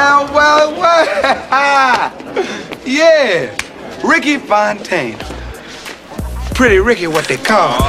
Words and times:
Well, 0.00 0.32
well, 0.32 0.80
well. 0.80 1.04
yeah. 2.86 3.54
Ricky 4.02 4.38
Phontaine. 4.38 5.18
Pretty 6.54 6.78
Ricky, 6.78 7.06
what 7.06 7.26
they 7.26 7.36
call 7.36 7.74
him. 7.74 7.80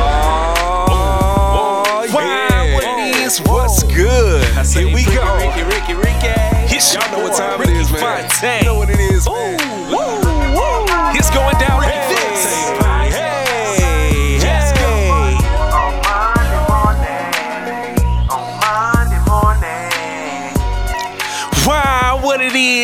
Oh, 0.92 2.05
yeah. 2.12 2.74
What 2.74 2.84
it 2.84 3.16
is, 3.16 3.39
what's 3.44 3.84
good? 3.84 4.44
Here 4.76 4.94
we 4.94 5.05
go. 5.05 5.37
Ricky, 5.37 5.63
Ricky, 5.63 5.94
Ricky. 5.94 6.36
It's 6.76 6.94
Y'all 6.94 7.10
know 7.13 7.24
what 7.24 7.37
time 7.37 7.58
Ricky 7.62 7.72
it 7.72 7.78
is, 7.78 7.92
man. 7.94 8.28
Phontaine. 8.28 8.59
You 8.59 8.65
know 8.65 8.76
what 8.76 8.90
it 8.90 9.00
is, 9.00 9.26
Ooh, 9.26 9.32
woo, 9.32 10.19
woo. 10.51 11.15
It's 11.15 11.29
going 11.29 11.55
down 11.59 11.79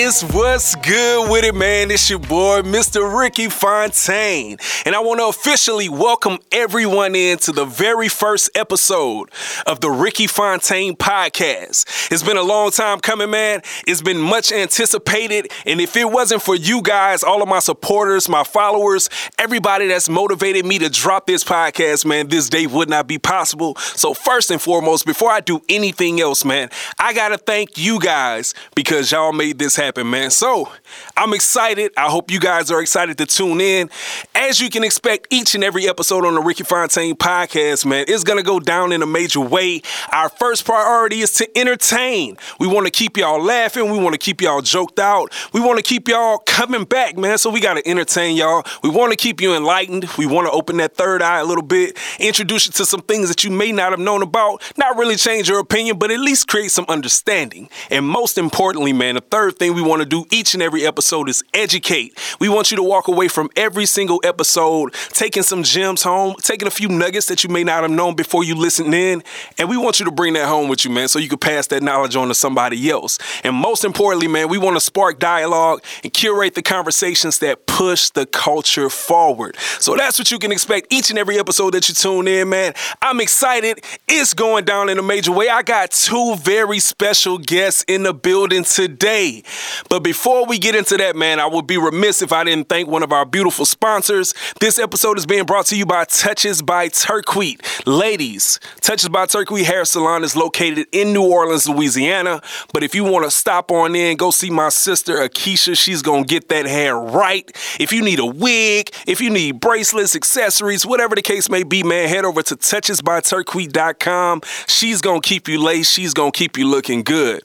is, 0.07 0.23
what's 0.23 0.75
good 0.75 1.29
with 1.29 1.43
it, 1.43 1.53
man? 1.53 1.91
It's 1.91 2.09
your 2.09 2.19
boy, 2.19 2.61
Mr. 2.61 3.19
Ricky 3.19 3.47
Phontaine. 3.47 4.57
And 4.85 4.95
I 4.95 4.99
want 4.99 5.19
to 5.19 5.27
officially 5.27 5.89
welcome 5.89 6.37
everyone 6.51 7.13
in 7.13 7.37
to 7.39 7.51
the 7.51 7.65
very 7.65 8.07
first 8.07 8.49
episode 8.55 9.29
of 9.65 9.81
the 9.81 9.89
Ricky 9.89 10.27
Phontaine 10.27 10.95
podcast. 10.95 12.09
It's 12.11 12.23
been 12.23 12.37
a 12.37 12.43
long 12.43 12.71
time 12.71 12.99
coming, 12.99 13.31
man. 13.31 13.61
It's 13.85 14.01
been 14.01 14.19
much 14.19 14.51
anticipated. 14.51 15.51
And 15.65 15.81
if 15.81 15.97
it 15.97 16.09
wasn't 16.09 16.41
for 16.41 16.55
you 16.55 16.81
guys, 16.81 17.21
all 17.23 17.41
of 17.41 17.49
my 17.49 17.59
supporters, 17.59 18.29
my 18.29 18.43
followers, 18.43 19.09
everybody 19.37 19.87
that's 19.87 20.07
motivated 20.07 20.65
me 20.65 20.79
to 20.79 20.89
drop 20.89 21.27
this 21.27 21.43
podcast, 21.43 22.05
man, 22.05 22.27
this 22.27 22.49
day 22.49 22.65
would 22.65 22.89
not 22.89 23.07
be 23.07 23.17
possible. 23.17 23.75
So, 23.75 24.13
first 24.13 24.51
and 24.51 24.61
foremost, 24.61 25.05
before 25.05 25.31
I 25.31 25.41
do 25.41 25.61
anything 25.67 26.21
else, 26.21 26.45
man, 26.45 26.69
I 26.97 27.13
got 27.13 27.29
to 27.29 27.37
thank 27.37 27.77
you 27.77 27.99
guys 27.99 28.53
because 28.75 29.11
y'all 29.11 29.33
made 29.33 29.59
this 29.59 29.75
happen, 29.75 29.96
man. 30.03 30.31
So, 30.31 30.71
I'm 31.15 31.33
excited. 31.33 31.91
I 31.97 32.09
hope 32.09 32.31
you 32.31 32.39
guys 32.39 32.69
are 32.71 32.81
excited 32.81 33.17
to 33.17 33.25
tune 33.25 33.61
in. 33.61 33.89
As 34.35 34.59
you 34.59 34.69
can 34.69 34.83
expect, 34.83 35.27
each 35.29 35.55
and 35.55 35.63
every 35.63 35.87
episode 35.87 36.25
on 36.25 36.35
the 36.35 36.41
Ricky 36.41 36.63
Phontaine 36.63 37.15
podcast, 37.15 37.85
man, 37.85 38.05
is 38.07 38.23
going 38.23 38.37
to 38.37 38.43
go 38.43 38.59
down 38.59 38.91
in 38.91 39.01
a 39.01 39.05
major 39.05 39.39
way. 39.39 39.81
Our 40.11 40.29
first 40.29 40.65
priority 40.65 41.21
is 41.21 41.31
to 41.33 41.57
entertain. 41.57 42.37
We 42.59 42.67
want 42.67 42.85
to 42.85 42.91
keep 42.91 43.17
y'all 43.17 43.41
laughing. 43.41 43.91
We 43.91 43.97
want 43.97 44.13
to 44.13 44.19
keep 44.19 44.41
y'all 44.41 44.61
joked 44.61 44.99
out. 44.99 45.33
We 45.53 45.59
want 45.59 45.77
to 45.77 45.83
keep 45.83 46.07
y'all 46.07 46.39
coming 46.39 46.83
back, 46.83 47.17
man. 47.17 47.37
So, 47.37 47.49
we 47.49 47.59
got 47.59 47.75
to 47.75 47.87
entertain 47.87 48.35
y'all. 48.35 48.63
We 48.83 48.89
want 48.89 49.11
to 49.11 49.17
keep 49.17 49.41
you 49.41 49.55
enlightened. 49.55 50.05
We 50.17 50.25
want 50.25 50.47
to 50.47 50.51
open 50.51 50.77
that 50.77 50.95
third 50.95 51.21
eye 51.21 51.39
a 51.39 51.45
little 51.45 51.63
bit, 51.63 51.97
introduce 52.19 52.67
you 52.67 52.73
to 52.73 52.85
some 52.85 53.01
things 53.01 53.29
that 53.29 53.43
you 53.43 53.51
may 53.51 53.71
not 53.71 53.91
have 53.91 53.99
known 53.99 54.21
about, 54.21 54.61
not 54.77 54.97
really 54.97 55.15
change 55.15 55.49
your 55.49 55.59
opinion, 55.59 55.97
but 55.97 56.11
at 56.11 56.19
least 56.19 56.47
create 56.47 56.71
some 56.71 56.85
understanding. 56.87 57.69
And 57.89 58.05
most 58.05 58.37
importantly, 58.37 58.93
man, 58.93 59.15
the 59.15 59.21
third 59.21 59.57
thing 59.57 59.73
we 59.73 59.81
want 59.87 60.01
to 60.01 60.05
do 60.07 60.25
each 60.31 60.53
and 60.53 60.61
every 60.61 60.85
episode 60.85 61.29
is 61.29 61.43
educate. 61.53 62.17
We 62.39 62.49
want 62.49 62.71
you 62.71 62.77
to 62.77 62.83
walk 62.83 63.07
away 63.07 63.27
from 63.27 63.49
every 63.55 63.85
single 63.85 64.21
episode 64.23 64.93
taking 65.09 65.43
some 65.43 65.63
gems 65.63 66.03
home, 66.03 66.35
taking 66.41 66.67
a 66.67 66.71
few 66.71 66.87
nuggets 66.89 67.27
that 67.27 67.43
you 67.43 67.49
may 67.49 67.63
not 67.63 67.83
have 67.83 67.91
known 67.91 68.15
before 68.15 68.43
you 68.43 68.55
listened 68.55 68.93
in. 68.93 69.23
And 69.57 69.69
we 69.69 69.77
want 69.77 69.99
you 69.99 70.05
to 70.05 70.11
bring 70.11 70.33
that 70.33 70.47
home 70.47 70.67
with 70.69 70.85
you, 70.85 70.91
man, 70.91 71.07
so 71.07 71.19
you 71.19 71.29
can 71.29 71.39
pass 71.39 71.67
that 71.67 71.81
knowledge 71.81 72.15
on 72.15 72.27
to 72.27 72.35
somebody 72.35 72.89
else. 72.89 73.17
And 73.43 73.55
most 73.55 73.83
importantly, 73.83 74.27
man, 74.27 74.49
we 74.49 74.57
want 74.57 74.75
to 74.75 74.81
spark 74.81 75.19
dialogue 75.19 75.83
and 76.03 76.13
curate 76.13 76.55
the 76.55 76.61
conversations 76.61 77.39
that 77.39 77.65
push 77.65 78.09
the 78.09 78.25
culture 78.25 78.89
forward. 78.89 79.55
So 79.79 79.95
that's 79.95 80.19
what 80.19 80.31
you 80.31 80.39
can 80.39 80.51
expect 80.51 80.87
each 80.91 81.09
and 81.09 81.19
every 81.19 81.39
episode 81.39 81.73
that 81.73 81.87
you 81.87 81.95
tune 81.95 82.27
in, 82.27 82.49
man. 82.49 82.73
I'm 83.01 83.21
excited. 83.21 83.83
It's 84.07 84.33
going 84.33 84.65
down 84.65 84.89
in 84.89 84.97
a 84.97 85.03
major 85.03 85.31
way. 85.31 85.49
I 85.49 85.63
got 85.63 85.91
two 85.91 86.35
very 86.37 86.79
special 86.79 87.37
guests 87.37 87.85
in 87.87 88.03
the 88.03 88.13
building 88.13 88.63
today. 88.63 89.43
But 89.89 90.01
before 90.01 90.45
we 90.45 90.59
get 90.59 90.75
into 90.75 90.97
that, 90.97 91.15
man, 91.15 91.39
I 91.39 91.47
would 91.47 91.67
be 91.67 91.77
remiss 91.77 92.21
if 92.21 92.31
I 92.31 92.43
didn't 92.43 92.69
thank 92.69 92.87
one 92.87 93.03
of 93.03 93.11
our 93.11 93.25
beautiful 93.25 93.65
sponsors. 93.65 94.33
This 94.59 94.79
episode 94.79 95.17
is 95.17 95.25
being 95.25 95.45
brought 95.45 95.65
to 95.67 95.77
you 95.77 95.85
by 95.85 96.05
Touches 96.05 96.61
by 96.61 96.89
Turquoise. 96.89 97.85
Ladies, 97.85 98.59
Touches 98.81 99.09
by 99.09 99.25
Turquoise 99.25 99.65
Hair 99.65 99.85
Salon 99.85 100.23
is 100.23 100.35
located 100.35 100.87
in 100.91 101.13
New 101.13 101.23
Orleans, 101.23 101.67
Louisiana. 101.67 102.41
But 102.73 102.83
if 102.83 102.95
you 102.95 103.03
want 103.03 103.25
to 103.25 103.31
stop 103.31 103.71
on 103.71 103.95
in, 103.95 104.17
go 104.17 104.31
see 104.31 104.49
my 104.49 104.69
sister 104.69 105.15
Akeisha. 105.15 105.77
She's 105.77 106.01
to 106.01 106.23
get 106.23 106.49
that 106.49 106.65
hair 106.65 106.97
right. 106.97 107.49
If 107.79 107.91
you 107.91 108.01
need 108.01 108.19
a 108.19 108.25
wig, 108.25 108.91
if 109.05 109.21
you 109.21 109.29
need 109.29 109.59
bracelets, 109.59 110.15
accessories, 110.15 110.85
whatever 110.85 111.15
the 111.15 111.21
case 111.21 111.49
may 111.49 111.63
be, 111.63 111.83
man, 111.83 112.09
head 112.09 112.25
over 112.25 112.41
to 112.43 112.55
touchesbyturquoise.com. 112.55 114.41
She's 114.67 115.01
to 115.21 115.27
keep 115.27 115.47
you 115.47 115.61
laced. 115.61 115.93
She's 115.93 116.13
to 116.31 116.37
keep 116.37 116.57
you 116.57 116.67
looking 116.67 117.03
good. 117.03 117.41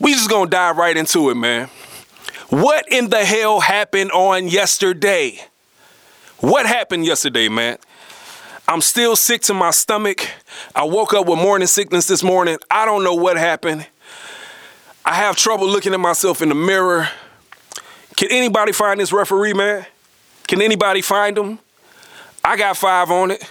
We 0.00 0.14
just 0.14 0.30
to 0.30 0.46
dive 0.46 0.78
right 0.78 0.96
into 0.96 1.30
it, 1.30 1.34
man. 1.34 1.68
What 2.48 2.90
in 2.90 3.10
the 3.10 3.24
hell 3.24 3.60
happened 3.60 4.10
on 4.12 4.48
yesterday? 4.48 5.38
What 6.38 6.64
happened 6.66 7.04
yesterday, 7.04 7.48
man? 7.48 7.76
I'm 8.66 8.80
still 8.80 9.14
sick 9.14 9.42
to 9.42 9.54
my 9.54 9.72
stomach. 9.72 10.26
I 10.74 10.84
woke 10.84 11.12
up 11.12 11.26
with 11.26 11.38
morning 11.38 11.68
sickness 11.68 12.06
this 12.06 12.22
morning. 12.22 12.56
I 12.70 12.86
don't 12.86 13.04
know 13.04 13.14
what 13.14 13.36
happened. 13.36 13.86
I 15.04 15.14
have 15.14 15.36
trouble 15.36 15.68
looking 15.68 15.92
at 15.92 16.00
myself 16.00 16.40
in 16.40 16.48
the 16.48 16.54
mirror. 16.54 17.08
Can 18.16 18.28
anybody 18.30 18.72
find 18.72 18.98
this 19.00 19.12
referee, 19.12 19.54
man? 19.54 19.84
Can 20.46 20.62
anybody 20.62 21.02
find 21.02 21.36
him? 21.36 21.58
I 22.42 22.56
got 22.56 22.76
five 22.76 23.10
on 23.10 23.32
it. 23.32 23.44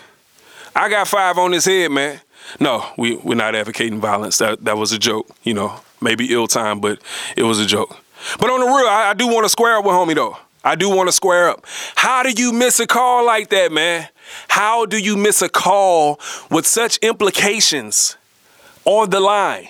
I 0.76 0.90
got 0.90 1.08
five 1.08 1.38
on 1.38 1.52
his 1.52 1.66
head, 1.66 1.92
man. 1.92 2.22
No, 2.60 2.86
we, 2.98 3.18
we're 3.18 3.36
not 3.36 3.56
advocating 3.56 4.00
violence. 4.00 4.40
That, 4.40 4.64
that 4.66 4.78
was 4.78 4.92
a 4.92 4.98
joke, 5.00 5.30
you 5.44 5.54
know, 5.54 5.80
maybe 6.02 6.34
ill 6.34 6.48
time, 6.48 6.80
but 6.80 7.00
it 7.36 7.44
was 7.44 7.60
a 7.60 7.66
joke. 7.66 7.98
But 8.40 8.50
on 8.50 8.60
the 8.60 8.66
real, 8.66 8.88
I, 8.88 9.10
I 9.10 9.14
do 9.14 9.28
want 9.28 9.46
to 9.46 9.50
square 9.50 9.78
up 9.78 9.86
with 9.86 9.94
homie, 9.94 10.16
though. 10.16 10.38
I 10.64 10.76
do 10.76 10.90
want 10.90 11.08
to 11.08 11.14
square 11.14 11.50
up. 11.50 11.66
How 11.96 12.22
do 12.22 12.32
you 12.32 12.52
miss 12.52 12.80
a 12.80 12.88
call 12.88 13.26
like 13.26 13.50
that, 13.50 13.72
man? 13.72 14.10
How 14.50 14.86
do 14.86 14.98
you 15.00 15.16
miss 15.16 15.42
a 15.42 15.50
call 15.50 16.20
with 16.52 16.68
such 16.68 16.98
implications 16.98 18.18
on 18.84 19.10
the 19.10 19.20
line? 19.20 19.70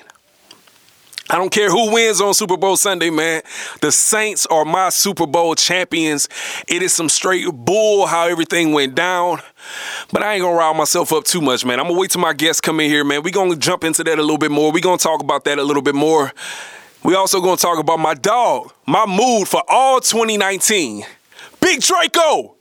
I 1.32 1.36
don't 1.36 1.52
care 1.52 1.70
who 1.70 1.94
wins 1.94 2.22
on 2.22 2.34
Super 2.34 2.58
Bowl 2.58 2.76
Sunday, 2.76 3.12
man. 3.12 3.44
The 3.82 3.92
Saints 3.92 4.48
are 4.48 4.66
my 4.66 4.90
Super 4.90 5.28
Bowl 5.28 5.54
champions. 5.54 6.28
It 6.68 6.82
is 6.82 6.92
some 6.92 7.08
straight 7.08 7.46
bull 7.54 8.08
how 8.08 8.28
everything 8.28 8.74
went 8.74 8.96
down. 8.96 9.40
But 10.12 10.24
I 10.24 10.34
ain't 10.34 10.42
gonna 10.42 10.58
rile 10.58 10.74
myself 10.74 11.14
up 11.14 11.26
too 11.26 11.40
much, 11.40 11.64
man. 11.64 11.80
I'm 11.80 11.86
gonna 11.86 12.00
wait 12.00 12.10
till 12.10 12.22
my 12.22 12.34
guests 12.34 12.60
come 12.60 12.80
in 12.80 12.90
here, 12.90 13.04
man. 13.04 13.22
we 13.22 13.30
gonna 13.30 13.56
jump 13.56 13.84
into 13.84 14.04
that 14.06 14.18
a 14.18 14.22
little 14.22 14.40
bit 14.40 14.50
more. 14.50 14.72
we 14.72 14.82
gonna 14.82 14.98
talk 14.98 15.22
about 15.22 15.44
that 15.44 15.60
a 15.60 15.64
little 15.64 15.84
bit 15.84 15.94
more. 15.94 16.34
We 17.04 17.14
also 17.14 17.42
gonna 17.42 17.58
talk 17.58 17.78
about 17.78 18.00
my 18.00 18.16
dog, 18.16 18.74
my 18.88 19.06
mood 19.06 19.48
for 19.48 19.62
all 19.70 20.02
2019. 20.02 21.06
Big 21.62 21.82
Draco! 21.82 22.56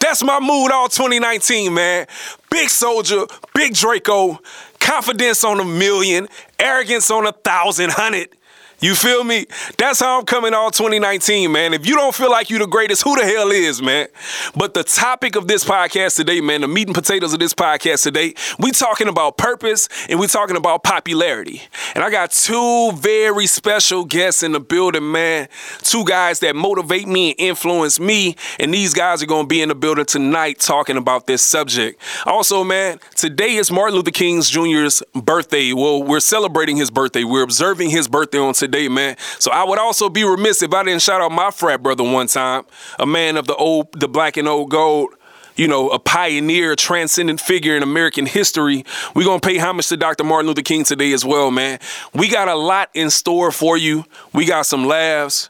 That's 0.00 0.22
my 0.22 0.40
mood 0.40 0.72
all 0.72 0.88
2019, 0.88 1.72
man. 1.72 2.06
Big 2.50 2.68
soldier, 2.68 3.26
big 3.54 3.74
Draco, 3.74 4.38
confidence 4.86 5.42
on 5.44 5.60
a 5.60 5.64
million, 5.64 6.28
arrogance 6.58 7.10
on 7.10 7.26
a 7.26 7.32
thousand, 7.32 7.90
hundred. 7.90 8.28
You 8.78 8.94
feel 8.94 9.24
me? 9.24 9.46
That's 9.78 10.00
how 10.00 10.18
I'm 10.18 10.26
coming 10.26 10.52
all 10.52 10.70
2019, 10.70 11.50
man. 11.50 11.72
If 11.72 11.86
you 11.86 11.94
don't 11.94 12.14
feel 12.14 12.30
like 12.30 12.50
you're 12.50 12.58
the 12.58 12.66
greatest, 12.66 13.04
who 13.04 13.16
the 13.16 13.24
hell 13.24 13.50
is, 13.50 13.80
man? 13.80 14.08
But 14.54 14.74
the 14.74 14.84
topic 14.84 15.34
of 15.34 15.48
this 15.48 15.64
podcast 15.64 16.16
today, 16.16 16.42
man, 16.42 16.60
the 16.60 16.68
meat 16.68 16.86
and 16.86 16.94
potatoes 16.94 17.32
of 17.32 17.38
this 17.38 17.54
podcast 17.54 18.02
today, 18.02 18.34
we 18.58 18.72
talking 18.72 19.08
about 19.08 19.38
purpose 19.38 19.88
and 20.10 20.20
we 20.20 20.26
talking 20.26 20.56
about 20.58 20.82
popularity. 20.82 21.62
And 21.94 22.04
I 22.04 22.10
got 22.10 22.32
two 22.32 22.92
very 22.92 23.46
special 23.46 24.04
guests 24.04 24.42
in 24.42 24.52
the 24.52 24.60
building, 24.60 25.10
man. 25.10 25.48
Two 25.78 26.04
guys 26.04 26.40
that 26.40 26.54
motivate 26.54 27.08
me 27.08 27.30
and 27.30 27.40
influence 27.40 27.98
me. 27.98 28.36
And 28.60 28.74
these 28.74 28.92
guys 28.92 29.22
are 29.22 29.26
gonna 29.26 29.46
be 29.46 29.62
in 29.62 29.70
the 29.70 29.74
building 29.74 30.04
tonight 30.04 30.60
talking 30.60 30.98
about 30.98 31.26
this 31.26 31.40
subject. 31.40 31.98
Also, 32.26 32.62
man, 32.62 33.00
today 33.14 33.54
is 33.54 33.70
Martin 33.70 33.96
Luther 33.96 34.10
King 34.10 34.42
Jr.'s 34.42 35.02
birthday. 35.14 35.72
Well, 35.72 36.02
we're 36.02 36.20
celebrating 36.20 36.76
his 36.76 36.90
birthday. 36.90 37.24
We're 37.24 37.42
observing 37.42 37.88
his 37.88 38.06
birthday 38.06 38.38
on 38.38 38.52
today 38.52 38.65
today, 38.66 38.88
man. 38.88 39.16
So 39.38 39.50
I 39.50 39.64
would 39.64 39.78
also 39.78 40.08
be 40.08 40.24
remiss 40.24 40.62
if 40.62 40.72
I 40.74 40.82
didn't 40.82 41.02
shout 41.02 41.20
out 41.20 41.32
my 41.32 41.50
frat 41.50 41.82
brother 41.82 42.04
one 42.04 42.26
time, 42.26 42.64
a 42.98 43.06
man 43.06 43.36
of 43.36 43.46
the 43.46 43.56
old, 43.56 43.92
the 43.92 44.08
black 44.08 44.36
and 44.36 44.48
old 44.48 44.70
gold 44.70 45.14
you 45.56 45.66
know, 45.66 45.88
a 45.88 45.98
pioneer, 45.98 46.76
transcendent 46.76 47.40
figure 47.40 47.76
in 47.76 47.82
American 47.82 48.26
history. 48.26 48.84
We're 49.14 49.24
going 49.24 49.40
to 49.40 49.48
pay 49.48 49.56
homage 49.56 49.88
to 49.88 49.96
Dr. 49.96 50.22
Martin 50.22 50.48
Luther 50.48 50.62
King 50.62 50.84
today 50.84 51.12
as 51.12 51.24
well, 51.24 51.50
man. 51.50 51.78
We 52.12 52.28
got 52.28 52.48
a 52.48 52.54
lot 52.54 52.90
in 52.94 53.10
store 53.10 53.50
for 53.50 53.76
you. 53.76 54.04
We 54.32 54.44
got 54.44 54.66
some 54.66 54.84
laughs. 54.84 55.48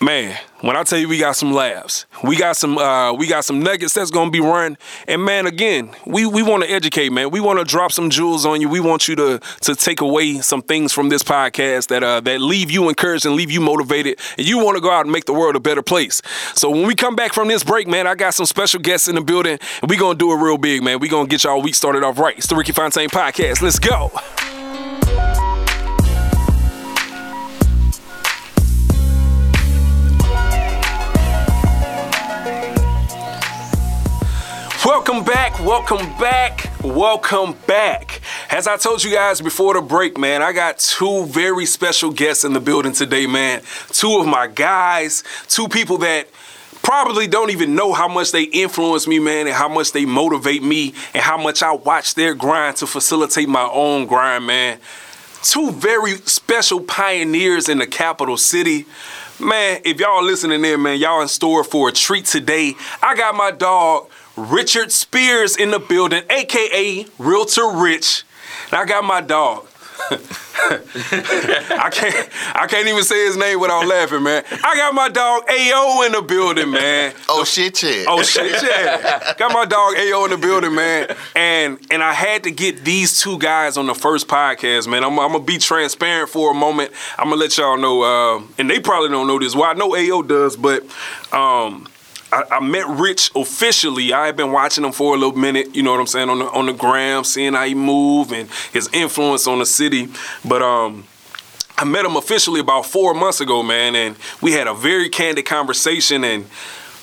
Man, 0.00 0.36
when 0.60 0.76
I 0.76 0.82
tell 0.82 0.98
you 0.98 1.08
we 1.08 1.18
got 1.18 1.36
some 1.36 1.52
laughs, 1.52 2.04
we 2.24 2.36
got 2.36 2.56
some 2.56 2.76
uh, 2.78 3.12
we 3.12 3.28
got 3.28 3.44
some 3.44 3.60
nuggets 3.60 3.94
that's 3.94 4.10
gonna 4.10 4.30
be 4.30 4.40
run. 4.40 4.76
And 5.06 5.24
man, 5.24 5.46
again, 5.46 5.90
we 6.04 6.26
we 6.26 6.42
want 6.42 6.64
to 6.64 6.68
educate, 6.68 7.10
man. 7.10 7.30
We 7.30 7.40
want 7.40 7.60
to 7.60 7.64
drop 7.64 7.92
some 7.92 8.10
jewels 8.10 8.44
on 8.44 8.60
you. 8.60 8.68
We 8.68 8.80
want 8.80 9.06
you 9.06 9.14
to 9.14 9.40
to 9.62 9.74
take 9.76 10.00
away 10.00 10.40
some 10.40 10.62
things 10.62 10.92
from 10.92 11.10
this 11.10 11.22
podcast 11.22 11.88
that 11.88 12.02
uh, 12.02 12.20
that 12.22 12.40
leave 12.40 12.72
you 12.72 12.88
encouraged 12.88 13.24
and 13.24 13.36
leave 13.36 13.52
you 13.52 13.60
motivated, 13.60 14.18
and 14.36 14.46
you 14.46 14.58
want 14.58 14.76
to 14.76 14.80
go 14.80 14.90
out 14.90 15.02
and 15.02 15.12
make 15.12 15.26
the 15.26 15.32
world 15.32 15.54
a 15.54 15.60
better 15.60 15.82
place. 15.82 16.20
So 16.54 16.70
when 16.70 16.86
we 16.86 16.96
come 16.96 17.14
back 17.14 17.32
from 17.32 17.46
this 17.46 17.62
break, 17.62 17.86
man, 17.86 18.08
I 18.08 18.16
got 18.16 18.34
some 18.34 18.46
special 18.46 18.80
guests 18.80 19.06
in 19.06 19.14
the 19.14 19.22
building, 19.22 19.58
and 19.80 19.90
we 19.90 19.96
gonna 19.96 20.18
do 20.18 20.32
it 20.32 20.36
real 20.36 20.58
big, 20.58 20.82
man. 20.82 20.98
We 20.98 21.08
gonna 21.08 21.28
get 21.28 21.44
y'all 21.44 21.62
week 21.62 21.76
started 21.76 22.02
off 22.02 22.18
right. 22.18 22.36
It's 22.36 22.48
the 22.48 22.56
Ricky 22.56 22.72
Phontaine 22.72 23.10
podcast. 23.10 23.62
Let's 23.62 23.78
go. 23.78 24.10
Welcome 35.64 36.06
back. 36.18 36.70
Welcome 36.82 37.54
back. 37.66 38.20
As 38.50 38.66
I 38.66 38.76
told 38.76 39.02
you 39.02 39.10
guys 39.10 39.40
before 39.40 39.72
the 39.72 39.80
break, 39.80 40.18
man, 40.18 40.42
I 40.42 40.52
got 40.52 40.78
two 40.78 41.24
very 41.24 41.64
special 41.64 42.10
guests 42.10 42.44
in 42.44 42.52
the 42.52 42.60
building 42.60 42.92
today, 42.92 43.26
man. 43.26 43.62
Two 43.88 44.18
of 44.18 44.26
my 44.26 44.46
guys, 44.46 45.24
two 45.48 45.66
people 45.66 45.96
that 45.98 46.28
probably 46.82 47.26
don't 47.26 47.50
even 47.50 47.74
know 47.74 47.94
how 47.94 48.08
much 48.08 48.30
they 48.30 48.42
influence 48.42 49.06
me, 49.06 49.18
man, 49.18 49.46
and 49.46 49.56
how 49.56 49.68
much 49.68 49.92
they 49.92 50.04
motivate 50.04 50.62
me, 50.62 50.92
and 51.14 51.22
how 51.22 51.38
much 51.38 51.62
I 51.62 51.72
watch 51.72 52.14
their 52.14 52.34
grind 52.34 52.76
to 52.76 52.86
facilitate 52.86 53.48
my 53.48 53.66
own 53.72 54.06
grind, 54.06 54.46
man. 54.46 54.78
Two 55.42 55.72
very 55.72 56.16
special 56.18 56.80
pioneers 56.80 57.70
in 57.70 57.78
the 57.78 57.86
capital 57.86 58.36
city. 58.36 58.84
Man, 59.40 59.80
if 59.84 59.98
y'all 59.98 60.22
listening 60.22 60.62
in, 60.62 60.82
man, 60.82 60.98
y'all 60.98 61.22
in 61.22 61.28
store 61.28 61.64
for 61.64 61.88
a 61.88 61.92
treat 61.92 62.26
today. 62.26 62.74
I 63.02 63.16
got 63.16 63.34
my 63.34 63.50
dog, 63.50 64.08
Richard 64.36 64.92
Spears, 64.92 65.56
in 65.56 65.70
the 65.70 65.78
building, 65.78 66.24
aka 66.30 67.06
Realtor 67.18 67.70
Rich. 67.74 68.24
And 68.70 68.80
I 68.80 68.84
got 68.84 69.04
my 69.04 69.20
dog. 69.20 69.66
I 70.10 71.90
can't 71.92 72.28
I 72.54 72.66
can't 72.68 72.88
even 72.88 73.04
say 73.04 73.26
his 73.26 73.36
name 73.36 73.60
without 73.60 73.86
laughing, 73.86 74.22
man. 74.22 74.44
I 74.50 74.76
got 74.76 74.94
my 74.94 75.08
dog 75.08 75.44
AO 75.48 76.02
in 76.06 76.12
the 76.12 76.22
building, 76.22 76.70
man. 76.70 77.14
Oh 77.28 77.44
shit, 77.44 77.82
yeah. 77.82 78.04
Oh 78.08 78.22
shit, 78.22 78.50
yeah. 78.62 79.34
Got 79.38 79.52
my 79.52 79.64
dog 79.64 79.94
AO 79.96 80.24
in 80.24 80.30
the 80.30 80.36
building, 80.36 80.74
man. 80.74 81.14
And 81.34 81.78
and 81.90 82.02
I 82.02 82.12
had 82.12 82.42
to 82.44 82.50
get 82.50 82.84
these 82.84 83.20
two 83.20 83.38
guys 83.38 83.76
on 83.76 83.86
the 83.86 83.94
first 83.94 84.26
podcast, 84.26 84.88
man. 84.88 85.04
I'm, 85.04 85.18
I'm 85.18 85.32
gonna 85.32 85.44
be 85.44 85.58
transparent 85.58 86.28
for 86.28 86.50
a 86.50 86.54
moment. 86.54 86.90
I'm 87.16 87.30
gonna 87.30 87.36
let 87.36 87.56
y'all 87.56 87.78
know, 87.78 88.02
uh, 88.02 88.42
and 88.58 88.68
they 88.68 88.80
probably 88.80 89.10
don't 89.10 89.26
know 89.26 89.38
this. 89.38 89.54
Well, 89.54 89.64
I 89.64 89.74
know 89.74 89.94
AO 89.96 90.22
does, 90.22 90.56
but 90.56 90.82
um, 91.32 91.88
I, 92.34 92.56
I 92.56 92.60
met 92.60 92.88
Rich 92.88 93.30
officially. 93.36 94.12
I 94.12 94.26
had 94.26 94.36
been 94.36 94.50
watching 94.50 94.84
him 94.84 94.90
for 94.90 95.14
a 95.14 95.18
little 95.18 95.38
minute, 95.38 95.76
you 95.76 95.84
know 95.84 95.92
what 95.92 96.00
I'm 96.00 96.06
saying, 96.08 96.28
on 96.28 96.40
the 96.40 96.46
on 96.46 96.66
the 96.66 96.72
gram, 96.72 97.22
seeing 97.22 97.54
how 97.54 97.64
he 97.64 97.74
move 97.74 98.32
and 98.32 98.48
his 98.72 98.88
influence 98.92 99.46
on 99.46 99.60
the 99.60 99.66
city. 99.66 100.08
But 100.44 100.60
um 100.60 101.06
I 101.76 101.84
met 101.84 102.04
him 102.04 102.16
officially 102.16 102.60
about 102.60 102.86
four 102.86 103.14
months 103.14 103.40
ago, 103.40 103.62
man, 103.62 103.94
and 103.96 104.16
we 104.40 104.52
had 104.52 104.66
a 104.66 104.74
very 104.74 105.08
candid 105.08 105.44
conversation 105.44 106.22
and 106.24 106.46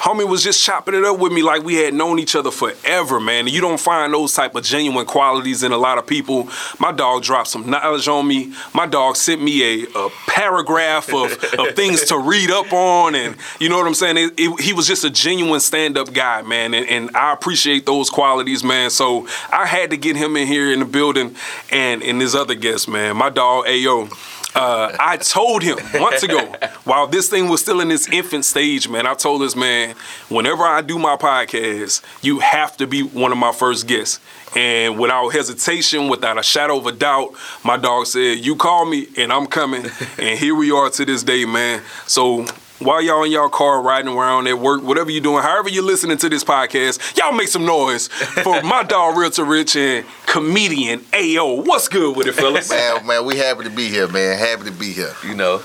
homie 0.02 0.28
was 0.28 0.44
just 0.44 0.64
chopping 0.64 0.96
it 0.96 1.04
up 1.04 1.20
with 1.20 1.32
me 1.32 1.44
like 1.44 1.64
we 1.64 1.76
had 1.76 1.94
known 1.94 2.18
each 2.18 2.36
other 2.36 2.50
forever, 2.50 3.20
man. 3.20 3.48
You 3.48 3.62
don't 3.62 3.80
find 3.80 4.12
those 4.12 4.34
type 4.34 4.56
of 4.56 4.64
genuine 4.64 5.06
qualities 5.06 5.62
in 5.62 5.72
a 5.72 5.78
lot 5.78 6.00
of 6.00 6.08
people. 6.08 6.50
My 6.80 6.92
dog 6.92 7.22
dropped 7.22 7.50
some 7.50 7.70
knowledge 7.70 8.08
on 8.08 8.28
me. 8.28 8.52
My 8.74 8.88
dog 8.88 9.16
sent 9.16 9.44
me 9.44 9.84
a, 9.84 9.88
a 9.96 10.10
paragraph 10.26 11.14
of, 11.14 11.32
of 11.60 11.76
things 11.76 12.06
to 12.06 12.18
read 12.18 12.50
up 12.50 12.74
on, 12.74 13.14
and 13.14 13.36
you 13.60 13.70
know 13.70 13.78
what 13.78 13.86
I'm 13.86 13.94
saying. 13.94 14.18
It, 14.18 14.34
it, 14.38 14.60
he 14.60 14.74
was 14.74 14.88
just 14.88 15.04
a 15.04 15.10
genuine 15.12 15.60
stand-up 15.60 16.14
guy, 16.14 16.42
man, 16.42 16.74
and, 16.74 16.88
and 16.88 17.16
I 17.16 17.32
appreciate 17.34 17.86
those 17.86 18.10
qualities, 18.10 18.64
man. 18.64 18.90
So 18.90 19.28
I 19.52 19.68
had 19.68 19.92
to 19.92 19.98
get 19.98 20.16
him 20.16 20.36
in 20.36 20.48
here 20.48 20.74
in 20.74 20.80
the 20.80 20.86
building, 20.86 21.36
and 21.72 22.02
and 22.02 22.20
his 22.20 22.34
other 22.34 22.56
guest, 22.56 22.90
man, 22.90 23.18
my 23.18 23.30
dog 23.30 23.66
Ayo. 23.66 24.10
Uh, 24.54 24.96
I 25.00 25.18
told 25.18 25.64
him 25.64 25.78
months 26.00 26.24
ago, 26.24 26.40
while 26.84 27.08
this 27.08 27.30
thing 27.30 27.48
was 27.48 27.62
still 27.62 27.80
in 27.80 27.90
its 27.90 28.08
infant 28.10 28.44
stage, 28.46 28.90
man, 28.90 29.08
I 29.08 29.14
told 29.14 29.42
this 29.42 29.56
man, 29.56 29.96
whenever 30.30 30.64
I 30.64 30.82
do 30.82 31.00
my 31.00 31.16
podcast, 31.16 32.02
you 32.22 32.40
have 32.40 32.76
to 32.78 32.88
be 32.88 33.02
one 33.02 33.32
of 33.32 33.38
my 33.38 33.54
first 33.54 33.88
guests. 33.88 34.20
And 34.56 35.00
without 35.00 35.30
hesitation, 35.30 36.10
without 36.10 36.38
a 36.38 36.44
shadow 36.44 36.78
of 36.78 36.86
a 36.86 36.92
doubt, 36.92 37.34
my 37.64 37.78
dog 37.78 38.06
said, 38.06 38.40
You 38.40 38.58
call 38.58 38.86
me 38.86 39.08
and 39.18 39.32
I'm 39.32 39.48
coming. 39.48 39.86
and 40.18 40.38
here 40.38 40.54
we 40.54 40.72
are 40.72 40.90
to 40.90 41.06
this 41.06 41.24
day, 41.24 41.46
man. 41.46 41.82
So 42.06 42.46
while 42.82 43.02
y'all 43.02 43.24
in 43.24 43.32
y'all 43.32 43.50
car 43.50 43.82
riding 43.82 44.12
around 44.12 44.48
at 44.48 44.58
work, 44.58 44.82
whatever 44.82 45.12
you're 45.12 45.22
doing, 45.22 45.44
however 45.44 45.70
you're 45.70 45.84
listening 45.84 46.18
to 46.18 46.30
this 46.30 46.44
podcast, 46.44 47.18
y'all 47.18 47.32
make 47.32 47.48
some 47.48 47.66
noise 47.66 48.08
for 48.08 48.62
my 48.64 48.84
dog 48.84 49.18
Realtor 49.18 49.46
Rich 49.46 49.76
and 49.76 50.06
comedian 50.26 51.06
AO. 51.14 51.62
What's 51.62 51.88
good 51.88 52.16
with 52.16 52.28
it, 52.28 52.34
fellas? 52.34 52.70
Man, 52.70 53.06
man, 53.06 53.26
we 53.26 53.38
happy 53.38 53.64
to 53.66 53.70
be 53.70 53.88
here, 53.88 54.08
man. 54.08 54.38
Happy 54.38 54.64
to 54.64 54.72
be 54.72 54.92
here. 54.92 55.14
You 55.24 55.36
know, 55.36 55.62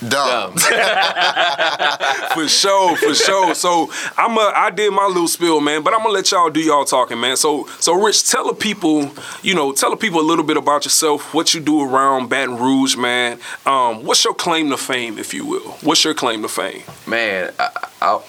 Dumb. 0.00 0.54
dumb. 0.54 0.56
for 2.34 2.48
sure, 2.48 2.96
for 2.96 3.14
sure. 3.14 3.54
So 3.54 3.90
I'm 4.16 4.36
a, 4.36 4.52
I 4.54 4.70
did 4.70 4.92
my 4.92 5.06
little 5.06 5.28
spill, 5.28 5.60
man, 5.60 5.82
but 5.82 5.92
I'm 5.94 6.00
gonna 6.00 6.12
let 6.12 6.30
y'all 6.30 6.50
do 6.50 6.60
y'all 6.60 6.84
talking, 6.84 7.20
man. 7.20 7.36
So 7.36 7.66
so 7.80 7.94
Rich, 7.94 8.30
tell 8.30 8.46
the 8.48 8.54
people, 8.54 9.10
you 9.42 9.54
know, 9.54 9.72
tell 9.72 9.90
the 9.90 9.96
people 9.96 10.20
a 10.20 10.26
little 10.26 10.44
bit 10.44 10.56
about 10.56 10.84
yourself, 10.84 11.32
what 11.34 11.54
you 11.54 11.60
do 11.60 11.82
around 11.82 12.28
Baton 12.28 12.58
Rouge, 12.58 12.96
man. 12.96 13.38
Um, 13.66 14.04
what's 14.04 14.24
your 14.24 14.34
claim 14.34 14.70
to 14.70 14.76
fame, 14.76 15.18
if 15.18 15.32
you 15.34 15.46
will? 15.46 15.70
What's 15.82 16.04
your 16.04 16.14
claim 16.14 16.42
to 16.42 16.48
fame? 16.48 16.82
man, 17.06 17.52
I, 17.58 17.88
I 18.00 18.22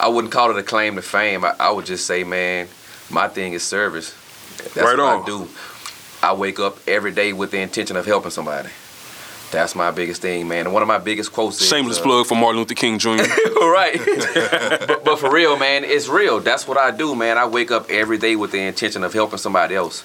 I 0.00 0.08
wouldn't 0.08 0.32
call 0.32 0.50
it 0.50 0.56
a 0.56 0.62
claim 0.62 0.96
to 0.96 1.02
fame. 1.02 1.44
I, 1.44 1.54
I 1.60 1.70
would 1.70 1.86
just 1.86 2.06
say, 2.06 2.24
man, 2.24 2.68
my 3.10 3.28
thing 3.28 3.52
is 3.52 3.62
service. 3.62 4.14
That's 4.58 4.76
Right 4.76 4.96
what 4.96 5.00
on. 5.00 5.22
I 5.22 5.26
do. 5.26 5.48
I 6.22 6.32
wake 6.34 6.58
up 6.58 6.78
every 6.86 7.12
day 7.12 7.32
with 7.32 7.50
the 7.50 7.58
intention 7.58 7.96
of 7.96 8.06
helping 8.06 8.30
somebody. 8.30 8.68
That's 9.50 9.74
my 9.74 9.90
biggest 9.90 10.22
thing, 10.22 10.46
man. 10.48 10.66
And 10.66 10.72
one 10.72 10.82
of 10.82 10.88
my 10.88 10.98
biggest 10.98 11.32
quotes 11.32 11.60
is 11.60 11.68
Shameless 11.68 11.98
uh, 11.98 12.02
plug 12.02 12.26
for 12.26 12.36
Martin 12.36 12.58
Luther 12.60 12.74
King 12.74 12.98
Jr. 12.98 13.10
right. 13.60 14.00
but, 14.86 15.04
but 15.04 15.18
for 15.18 15.30
real, 15.32 15.56
man, 15.56 15.84
it's 15.84 16.08
real. 16.08 16.40
That's 16.40 16.68
what 16.68 16.78
I 16.78 16.90
do, 16.92 17.14
man. 17.16 17.36
I 17.36 17.46
wake 17.46 17.70
up 17.70 17.90
every 17.90 18.18
day 18.18 18.36
with 18.36 18.52
the 18.52 18.60
intention 18.60 19.02
of 19.02 19.12
helping 19.12 19.38
somebody 19.38 19.74
else. 19.74 20.04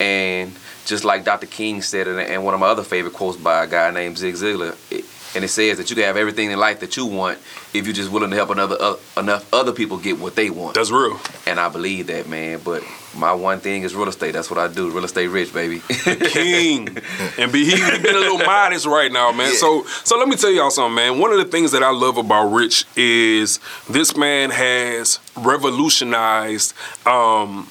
And 0.00 0.52
just 0.86 1.04
like 1.04 1.24
Dr. 1.24 1.46
King 1.46 1.82
said, 1.82 2.08
and- 2.08 2.18
and 2.20 2.44
one 2.44 2.54
of 2.54 2.60
my 2.60 2.66
other 2.68 2.82
favorite 2.82 3.12
quotes 3.14 3.36
by 3.36 3.64
a 3.64 3.66
guy 3.66 3.90
named 3.90 4.18
Zig 4.18 4.34
Ziglar, 4.34 4.76
it, 4.90 5.04
and 5.34 5.44
it 5.44 5.48
says 5.48 5.78
that 5.78 5.90
you 5.90 5.96
can 5.96 6.04
have 6.04 6.16
everything 6.16 6.50
in 6.50 6.58
life 6.58 6.80
that 6.80 6.96
you 6.96 7.06
want 7.06 7.38
if 7.72 7.86
you're 7.86 7.94
just 7.94 8.10
willing 8.10 8.30
to 8.30 8.36
help 8.36 8.50
another 8.50 8.76
uh, 8.80 8.96
enough 9.16 9.52
other 9.52 9.72
people 9.72 9.96
get 9.96 10.18
what 10.18 10.34
they 10.36 10.50
want. 10.50 10.74
That's 10.74 10.90
real. 10.90 11.20
and 11.46 11.60
I 11.60 11.68
believe 11.68 12.08
that, 12.08 12.28
man. 12.28 12.60
But 12.64 12.82
my 13.16 13.32
one 13.32 13.60
thing 13.60 13.82
is 13.82 13.94
real 13.94 14.08
estate. 14.08 14.32
That's 14.32 14.50
what 14.50 14.58
I 14.58 14.68
do. 14.68 14.90
Real 14.90 15.04
estate 15.04 15.28
rich, 15.28 15.52
baby. 15.52 15.80
King. 16.28 16.98
And 17.38 17.52
be 17.52 17.64
he, 17.64 17.76
he 17.76 17.98
been 17.98 18.14
a 18.14 18.18
little 18.18 18.38
modest 18.38 18.86
right 18.86 19.10
now, 19.10 19.32
man. 19.32 19.54
So 19.54 19.84
so 20.04 20.18
let 20.18 20.28
me 20.28 20.36
tell 20.36 20.50
y'all 20.50 20.70
something, 20.70 20.94
man. 20.94 21.18
One 21.18 21.32
of 21.32 21.38
the 21.38 21.44
things 21.44 21.72
that 21.72 21.82
I 21.82 21.90
love 21.90 22.16
about 22.16 22.46
Rich 22.46 22.86
is 22.96 23.60
this 23.88 24.16
man 24.16 24.50
has 24.50 25.18
revolutionized 25.36 26.74
um, 27.06 27.68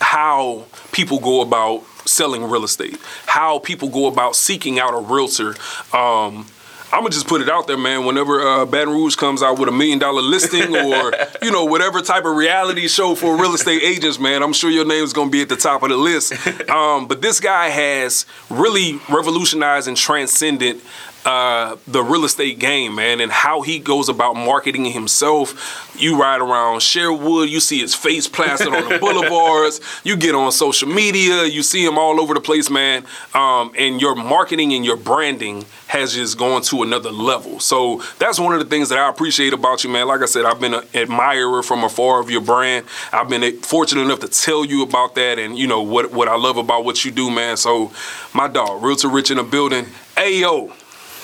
how 0.00 0.66
people 0.92 1.18
go 1.18 1.40
about 1.40 1.84
selling 2.06 2.44
real 2.44 2.64
estate, 2.64 2.98
how 3.26 3.58
people 3.58 3.88
go 3.88 4.06
about 4.06 4.36
seeking 4.36 4.78
out 4.78 4.94
a 4.94 5.00
realtor. 5.00 5.54
Um, 5.94 6.46
I'm 6.92 7.00
gonna 7.00 7.10
just 7.10 7.28
put 7.28 7.40
it 7.40 7.48
out 7.48 7.68
there, 7.68 7.78
man. 7.78 8.04
Whenever 8.04 8.40
uh, 8.40 8.66
Baton 8.66 8.92
Rouge 8.92 9.14
comes 9.14 9.42
out 9.42 9.58
with 9.58 9.68
a 9.68 9.72
million 9.72 9.98
dollar 9.98 10.22
listing, 10.22 10.74
or 10.74 11.12
you 11.42 11.52
know 11.52 11.64
whatever 11.64 12.00
type 12.00 12.24
of 12.24 12.34
reality 12.34 12.88
show 12.88 13.14
for 13.14 13.36
real 13.40 13.54
estate 13.54 13.82
agents, 13.82 14.18
man, 14.18 14.42
I'm 14.42 14.52
sure 14.52 14.70
your 14.70 14.84
name's 14.84 15.12
gonna 15.12 15.30
be 15.30 15.42
at 15.42 15.48
the 15.48 15.56
top 15.56 15.82
of 15.82 15.90
the 15.90 15.96
list. 15.96 16.32
Um, 16.70 17.08
but 17.08 17.20
this 17.20 17.40
guy 17.40 17.68
has 17.68 18.26
really 18.48 19.00
revolutionized 19.08 19.88
and 19.88 19.96
transcended 19.96 20.80
uh, 21.24 21.76
the 21.86 22.02
real 22.02 22.24
estate 22.24 22.58
game, 22.58 22.94
man, 22.94 23.20
and 23.20 23.30
how 23.30 23.62
he 23.62 23.78
goes 23.78 24.08
about 24.08 24.34
marketing 24.34 24.86
himself. 24.86 25.94
You 25.98 26.18
ride 26.18 26.40
around 26.40 26.80
Sherwood, 26.80 27.50
you 27.50 27.60
see 27.60 27.80
his 27.80 27.94
face 27.94 28.26
plastered 28.26 28.72
on 28.72 28.88
the 28.88 28.98
boulevards. 29.00 29.80
You 30.02 30.16
get 30.16 30.34
on 30.34 30.50
social 30.52 30.88
media, 30.88 31.44
you 31.44 31.62
see 31.62 31.84
him 31.84 31.98
all 31.98 32.20
over 32.20 32.32
the 32.32 32.40
place, 32.40 32.70
man. 32.70 33.04
Um, 33.34 33.72
and 33.76 34.00
your 34.00 34.14
marketing 34.14 34.72
and 34.72 34.84
your 34.84 34.96
branding 34.96 35.66
has 35.88 36.14
just 36.14 36.38
gone 36.38 36.62
to 36.62 36.82
another 36.82 37.10
level. 37.10 37.60
So 37.60 38.02
that's 38.18 38.38
one 38.38 38.54
of 38.54 38.60
the 38.60 38.66
things 38.66 38.88
that 38.88 38.98
I 38.98 39.08
appreciate 39.08 39.52
about 39.52 39.84
you, 39.84 39.90
man. 39.90 40.06
Like 40.06 40.22
I 40.22 40.26
said, 40.26 40.44
I've 40.44 40.60
been 40.60 40.74
an 40.74 40.84
admirer 40.94 41.62
from 41.62 41.84
afar 41.84 42.20
of 42.20 42.30
your 42.30 42.40
brand. 42.40 42.86
I've 43.12 43.28
been 43.28 43.58
fortunate 43.60 44.02
enough 44.02 44.20
to 44.20 44.28
tell 44.28 44.64
you 44.64 44.82
about 44.82 45.16
that, 45.16 45.38
and 45.38 45.58
you 45.58 45.66
know 45.66 45.82
what 45.82 46.12
what 46.12 46.28
I 46.28 46.36
love 46.36 46.56
about 46.56 46.84
what 46.84 47.04
you 47.04 47.10
do, 47.10 47.30
man. 47.30 47.56
So 47.56 47.92
my 48.32 48.48
dog, 48.48 48.82
Realtor 48.82 49.08
Rich 49.08 49.30
in 49.30 49.36
the 49.36 49.42
building. 49.42 49.86
Ayo. 50.16 50.72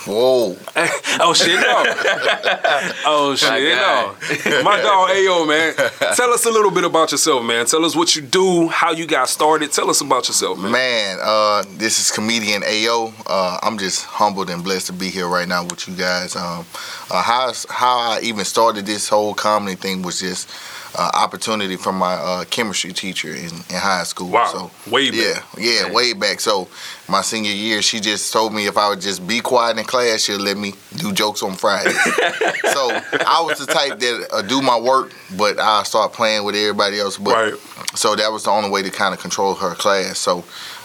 Whoa. 0.06 0.56
oh 1.20 1.34
shit 1.34 1.60
no. 1.60 1.84
oh 3.06 3.34
shit 3.36 3.76
no. 3.76 4.62
My 4.62 4.80
dog 4.80 5.10
Ayo 5.10 5.46
man. 5.46 5.75
Tell 6.14 6.32
us 6.32 6.46
a 6.46 6.50
little 6.50 6.70
bit 6.70 6.84
about 6.84 7.10
yourself, 7.10 7.44
man. 7.44 7.66
Tell 7.66 7.84
us 7.84 7.96
what 7.96 8.14
you 8.14 8.22
do, 8.22 8.68
how 8.68 8.92
you 8.92 9.06
got 9.06 9.28
started. 9.28 9.72
Tell 9.72 9.90
us 9.90 10.00
about 10.00 10.28
yourself, 10.28 10.58
man. 10.58 10.70
Man, 10.70 11.18
uh, 11.20 11.64
this 11.76 11.98
is 11.98 12.10
comedian 12.10 12.62
AO. 12.62 13.12
Uh, 13.26 13.58
I'm 13.62 13.78
just 13.78 14.04
humbled 14.04 14.48
and 14.48 14.62
blessed 14.62 14.86
to 14.88 14.92
be 14.92 15.08
here 15.10 15.26
right 15.26 15.48
now 15.48 15.64
with 15.64 15.88
you 15.88 15.94
guys. 15.94 16.36
Um, 16.36 16.64
uh, 17.10 17.22
how 17.22 17.52
how 17.68 17.98
I 17.98 18.20
even 18.22 18.44
started 18.44 18.86
this 18.86 19.08
whole 19.08 19.34
comedy 19.34 19.75
thing 19.75 20.02
was 20.02 20.20
just 20.20 20.48
uh, 20.96 21.10
opportunity 21.14 21.76
from 21.76 21.96
my 21.96 22.14
uh, 22.14 22.44
chemistry 22.44 22.92
teacher 22.92 23.28
in, 23.28 23.46
in 23.46 23.76
high 23.76 24.04
school. 24.04 24.30
Wow. 24.30 24.70
So 24.84 24.90
Way 24.90 25.10
back. 25.10 25.44
Yeah, 25.58 25.86
yeah, 25.86 25.92
way 25.92 26.12
back. 26.12 26.40
So 26.40 26.68
my 27.08 27.20
senior 27.22 27.52
year, 27.52 27.82
she 27.82 28.00
just 28.00 28.32
told 28.32 28.52
me 28.52 28.66
if 28.66 28.76
I 28.76 28.88
would 28.88 29.00
just 29.00 29.26
be 29.26 29.40
quiet 29.40 29.78
in 29.78 29.84
class, 29.84 30.22
she'd 30.22 30.38
let 30.38 30.56
me 30.56 30.75
do 30.96 31.12
jokes 31.12 31.42
on 31.42 31.54
Fridays. 31.54 31.94
so 32.72 32.90
I 33.26 33.42
was 33.46 33.58
the 33.58 33.66
type 33.66 33.98
that 34.00 34.28
uh, 34.32 34.42
do 34.42 34.60
my 34.60 34.78
work, 34.78 35.12
but 35.36 35.58
I 35.58 35.82
start 35.84 36.12
playing 36.12 36.44
with 36.44 36.54
everybody 36.56 36.98
else. 36.98 37.16
But 37.18 37.34
Right. 37.34 37.54
so 37.96 38.16
that 38.16 38.30
was 38.32 38.44
the 38.44 38.50
only 38.50 38.70
way 38.70 38.82
to 38.82 38.90
kind 38.90 39.14
of 39.14 39.20
control 39.20 39.54
her 39.54 39.75
class. 39.75 40.18
So 40.18 40.44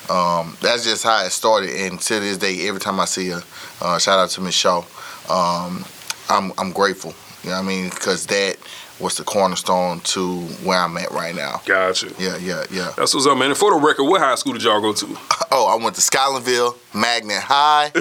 um, 0.10 0.56
that's 0.62 0.84
just 0.84 1.04
how 1.04 1.24
it 1.26 1.32
started. 1.32 1.70
And 1.72 2.00
to 2.02 2.20
this 2.20 2.38
day, 2.38 2.68
every 2.68 2.80
time 2.82 3.00
I 3.00 3.06
see 3.06 3.30
her, 3.30 3.42
uh, 3.82 3.98
shout 3.98 4.20
out 4.20 4.30
to 4.32 4.42
Miss 4.42 4.54
Shaw, 4.56 4.84
um, 5.30 5.86
I'm 6.30 6.52
I'm 6.58 6.72
grateful. 6.72 7.14
You 7.44 7.50
know 7.50 7.56
what 7.58 7.64
I 7.64 7.68
mean? 7.68 7.90
Because 7.90 8.28
that 8.28 8.58
was 9.02 9.18
the 9.18 9.24
cornerstone 9.24 10.00
to 10.02 10.40
where 10.64 10.78
I'm 10.80 10.96
at 10.98 11.12
right 11.12 11.36
now. 11.36 11.62
Gotcha. 11.66 12.14
Yeah, 12.20 12.38
yeah, 12.38 12.64
yeah. 12.72 12.92
That's 12.96 13.14
what's 13.14 13.26
up, 13.28 13.38
man. 13.38 13.50
And 13.50 13.58
for 13.58 13.72
the 13.72 13.80
record, 13.86 14.04
what 14.06 14.22
high 14.22 14.36
school 14.36 14.54
did 14.54 14.64
y'all 14.64 14.82
go 14.82 14.94
to? 14.94 15.18
Oh, 15.54 15.68
I 15.68 15.84
went 15.84 15.96
to 15.96 16.02
Scotlandville 16.02 16.78
Magnet 16.96 17.42
High. 17.44 17.92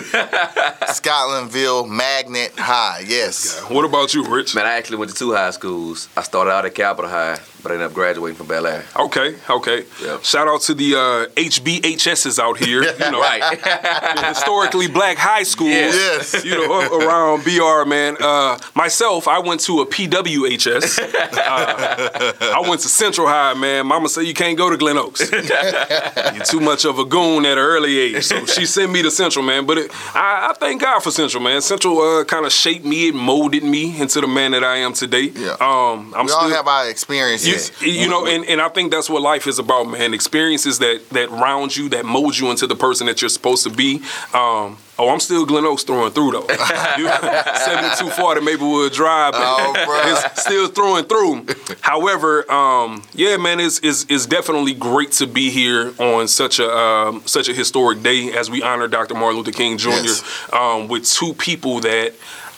Scotlandville 0.87 1.89
Magnet 1.89 2.53
High. 2.57 3.03
Yes. 3.05 3.61
What 3.69 3.85
about 3.85 4.15
you, 4.15 4.25
Rich? 4.25 4.55
Man, 4.55 4.67
I 4.67 4.75
actually 4.75 4.99
went 4.99 5.11
to 5.11 5.17
two 5.17 5.33
high 5.33 5.51
schools. 5.51 6.09
I 6.17 6.23
started 6.23 6.53
out 6.53 6.65
at 6.65 6.77
Capitol 6.77 7.11
High, 7.11 7.39
but 7.63 7.71
I 7.73 7.75
ended 7.75 7.89
up 7.89 7.95
graduating 7.95 8.37
from 8.37 8.47
Belaire. 8.49 8.85
Okay, 8.97 9.37
okay. 9.49 9.85
Yep. 10.03 10.25
Shout 10.25 10.49
out 10.49 10.61
to 10.63 10.75
the 10.75 10.95
uh, 10.95 11.27
HBHSs 11.41 12.39
out 12.39 12.59
here. 12.59 12.83
You 12.83 13.11
know, 13.11 13.21
Right. 13.21 13.59
the 14.17 14.25
historically 14.27 14.89
black 14.89 15.17
high 15.17 15.43
schools. 15.43 15.71
Yes. 15.71 16.45
You 16.45 16.53
know, 16.53 16.99
around 17.01 17.45
BR, 17.45 17.89
man. 17.89 18.17
Uh, 18.21 18.59
myself, 18.75 19.29
I 19.29 19.39
went 19.39 19.61
to 19.63 19.81
a 19.81 19.87
PWHS. 19.87 20.99
Uh, 20.99 22.33
I 22.41 22.69
went 22.69 22.81
to 22.83 22.89
Central 22.89 23.27
High, 23.27 23.55
man. 23.55 23.87
Mama 23.87 24.09
said 24.09 24.23
you 24.23 24.35
can't 24.35 24.57
go 24.57 24.71
to 24.71 24.77
Glen 24.77 24.97
Oaks. 24.99 25.31
You're 26.35 26.45
too 26.45 26.61
much 26.61 26.85
of 26.85 26.99
a 26.99 27.05
goon 27.05 27.45
at 27.45 27.53
an 27.53 27.59
early 27.59 27.99
age. 27.99 28.25
So 28.25 28.45
she 28.47 28.67
sent 28.67 28.93
me 28.93 29.03
to 29.03 29.11
Central, 29.11 29.45
man. 29.45 29.67
But 29.67 29.79
it, 29.79 29.91
I, 30.15 30.51
I 30.51 30.55
thank 30.59 30.81
God 30.81 31.01
for 31.01 31.11
Central, 31.11 31.43
man. 31.43 31.61
Central 31.63 31.99
uh, 32.01 32.25
kind 32.25 32.47
of 32.47 32.53
shaped 32.53 32.85
me, 32.85 33.09
it 33.09 33.15
molded 33.15 33.63
me 33.65 34.01
into 34.01 34.21
the 34.21 34.27
man 34.27 34.53
that 34.53 34.65
I 34.65 34.77
am 34.79 34.93
today. 34.93 35.31
Yeah. 35.35 35.57
Um, 35.61 36.15
I'm 36.17 36.25
we 36.25 36.29
still, 36.29 36.41
all 36.43 36.49
have 36.51 36.67
our 36.67 36.89
experiences. 36.89 37.49
You, 37.81 37.89
you 38.03 38.09
know, 38.09 38.27
and, 38.27 38.45
and 38.47 38.61
I 38.61 38.69
think 38.69 38.91
that's 38.93 39.09
what 39.11 39.23
life 39.23 39.47
is 39.47 39.59
about, 39.59 39.85
man. 39.85 40.15
Experiences 40.15 40.79
that 40.79 41.09
that 41.11 41.31
round 41.31 41.77
you, 41.77 41.89
that 41.91 42.05
mold 42.05 42.39
you 42.39 42.51
into 42.51 42.67
the 42.67 42.77
person 42.77 43.07
that 43.07 43.21
you're 43.23 43.29
supposed 43.29 43.65
to 43.65 43.71
be. 43.71 43.97
Um, 44.35 44.79
oh, 44.99 45.09
I'm 45.11 45.21
still 45.21 45.45
Glen 45.47 45.65
Oaks 45.65 45.83
throwing 45.85 46.13
through 46.13 46.33
though. 46.33 46.47
You- 46.99 47.09
7240 47.61 48.41
Maplewood 48.41 48.93
Drive, 48.93 49.33
but 49.33 49.41
Oh, 49.43 50.23
it's 50.33 50.43
still 50.43 50.69
throwing 50.69 51.05
through. 51.05 51.47
However, 51.81 52.51
um, 52.51 53.03
yeah, 53.13 53.37
man, 53.37 53.61
it's, 53.61 53.79
it's 53.83 54.07
it's 54.09 54.27
definitely 54.27 54.75
great 54.75 55.13
to 55.13 55.27
be 55.27 55.51
here 55.51 55.93
on 55.99 56.29
such 56.29 56.59
a 56.59 56.71
um, 56.71 57.23
such 57.27 57.49
a 57.49 57.55
historic 57.55 58.03
day 58.03 58.33
as 58.33 58.51
we 58.51 58.63
honor 58.63 58.89
Dr. 58.89 59.15
Martin 59.15 59.39
Luther 59.39 59.53
King 59.53 59.79
Jr. 59.79 59.91
Yes. 59.91 60.23
Um, 60.53 60.89
with 60.89 61.07
two 61.09 61.35
people 61.35 61.81
that 61.81 62.15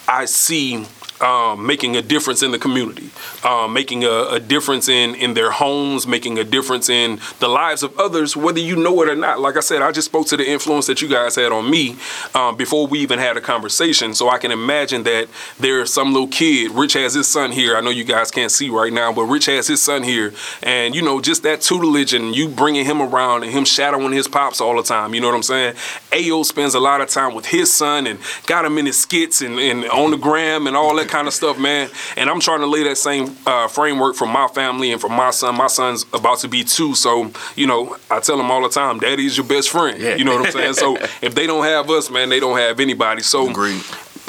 I 0.08 0.24
see 0.26 0.84
um, 1.22 1.64
making 1.64 1.96
a 1.96 2.02
difference 2.02 2.42
in 2.42 2.50
the 2.50 2.58
community, 2.58 3.10
um, 3.44 3.72
making 3.72 4.04
a, 4.04 4.26
a 4.32 4.40
difference 4.40 4.88
in 4.88 5.14
in 5.14 5.34
their 5.34 5.50
homes, 5.50 6.06
making 6.06 6.38
a 6.38 6.44
difference 6.44 6.88
in 6.88 7.20
the 7.38 7.48
lives 7.48 7.82
of 7.82 7.98
others, 7.98 8.36
whether 8.36 8.60
you 8.60 8.76
know 8.76 9.00
it 9.02 9.08
or 9.08 9.14
not. 9.14 9.40
Like 9.40 9.56
I 9.56 9.60
said, 9.60 9.82
I 9.82 9.92
just 9.92 10.06
spoke 10.06 10.26
to 10.28 10.36
the 10.36 10.48
influence 10.48 10.86
that 10.86 11.00
you 11.00 11.08
guys 11.08 11.36
had 11.36 11.52
on 11.52 11.70
me 11.70 11.96
um, 12.34 12.56
before 12.56 12.86
we 12.86 12.98
even 13.00 13.18
had 13.18 13.36
a 13.36 13.40
conversation, 13.40 14.14
so 14.14 14.28
I 14.28 14.38
can 14.38 14.50
imagine 14.50 15.04
that 15.04 15.28
there's 15.58 15.92
some 15.92 16.12
little 16.12 16.28
kid. 16.28 16.72
Rich 16.72 16.94
has 16.94 17.14
his 17.14 17.28
son 17.28 17.52
here. 17.52 17.76
I 17.76 17.80
know 17.80 17.90
you 17.90 18.04
guys 18.04 18.30
can't 18.30 18.50
see 18.50 18.68
right 18.68 18.92
now, 18.92 19.12
but 19.12 19.24
Rich 19.24 19.46
has 19.46 19.68
his 19.68 19.82
son 19.82 20.02
here, 20.02 20.34
and 20.62 20.94
you 20.94 21.02
know 21.02 21.20
just 21.20 21.42
that 21.44 21.60
tutelage 21.60 22.12
and 22.14 22.34
you 22.34 22.48
bringing 22.48 22.84
him 22.84 23.00
around 23.00 23.44
and 23.44 23.52
him 23.52 23.64
shadowing 23.64 24.12
his 24.12 24.26
pops 24.28 24.60
all 24.60 24.76
the 24.76 24.82
time. 24.82 25.14
You 25.14 25.20
know 25.20 25.28
what 25.28 25.36
I'm 25.36 25.42
saying? 25.42 25.76
Ao 26.12 26.42
spends 26.42 26.74
a 26.74 26.80
lot 26.80 27.00
of 27.00 27.08
time 27.08 27.34
with 27.34 27.46
his 27.46 27.72
son 27.72 28.06
and 28.06 28.18
got 28.46 28.64
him 28.64 28.78
in 28.78 28.86
his 28.86 29.00
skits 29.00 29.40
and, 29.40 29.58
and 29.58 29.84
on 29.86 30.10
the 30.10 30.16
gram 30.16 30.66
and 30.66 30.76
all 30.76 30.96
that 30.96 31.11
kind 31.12 31.28
of 31.28 31.34
stuff, 31.34 31.58
man. 31.58 31.90
And 32.16 32.28
I'm 32.30 32.40
trying 32.40 32.60
to 32.60 32.66
lay 32.66 32.82
that 32.84 32.96
same 32.96 33.36
uh, 33.46 33.68
framework 33.68 34.16
for 34.16 34.26
my 34.26 34.48
family 34.48 34.90
and 34.90 35.00
for 35.00 35.10
my 35.10 35.30
son. 35.30 35.56
My 35.56 35.66
son's 35.66 36.04
about 36.12 36.38
to 36.38 36.48
be 36.48 36.64
two, 36.64 36.94
so 36.94 37.30
you 37.54 37.66
know 37.66 37.96
I 38.10 38.20
tell 38.20 38.40
him 38.40 38.50
all 38.50 38.62
the 38.62 38.70
time, 38.70 38.98
"Daddy's 38.98 39.36
your 39.36 39.46
best 39.46 39.68
friend." 39.70 40.00
Yeah. 40.00 40.16
You 40.16 40.24
know 40.24 40.34
what 40.34 40.46
I'm 40.46 40.52
saying? 40.52 40.74
So 40.74 40.96
if 41.22 41.34
they 41.34 41.46
don't 41.46 41.64
have 41.64 41.88
us, 41.90 42.10
man, 42.10 42.30
they 42.30 42.40
don't 42.40 42.58
have 42.58 42.80
anybody. 42.80 43.22
So 43.22 43.48
Agreed. 43.48 43.82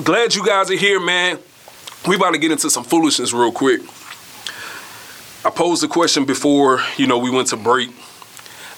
glad 0.04 0.36
you 0.36 0.46
guys 0.46 0.70
are 0.70 0.76
here, 0.76 1.00
man. 1.00 1.40
We 2.06 2.18
about 2.18 2.32
to 2.32 2.38
get 2.38 2.52
into 2.52 2.70
some 2.70 2.84
foolishness 2.84 3.32
real 3.32 3.52
quick. 3.54 3.82
I 5.46 5.50
posed 5.50 5.84
a 5.84 5.88
question 5.88 6.26
before, 6.26 6.82
you 6.98 7.08
know, 7.08 7.18
we 7.18 7.30
went 7.30 7.50
to 7.50 7.58
break. 7.58 7.90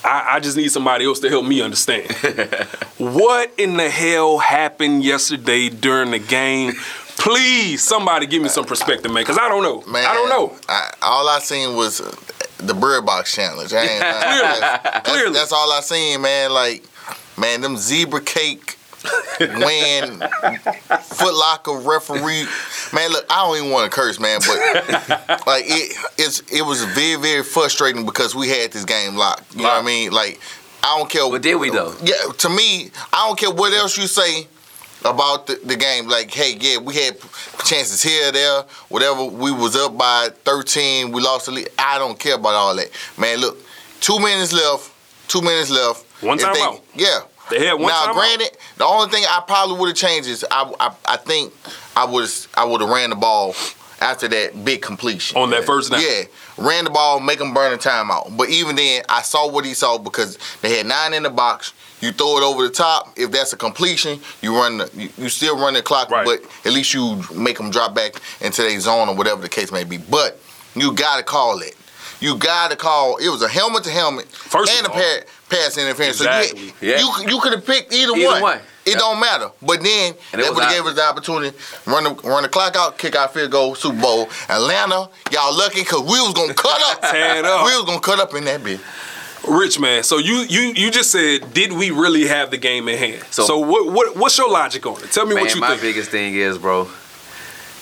I, 0.03 0.35
I 0.35 0.39
just 0.39 0.57
need 0.57 0.71
somebody 0.71 1.05
else 1.05 1.19
to 1.21 1.29
help 1.29 1.45
me 1.45 1.62
understand. 1.62 2.12
what 2.97 3.51
in 3.57 3.77
the 3.77 3.89
hell 3.89 4.38
happened 4.38 5.03
yesterday 5.03 5.69
during 5.69 6.12
the 6.12 6.19
game? 6.19 6.74
Please, 7.17 7.84
somebody 7.84 8.25
give 8.27 8.41
me 8.41 8.50
some 8.50 8.65
perspective, 8.65 9.12
man, 9.12 9.24
because 9.24 9.38
I 9.38 9.48
don't 9.48 9.63
know. 9.63 9.81
Man, 9.91 10.05
I 10.05 10.13
don't 10.13 10.29
know. 10.29 10.55
I, 10.69 10.91
all 11.01 11.27
I 11.27 11.39
seen 11.39 11.75
was 11.75 12.00
the 12.57 12.74
Bird 12.74 13.05
Box 13.05 13.34
challenge. 13.34 13.74
I 13.74 13.81
ain't, 13.84 14.03
I- 14.03 14.79
that's, 14.84 15.10
Clearly. 15.10 15.34
that's 15.34 15.51
all 15.51 15.72
I 15.72 15.79
seen, 15.81 16.22
man. 16.22 16.51
Like, 16.51 16.84
man, 17.38 17.62
them 17.62 17.77
zebra 17.77 18.22
cake 18.22 18.77
win 19.39 20.19
Foot 21.01 21.34
Locker 21.36 21.77
referee. 21.77 22.48
Man, 22.91 23.12
look, 23.12 23.25
I 23.29 23.45
don't 23.45 23.57
even 23.57 23.69
want 23.72 23.89
to 23.91 23.95
curse, 23.95 24.19
man, 24.19 24.39
but 24.48 24.57
like 25.48 25.65
it, 25.67 25.95
it's 26.17 26.39
it 26.51 26.63
was 26.63 26.84
very 26.86 27.22
very 27.22 27.43
frustrating 27.43 28.05
because 28.05 28.34
we 28.34 28.50
had 28.50 28.72
this 28.72 28.84
game 28.84 29.15
locked. 29.15 29.55
You 29.55 29.62
know 29.63 29.69
what 29.69 29.84
I 29.84 29.86
mean? 29.86 30.12
Like, 30.12 30.39
I 30.84 30.98
don't 30.98 31.10
care. 31.10 31.29
But 31.29 31.43
did 31.43 31.55
we, 31.55 31.69
though? 31.69 31.93
Yeah, 32.03 32.15
to 32.38 32.50
me, 32.50 32.89
I 33.13 33.27
don't 33.27 33.38
care 33.38 33.51
what 33.51 33.74
else 33.74 33.95
you 33.98 34.07
say 34.07 34.48
about 35.05 35.47
the, 35.47 35.59
the 35.63 35.75
game. 35.75 36.07
Like, 36.07 36.31
hey, 36.31 36.57
yeah, 36.59 36.77
we 36.77 36.95
had 36.95 37.17
chances 37.63 38.01
here, 38.03 38.31
there, 38.31 38.62
whatever. 38.89 39.24
We 39.25 39.51
was 39.51 39.75
up 39.75 39.97
by 39.97 40.29
13. 40.43 41.12
We 41.12 41.21
lost 41.21 41.45
the 41.45 41.51
lead. 41.53 41.69
I 41.79 41.97
don't 41.97 42.19
care 42.19 42.35
about 42.35 42.53
all 42.53 42.75
that. 42.75 42.89
Man, 43.17 43.39
look, 43.39 43.57
two 44.01 44.19
minutes 44.19 44.51
left. 44.53 44.91
Two 45.27 45.41
minutes 45.41 45.69
left. 45.69 46.05
One 46.24 46.38
If 46.39 46.43
they- 46.45 46.59
timeout. 46.59 46.81
Yeah. 46.95 47.19
They 47.51 47.63
had 47.67 47.74
one 47.74 47.89
now, 47.89 48.12
granted, 48.12 48.57
the 48.77 48.85
only 48.85 49.07
thing 49.12 49.24
I 49.29 49.39
probably 49.45 49.77
would 49.77 49.89
have 49.89 49.95
changed 49.95 50.27
is 50.27 50.43
I, 50.50 50.74
I, 50.79 50.95
I 51.05 51.17
think 51.17 51.53
I 51.95 52.03
would 52.05 52.27
I 52.55 52.65
would 52.65 52.81
have 52.81 52.89
ran 52.89 53.12
the 53.12 53.15
ball 53.15 53.53
after 54.01 54.27
that 54.27 54.65
big 54.65 54.81
completion 54.81 55.37
On 55.37 55.49
that 55.51 55.65
first 55.65 55.91
down. 55.91 56.01
Yeah, 56.01 56.23
ran 56.57 56.83
the 56.83 56.89
ball, 56.89 57.19
make 57.19 57.39
them 57.39 57.53
burn 57.53 57.73
a 57.73 57.77
timeout. 57.77 58.35
But 58.37 58.49
even 58.49 58.75
then, 58.75 59.03
I 59.09 59.21
saw 59.21 59.49
what 59.49 59.65
he 59.65 59.73
saw 59.73 59.97
because 59.97 60.37
they 60.61 60.77
had 60.77 60.85
nine 60.85 61.13
in 61.13 61.23
the 61.23 61.29
box. 61.29 61.73
You 62.01 62.11
throw 62.11 62.37
it 62.37 62.43
over 62.43 62.63
the 62.67 62.73
top. 62.73 63.13
If 63.15 63.31
that's 63.31 63.53
a 63.53 63.57
completion, 63.57 64.19
you 64.41 64.55
run 64.55 64.79
the, 64.79 64.91
you, 64.95 65.09
you 65.17 65.29
still 65.29 65.57
run 65.57 65.73
the 65.75 65.81
clock, 65.81 66.11
Right. 66.11 66.25
but 66.25 66.41
at 66.65 66.73
least 66.73 66.93
you 66.93 67.21
make 67.33 67.57
them 67.57 67.71
drop 67.71 67.95
back 67.95 68.21
into 68.41 68.61
their 68.61 68.79
zone 68.79 69.07
or 69.09 69.15
whatever 69.15 69.41
the 69.41 69.49
case 69.49 69.71
may 69.71 69.83
be. 69.85 69.97
But 69.97 70.39
you 70.75 70.91
gotta 70.93 71.23
call 71.23 71.59
it. 71.61 71.75
You 72.19 72.37
gotta 72.37 72.75
call. 72.75 73.17
It 73.17 73.29
was 73.29 73.41
a 73.41 73.47
helmet 73.47 73.83
to 73.85 73.89
helmet 73.91 74.27
First 74.27 74.71
and 74.77 74.87
a 74.87 74.89
all. 74.91 74.95
pa- 74.97 75.25
pass 75.49 75.77
interference. 75.77 76.17
Exactly. 76.19 76.69
So 76.69 76.75
Yeah. 76.81 76.99
you, 76.99 77.11
you, 77.23 77.29
you 77.35 77.39
could 77.41 77.53
have 77.53 77.65
picked 77.65 77.93
either, 77.93 78.13
Either 78.13 78.27
one. 78.29 78.41
one. 78.41 78.59
It 78.86 78.92
Yep. 78.92 79.00
don't 79.00 79.20
matter. 79.20 79.50
But 79.62 79.82
then 79.82 80.13
And 80.32 80.42
it 80.42 80.46
that 80.46 80.54
would 80.54 80.63
have 80.63 80.72
gave 80.72 80.86
us 80.86 80.94
the 80.96 81.04
opportunity 81.04 81.58
run 81.88 82.04
the 82.04 82.12
run 82.24 82.44
the 82.44 82.50
clock 82.50 82.75
out, 82.75 82.98
kick 83.00 83.15
out 83.15 83.34
field 83.34 83.51
goal, 83.51 83.74
Super 83.75 84.00
Bowl. 84.00 84.30
Atlanta, 84.48 85.10
y'all 85.32 85.56
lucky 85.58 85.80
because 85.82 86.01
we 86.01 86.20
was 86.22 86.34
gonna 86.34 86.54
cut 86.54 86.80
up. 86.92 87.04
Up. 87.04 87.65
We 87.65 87.75
was 87.75 87.86
gonna 87.86 88.00
cut 88.00 88.20
up 88.20 88.34
in 88.36 88.46
that 88.46 88.63
bit. 88.63 88.80
Rich 89.48 89.80
man, 89.80 90.04
so 90.04 90.18
you 90.18 90.46
you 90.50 90.74
you 90.75 90.89
just 90.92 91.12
said, 91.12 91.54
did 91.54 91.72
we 91.74 91.92
really 91.92 92.25
have 92.27 92.50
the 92.51 92.58
game 92.58 92.88
in 92.88 92.98
hand? 92.98 93.24
So, 93.32 93.46
So- 93.46 93.58
what 93.60 93.88
what 93.92 94.15
what's 94.18 94.38
your 94.38 94.50
logic 94.50 94.86
on 94.86 95.01
it? 95.04 95.12
Tell 95.12 95.25
me 95.25 95.36
Man, 95.36 95.44
what 95.44 95.54
you 95.56 95.62
my 95.62 95.70
think. 95.70 95.82
My 95.82 95.88
biggest 95.88 96.10
thing 96.12 96.34
is, 96.36 96.58
bro, 96.58 96.88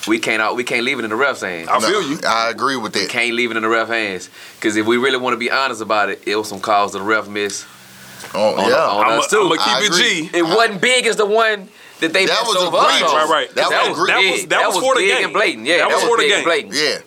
we 0.07 0.19
can't 0.19 0.41
out, 0.41 0.55
we 0.57 0.63
can't 0.65 0.83
leave 0.83 0.99
it 0.99 1.05
in 1.05 1.09
the 1.09 1.15
refs' 1.15 1.41
hands. 1.41 1.69
I 1.69 1.79
feel 1.79 2.01
you. 2.01 2.19
I 2.27 2.49
agree 2.49 2.75
with 2.75 2.93
that. 2.93 2.99
We 3.03 3.07
can't 3.07 3.33
leave 3.33 3.51
it 3.51 3.57
in 3.57 3.63
the 3.63 3.69
ref 3.69 3.87
hands. 3.87 4.29
Because 4.55 4.75
if 4.75 4.85
we 4.85 4.97
really 4.97 5.17
want 5.17 5.33
to 5.33 5.37
be 5.37 5.49
honest 5.51 5.81
about 5.81 6.09
it, 6.09 6.21
it 6.25 6.35
was 6.35 6.47
some 6.49 6.59
calls 6.59 6.91
that 6.93 6.99
the 6.99 7.05
ref 7.05 7.27
missed. 7.27 7.65
Oh, 8.33 8.55
On- 8.55 8.69
yeah. 8.69 8.75
on- 8.77 9.05
I'm 9.11 9.19
us 9.19 9.27
too. 9.27 9.37
gonna 9.49 9.55
I 9.59 9.81
keep 9.81 9.91
it. 9.91 9.95
G. 9.95 10.29
It 10.37 10.43
wasn't 10.43 10.81
big 10.81 11.05
as 11.05 11.15
the 11.15 11.25
one 11.25 11.69
that 11.99 12.13
they 12.13 12.25
That 12.25 12.43
was 12.45 12.55
over 12.57 12.77
egregious. 12.77 13.01
us 13.03 13.09
on. 13.11 13.15
Right, 13.15 13.29
right. 13.29 13.55
That 13.55 13.69
That, 13.69 13.89
was 13.89 13.97
was, 13.99 14.07
That 14.07 14.17
was- 14.31 14.45
that 14.47 14.65
was 14.67 14.75
was 14.75 14.83
for 14.83 14.95
the 14.95 15.01
big 15.01 15.15
game. 15.15 15.23
and 15.25 15.33
blatant. 15.33 15.65
Yeah, 15.67 15.77
That 15.77 15.89
that, 15.89 15.93
was 15.95 15.95
was, 16.03 16.03
for 16.09 16.17
the 16.17 16.23
big 16.23 16.29
game. 16.29 16.37
and 16.37 16.45
blatant. 16.45 16.73
yeah. 16.75 16.97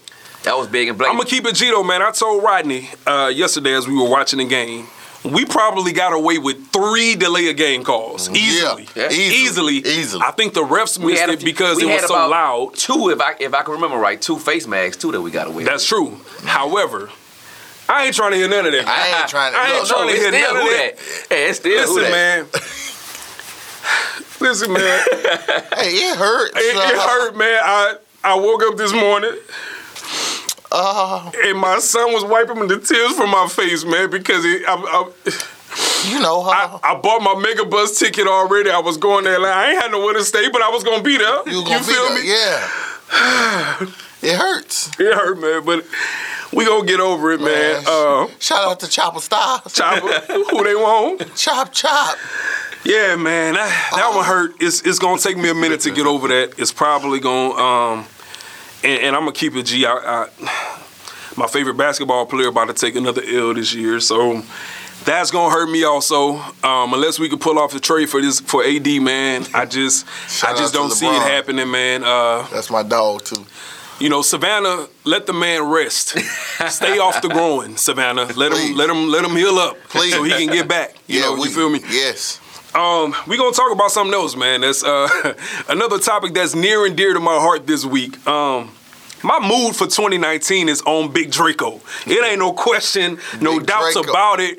That 0.44 0.56
was 0.58 0.66
big 0.68 0.88
and 0.88 0.96
blatant. 0.99 1.14
I'm 1.14 1.18
gonna 1.18 1.28
keep 1.30 1.44
it 1.46 1.54
G 1.56 1.70
though, 1.70 1.82
man. 1.82 2.02
I 2.02 2.11
told 2.12 2.42
Rodney 2.42 2.88
uh, 3.06 3.30
yesterday 3.35 3.73
as 3.75 3.88
we 3.88 3.94
were 3.94 4.08
watching 4.08 4.38
the 4.38 4.44
game, 4.44 4.87
we 5.25 5.44
probably 5.44 5.90
got 5.92 6.12
away 6.12 6.38
with 6.38 6.70
three 6.70 7.16
delay 7.16 7.50
of 7.50 7.56
game 7.56 7.82
calls 7.82 8.30
easily. 8.30 8.87
Yeah, 8.94 9.11
easily, 9.11 9.35
easily. 9.35 9.75
Easily. 9.78 10.23
I 10.25 10.30
think 10.30 10.54
the 10.54 10.62
refs 10.62 10.99
We 10.99 11.12
missed 11.12 11.20
had 11.20 11.30
it 11.30 11.40
few- 11.40 11.46
because 11.46 11.82
it 11.82 11.87
was 11.87 12.06
so 12.06 12.14
loud. 12.28 12.76
Two, 12.76 13.11
if 13.11 13.20
I 13.20 13.35
if 13.40 13.52
I 13.54 13.62
can 13.62 13.75
remember 13.75 13.96
right, 13.96 14.23
two 14.23 14.38
face 14.38 14.68
masks 14.68 14.99
two 14.99 15.11
that 15.11 15.20
we 15.20 15.32
got 15.32 15.49
away. 15.49 15.56
with. 15.56 15.66
That's 15.66 15.85
true. 15.85 16.20
However, 16.44 17.11
I 17.88 18.07
ain't 18.07 18.14
trying 18.14 18.33
to 18.33 18.37
hear 18.37 18.49
none 18.49 18.66
of 18.66 18.73
that. 18.73 18.87
I 18.87 19.21
ain't 19.21 19.28
trying 19.35 19.52
to. 19.52 19.59
I 19.59 19.66
ain't 19.71 19.78
look, 19.78 19.88
trying 19.88 20.09
to 20.09 20.14
hear 20.14 20.31
none 20.33 20.57
of 20.57 20.62
that. 20.64 20.97
that. 20.97 21.26
Yeah, 21.31 21.49
it's 21.49 21.59
still 21.59 21.87
who 21.87 21.95
Listen, 21.95 22.11
that. 22.11 22.12
man. 22.12 22.47
Listen, 24.40 24.73
man. 24.73 25.05
Hey, 25.76 25.93
it 25.93 26.16
hurts. 26.16 26.57
It, 26.57 26.76
it 26.76 26.97
hurt, 26.99 27.37
man. 27.37 27.61
I 27.62 27.95
I 28.25 28.35
woke 28.37 28.62
up 28.64 28.76
this 28.76 28.93
morning 28.93 29.37
Uh, 30.73 31.31
and 31.45 31.59
my 31.59 31.78
son 31.78 32.12
was 32.12 32.25
wiping 32.25 32.66
the 32.66 32.78
tears 32.81 33.12
from 33.16 33.31
my 33.31 33.47
face, 33.49 33.85
man, 33.85 34.11
because 34.11 34.45
it, 34.45 34.62
I, 34.66 34.75
I, 34.75 35.11
you 36.12 36.21
know, 36.21 36.43
uh, 36.43 36.78
I, 36.83 36.93
I 36.93 37.00
bought 37.00 37.23
my 37.23 37.35
mega 37.40 37.64
bus 37.64 37.99
ticket 37.99 38.26
already. 38.26 38.71
I 38.71 38.81
was 38.81 38.97
going 38.97 39.25
there. 39.25 39.38
Like, 39.38 39.52
I 39.52 39.71
ain't 39.73 39.83
had 39.83 39.90
nowhere 39.93 40.14
to 40.14 40.25
stay, 40.25 40.49
but 40.50 40.62
I 40.62 40.69
was 40.71 40.83
gonna 40.83 41.02
be 41.02 41.16
there. 41.19 41.49
you 41.49 41.62
be 41.64 41.71
feel 41.71 42.09
there. 42.09 42.14
me? 42.14 42.28
Yeah. 42.28 43.87
it 44.23 44.37
hurts. 44.37 44.90
It 44.99 45.14
hurt, 45.14 45.38
man, 45.40 45.64
but 45.64 45.85
we 46.56 46.64
gonna 46.64 46.86
get 46.86 47.00
over 47.00 47.32
it, 47.32 47.40
man. 47.40 47.48
Man, 47.75 47.84
Uh, 47.86 48.26
Shout 48.40 48.68
out 48.68 48.80
to 48.80 48.88
Chopper 48.88 49.20
Stars. 49.20 49.72
Chopper, 49.72 50.08
who 50.32 50.64
they 50.64 50.75
want? 50.75 51.34
Chop, 51.36 51.72
chop. 51.72 52.16
Yeah, 52.84 53.16
man, 53.16 53.54
that, 53.54 53.90
that 53.94 54.14
one 54.14 54.25
hurt. 54.25 54.52
It's 54.60 54.80
it's 54.82 54.98
gonna 54.98 55.20
take 55.20 55.36
me 55.36 55.50
a 55.50 55.54
minute 55.54 55.80
to 55.80 55.90
get 55.90 56.06
over 56.06 56.28
that. 56.28 56.54
It's 56.58 56.72
probably 56.72 57.20
gonna 57.20 57.54
um, 57.54 58.06
and, 58.84 59.00
and 59.02 59.16
I'm 59.16 59.22
gonna 59.22 59.32
keep 59.32 59.54
it 59.56 59.64
G. 59.64 59.84
I, 59.86 59.92
I, 59.92 60.28
my 61.36 61.46
favorite 61.48 61.76
basketball 61.76 62.26
player 62.26 62.48
about 62.48 62.68
to 62.68 62.75
take 62.75 62.94
another 62.96 63.22
L 63.26 63.52
this 63.54 63.75
year, 63.75 63.98
so 64.00 64.42
that's 65.04 65.30
gonna 65.32 65.52
hurt 65.52 65.68
me 65.68 65.82
also. 65.84 66.36
Um, 66.62 66.94
unless 66.94 67.18
we 67.18 67.28
could 67.28 67.40
pull 67.40 67.58
off 67.58 67.72
the 67.72 67.80
trade 67.80 68.08
for 68.08 68.20
this 68.22 68.38
for 68.40 68.64
AD, 68.64 68.86
man. 69.02 69.46
I 69.52 69.66
just 69.66 70.06
I 70.44 70.54
just 70.56 70.72
don't 70.72 70.90
see 70.92 71.06
it 71.08 71.22
happening, 71.22 71.70
man. 71.70 72.04
Uh, 72.04 72.46
That's 72.52 72.70
my 72.70 72.82
dog 72.84 73.25
too. 73.25 73.44
You 73.99 74.09
know, 74.09 74.23
Savannah, 74.23 74.88
let 75.05 75.26
the 75.26 75.33
man 75.33 75.62
rest. 75.62 76.19
Stay 76.69 76.99
off 76.99 77.23
the 77.23 77.29
growing, 77.29 77.76
Savannah. 77.76 78.26
Let 78.35 78.53
him 78.53 78.76
let 78.76 78.91
him 78.91 79.09
let 79.09 79.25
him 79.25 79.37
heal 79.37 79.59
up, 79.59 79.76
Please. 79.88 80.12
so 80.12 80.23
he 80.23 80.31
can 80.31 80.49
get 80.49 80.69
back. 80.69 80.95
You 81.07 81.21
know, 81.21 81.37
you 81.37 81.50
feel 81.50 81.71
me? 81.71 81.81
Yes. 81.91 82.41
Um, 82.75 83.15
we 83.26 83.38
gonna 83.38 83.53
talk 83.53 83.73
about 83.73 83.91
something 83.91 84.12
else, 84.12 84.37
man. 84.37 84.61
That's 84.61 84.85
uh, 84.85 85.35
another 85.69 85.99
topic 85.99 86.35
that's 86.35 86.55
near 86.55 86.85
and 86.85 86.95
dear 86.97 87.15
to 87.15 87.21
my 87.21 87.37
heart 87.38 87.67
this 87.67 87.87
week. 87.87 88.25
Um, 88.26 88.71
my 89.23 89.41
mood 89.41 89.75
for 89.75 89.87
2019 89.87 90.69
is 90.69 90.83
on 90.83 91.11
Big 91.11 91.31
Draco. 91.31 91.81
It 92.07 92.23
ain't 92.23 92.38
no 92.38 92.53
question, 92.53 93.19
no 93.41 93.59
Big 93.59 93.67
doubts 93.67 93.95
Draco. 93.95 94.11
about 94.11 94.41
it. 94.41 94.59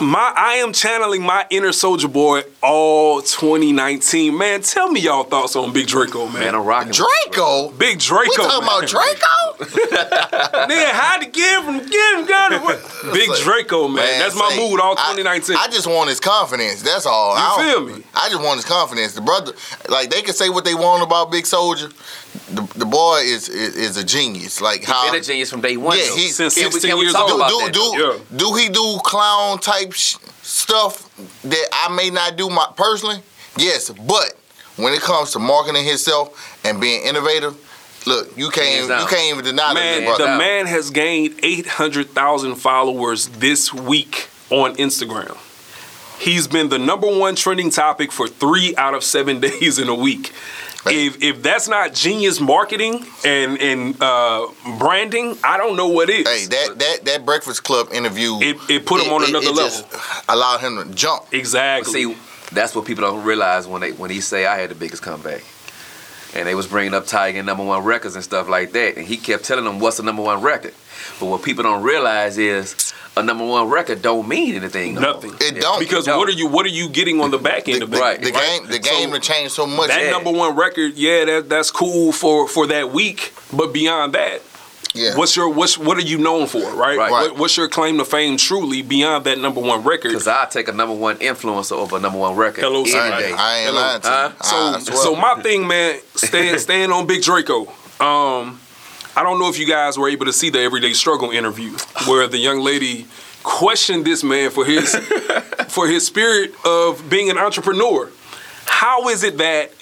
My, 0.00 0.32
I 0.36 0.54
am 0.56 0.74
channeling 0.74 1.22
my 1.22 1.46
inner 1.48 1.72
soldier 1.72 2.08
boy 2.08 2.42
all 2.62 3.22
2019. 3.22 4.36
Man, 4.36 4.60
tell 4.60 4.90
me 4.90 5.00
y'all 5.00 5.24
thoughts 5.24 5.56
on 5.56 5.72
Big 5.72 5.86
Draco, 5.86 6.26
man. 6.26 6.40
Man, 6.40 6.54
I'm 6.54 6.64
rocking. 6.66 6.88
with 6.88 6.98
you, 6.98 7.06
Draco. 7.32 7.70
Big 7.70 7.98
Draco. 7.98 8.28
We 8.28 8.36
talking 8.36 8.66
man. 8.66 8.78
about 8.78 8.88
Draco? 8.88 9.36
Nigga, 10.68 10.90
how 10.90 11.18
to 11.18 11.26
give 11.26 11.64
him, 11.64 11.78
give 11.78 12.18
him, 12.18 12.26
got 12.26 12.52
him. 12.52 12.60
Big 13.12 13.30
like- 13.30 13.40
Draco, 13.40 13.88
man. 13.88 14.18
That's 14.18 14.34
my 14.34 14.50
say, 14.50 14.68
mood 14.68 14.80
all 14.80 14.96
2019. 14.96 15.56
I, 15.56 15.68
just 15.68 15.86
want 15.86 16.10
his 16.10 16.20
confidence. 16.20 16.82
That's 16.82 17.06
all. 17.06 17.34
You 17.34 17.42
I 17.42 17.72
feel 17.72 17.86
me? 17.86 18.04
I 18.14 18.28
just 18.28 18.42
want 18.42 18.56
his 18.56 18.66
confidence. 18.66 19.14
The 19.14 19.22
brother, 19.22 19.52
like 19.88 20.10
they 20.10 20.20
can 20.20 20.34
say 20.34 20.50
what 20.50 20.66
they 20.66 20.74
want 20.74 21.02
about 21.02 21.30
Big 21.30 21.46
Soldier. 21.46 21.88
The, 22.54 22.78
the 22.78 22.84
boy 22.86 23.20
is, 23.24 23.48
is 23.48 23.76
is 23.76 23.96
a 23.96 24.04
genius. 24.04 24.60
Like 24.60 24.84
how 24.84 25.10
Been 25.10 25.20
a 25.20 25.24
genius 25.24 25.50
from 25.50 25.60
day 25.60 25.76
one. 25.76 25.96
Yeah, 25.98 26.04
though. 26.08 26.16
he's- 26.16 26.34
Since 26.36 26.54
Can 26.54 26.70
16 26.72 26.90
can 26.90 26.98
we 26.98 27.04
years 27.04 27.14
old. 27.14 27.30
do 27.48 27.70
do? 27.70 27.98
Yeah. 27.98 28.18
do 28.36 28.54
he 28.54 28.68
do 28.68 28.98
clown 29.04 29.58
type 29.58 29.92
sh- 29.92 30.16
stuff 30.42 31.08
that 31.42 31.68
I 31.72 31.88
may 31.94 32.10
not 32.10 32.36
do 32.36 32.48
my 32.50 32.66
personally? 32.76 33.20
Yes, 33.56 33.90
but 33.90 34.34
when 34.76 34.92
it 34.92 35.00
comes 35.00 35.32
to 35.32 35.38
marketing 35.38 35.84
himself 35.84 36.58
and 36.64 36.80
being 36.80 37.02
innovative, 37.06 37.54
look, 38.06 38.36
you 38.36 38.50
can't 38.50 38.88
you 38.88 39.06
can't 39.06 39.32
even 39.32 39.44
deny 39.44 39.72
Man, 39.74 40.04
that, 40.04 40.18
the 40.18 40.26
man 40.26 40.66
has 40.66 40.90
gained 40.90 41.34
800,000 41.42 42.56
followers 42.56 43.28
this 43.28 43.72
week 43.72 44.28
on 44.50 44.76
Instagram. 44.76 45.36
He's 46.18 46.48
been 46.48 46.70
the 46.70 46.78
number 46.78 47.06
one 47.06 47.36
trending 47.36 47.68
topic 47.70 48.10
for 48.10 48.26
three 48.26 48.74
out 48.76 48.94
of 48.94 49.04
seven 49.04 49.40
days 49.48 49.78
in 49.78 49.88
a 49.88 49.94
week. 49.94 50.32
Hey. 50.86 51.06
If, 51.06 51.22
if 51.22 51.42
that's 51.42 51.68
not 51.68 51.92
genius 51.94 52.40
marketing 52.40 53.04
and 53.24 53.60
and 53.60 53.96
uh, 54.00 54.46
branding, 54.78 55.36
I 55.44 55.56
don't 55.58 55.76
know 55.76 55.88
what 55.88 56.08
is. 56.10 56.26
Hey, 56.28 56.46
that 56.46 56.78
that 56.78 57.04
that 57.04 57.26
Breakfast 57.26 57.64
Club 57.64 57.88
interview, 57.92 58.38
It- 58.40 58.56
it 58.70 58.86
put 58.86 59.02
him 59.02 59.12
on 59.12 59.24
another 59.28 59.50
level. 59.50 59.88
allowed 60.28 60.58
him 60.60 60.76
to 60.82 60.94
jump. 60.94 61.24
exactly. 61.32 61.92
See, 62.14 62.16
that's 62.52 62.74
what 62.74 62.84
people 62.84 63.02
don't 63.02 63.24
realize 63.24 63.66
when 63.66 63.80
they 63.80 63.92
when 63.92 64.10
he 64.10 64.20
say 64.20 64.46
I 64.46 64.56
had 64.58 64.70
the 64.70 64.74
biggest 64.74 65.02
comeback. 65.02 65.42
And 66.34 66.46
they 66.46 66.54
was 66.54 66.66
bringing 66.66 66.92
up 66.92 67.04
Tyga 67.06 67.42
number 67.42 67.64
one 67.64 67.82
records 67.84 68.14
and 68.14 68.22
stuff 68.22 68.46
like 68.48 68.72
that, 68.72 68.96
and 68.98 69.06
he 69.06 69.16
kept 69.16 69.44
telling 69.44 69.64
them 69.64 69.78
what's 69.78 69.96
the 69.96 70.02
number 70.02 70.22
one 70.22 70.42
record. 70.42 70.74
But 71.18 71.26
what 71.26 71.42
people 71.42 71.62
don't 71.62 71.82
realize 71.82 72.36
is 72.36 72.92
a 73.16 73.22
number 73.22 73.44
one 73.46 73.68
record 73.68 74.02
don't 74.02 74.28
mean 74.28 74.54
anything. 74.56 74.94
no 74.94 75.00
more. 75.00 75.12
Nothing. 75.14 75.34
It 75.40 75.60
don't. 75.60 75.78
because 75.78 76.04
don't. 76.04 76.18
what 76.18 76.28
are 76.28 76.32
you 76.32 76.46
what 76.46 76.66
are 76.66 76.70
you 76.70 76.88
getting 76.88 77.20
on 77.20 77.30
the 77.30 77.38
back 77.38 77.68
end 77.68 77.80
The, 77.80 77.84
of 77.84 77.90
the, 77.90 77.96
it? 77.96 78.00
Right. 78.00 78.20
the 78.20 78.30
game, 78.30 78.66
the 78.66 78.78
game 78.78 79.08
So- 79.10 79.14
to 79.14 79.20
change 79.20 79.50
so 79.52 79.66
much. 79.66 79.88
That 79.88 80.02
Yeah. 80.04 80.10
number 80.10 80.30
one 80.30 80.54
record, 80.56 80.94
yeah, 80.94 81.24
that 81.24 81.48
that's 81.48 81.70
cool 81.70 82.12
for 82.12 82.46
for 82.48 82.66
that 82.68 82.90
week. 82.90 83.32
But 83.52 83.72
beyond 83.72 84.12
that, 84.14 84.42
yeah. 84.92 85.14
What's 85.16 85.34
your 85.36 85.48
what's 85.50 85.76
what 85.78 85.96
are 85.98 86.02
you 86.02 86.18
known 86.18 86.46
for, 86.46 86.60
right? 86.74 86.96
Right. 86.98 87.10
What, 87.10 87.36
what's 87.38 87.56
your 87.56 87.68
claim 87.68 87.98
to 87.98 88.04
fame 88.04 88.36
truly 88.36 88.82
beyond 88.82 89.24
that 89.24 89.38
number 89.38 89.60
one 89.60 89.82
record? 89.82 90.08
Because 90.10 90.26
I 90.28 90.44
take 90.46 90.68
a 90.68 90.72
number 90.72 90.94
one 90.94 91.16
influencer 91.18 91.72
over 91.72 91.96
a 91.96 92.00
number 92.00 92.18
one 92.18 92.34
record. 92.36 92.62
Hello, 92.62 92.80
any 92.82 92.90
sir. 92.90 93.00
I, 93.00 93.22
ain't- 93.22 93.38
Hello. 93.38 93.72
lying 93.80 94.00
to 94.02 94.08
you. 94.08 94.14
Huh? 94.14 94.32
So 94.42 94.56
I, 94.56 94.74
I 94.74 94.78
swear. 94.80 94.96
so 94.96 95.16
my 95.16 95.42
thing, 95.42 95.66
man, 95.66 96.00
staying 96.14 96.58
staying 96.58 96.92
on 96.92 97.06
Big 97.06 97.22
Draco. 97.22 97.66
Um, 98.00 98.60
I 99.16 99.22
don't 99.22 99.38
know 99.38 99.48
if 99.48 99.58
you 99.58 99.66
guys 99.66 99.96
were 99.98 100.08
able 100.10 100.26
to 100.26 100.32
see 100.32 100.50
the 100.50 100.60
Everyday 100.60 100.92
Struggle 100.92 101.30
interview 101.30 101.72
where 102.06 102.26
the 102.28 102.38
young 102.38 102.60
lady 102.60 103.06
questioned 103.42 104.04
this 104.04 104.22
man 104.22 104.50
for 104.50 104.64
his 104.64 104.94
for 105.68 105.88
his 105.88 106.06
spirit 106.06 106.52
of 106.66 107.08
being 107.08 107.30
an 107.30 107.38
entrepreneur. 107.38 108.10
How 108.66 109.08
is 109.08 109.22
it 109.22 109.38
that 109.38 109.72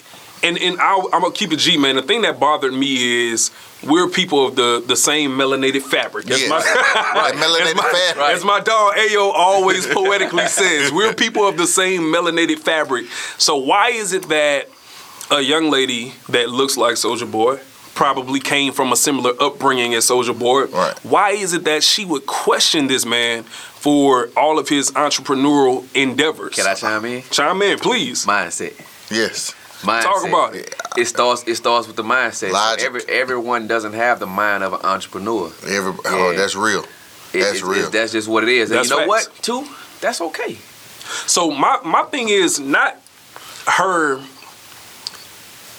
and 0.41 0.57
and 0.57 0.79
I'll, 0.79 1.09
I'm 1.11 1.21
gonna 1.21 1.31
keep 1.33 1.51
it 1.51 1.57
G, 1.59 1.77
man. 1.77 1.95
The 1.97 2.01
thing 2.01 2.21
that 2.21 2.39
bothered 2.39 2.73
me 2.73 3.29
is 3.31 3.51
we're 3.83 4.07
people 4.07 4.47
of 4.47 4.55
the 4.55 4.81
the 4.85 4.95
same 4.95 5.31
melanated 5.31 5.81
fabric. 5.81 6.29
As 6.31 6.41
Yeah. 6.41 6.49
my, 6.49 6.59
That 6.63 7.33
melanated 7.35 7.71
as 7.71 7.75
my, 7.75 7.89
fabric. 7.89 8.25
as 8.37 8.45
my 8.45 8.59
dog 8.61 8.95
Ayo 8.95 9.31
always 9.33 9.85
poetically 9.87 10.47
says, 10.47 10.91
we're 10.93 11.13
people 11.13 11.47
of 11.47 11.57
the 11.57 11.67
same 11.67 12.03
melanated 12.03 12.59
fabric. 12.59 13.07
So 13.37 13.57
why 13.57 13.89
is 13.89 14.13
it 14.13 14.29
that 14.29 14.69
a 15.31 15.41
young 15.41 15.69
lady 15.71 16.13
that 16.29 16.49
looks 16.49 16.77
like 16.77 16.95
Soulja 16.95 17.29
Boy 17.29 17.59
probably 17.95 18.39
came 18.39 18.73
from 18.73 18.91
a 18.91 18.95
similar 18.95 19.31
upbringing 19.41 19.93
as 19.95 20.07
Soulja 20.07 20.37
Boy? 20.37 20.65
Right. 20.65 20.97
Why 21.03 21.31
is 21.31 21.53
it 21.53 21.63
that 21.63 21.83
she 21.83 22.05
would 22.05 22.25
question 22.27 22.87
this 22.87 23.05
man 23.05 23.43
for 23.43 24.29
all 24.37 24.59
of 24.59 24.69
his 24.69 24.91
entrepreneurial 24.91 25.85
endeavors? 25.95 26.55
Can 26.55 26.67
I 26.67 26.73
chime 26.75 27.05
in? 27.05 27.23
chime 27.31 27.61
in, 27.61 27.79
please? 27.79 28.25
Mindset. 28.25 28.73
yes. 29.09 29.53
Mindset. 29.81 30.01
Talk 30.03 30.27
about 30.27 30.55
it. 30.55 30.75
It 30.97 31.05
starts. 31.05 31.43
It 31.47 31.55
starts 31.55 31.85
with 31.87 31.95
the 31.95 32.03
mindset. 32.03 32.47
So 32.49 32.53
Logic. 32.53 32.85
every 32.85 33.01
everyone 33.09 33.67
doesn't 33.67 33.93
have 33.93 34.19
the 34.19 34.25
mind 34.25 34.63
of 34.63 34.73
an 34.73 34.79
entrepreneur. 34.83 35.51
Every, 35.67 35.93
oh, 36.05 36.31
Yeah. 36.31 36.37
that's 36.37 36.55
real. 36.55 36.83
That's 37.33 37.57
it- 37.59 37.63
real. 37.63 37.73
it's- 37.79 37.89
that's 37.91 38.11
just 38.13 38.27
what 38.27 38.43
it 38.43 38.49
is. 38.49 38.71
And 38.71 38.79
That's 38.79 38.89
you 38.89 38.95
know 39.05 39.11
facts. 39.13 39.27
what? 39.27 39.43
Too. 39.43 39.67
That's 40.01 40.21
okay. 40.21 40.57
So 41.27 41.51
my 41.51 41.79
my 41.83 42.03
thing 42.03 42.29
is 42.29 42.59
not 42.59 42.99
her 43.67 44.21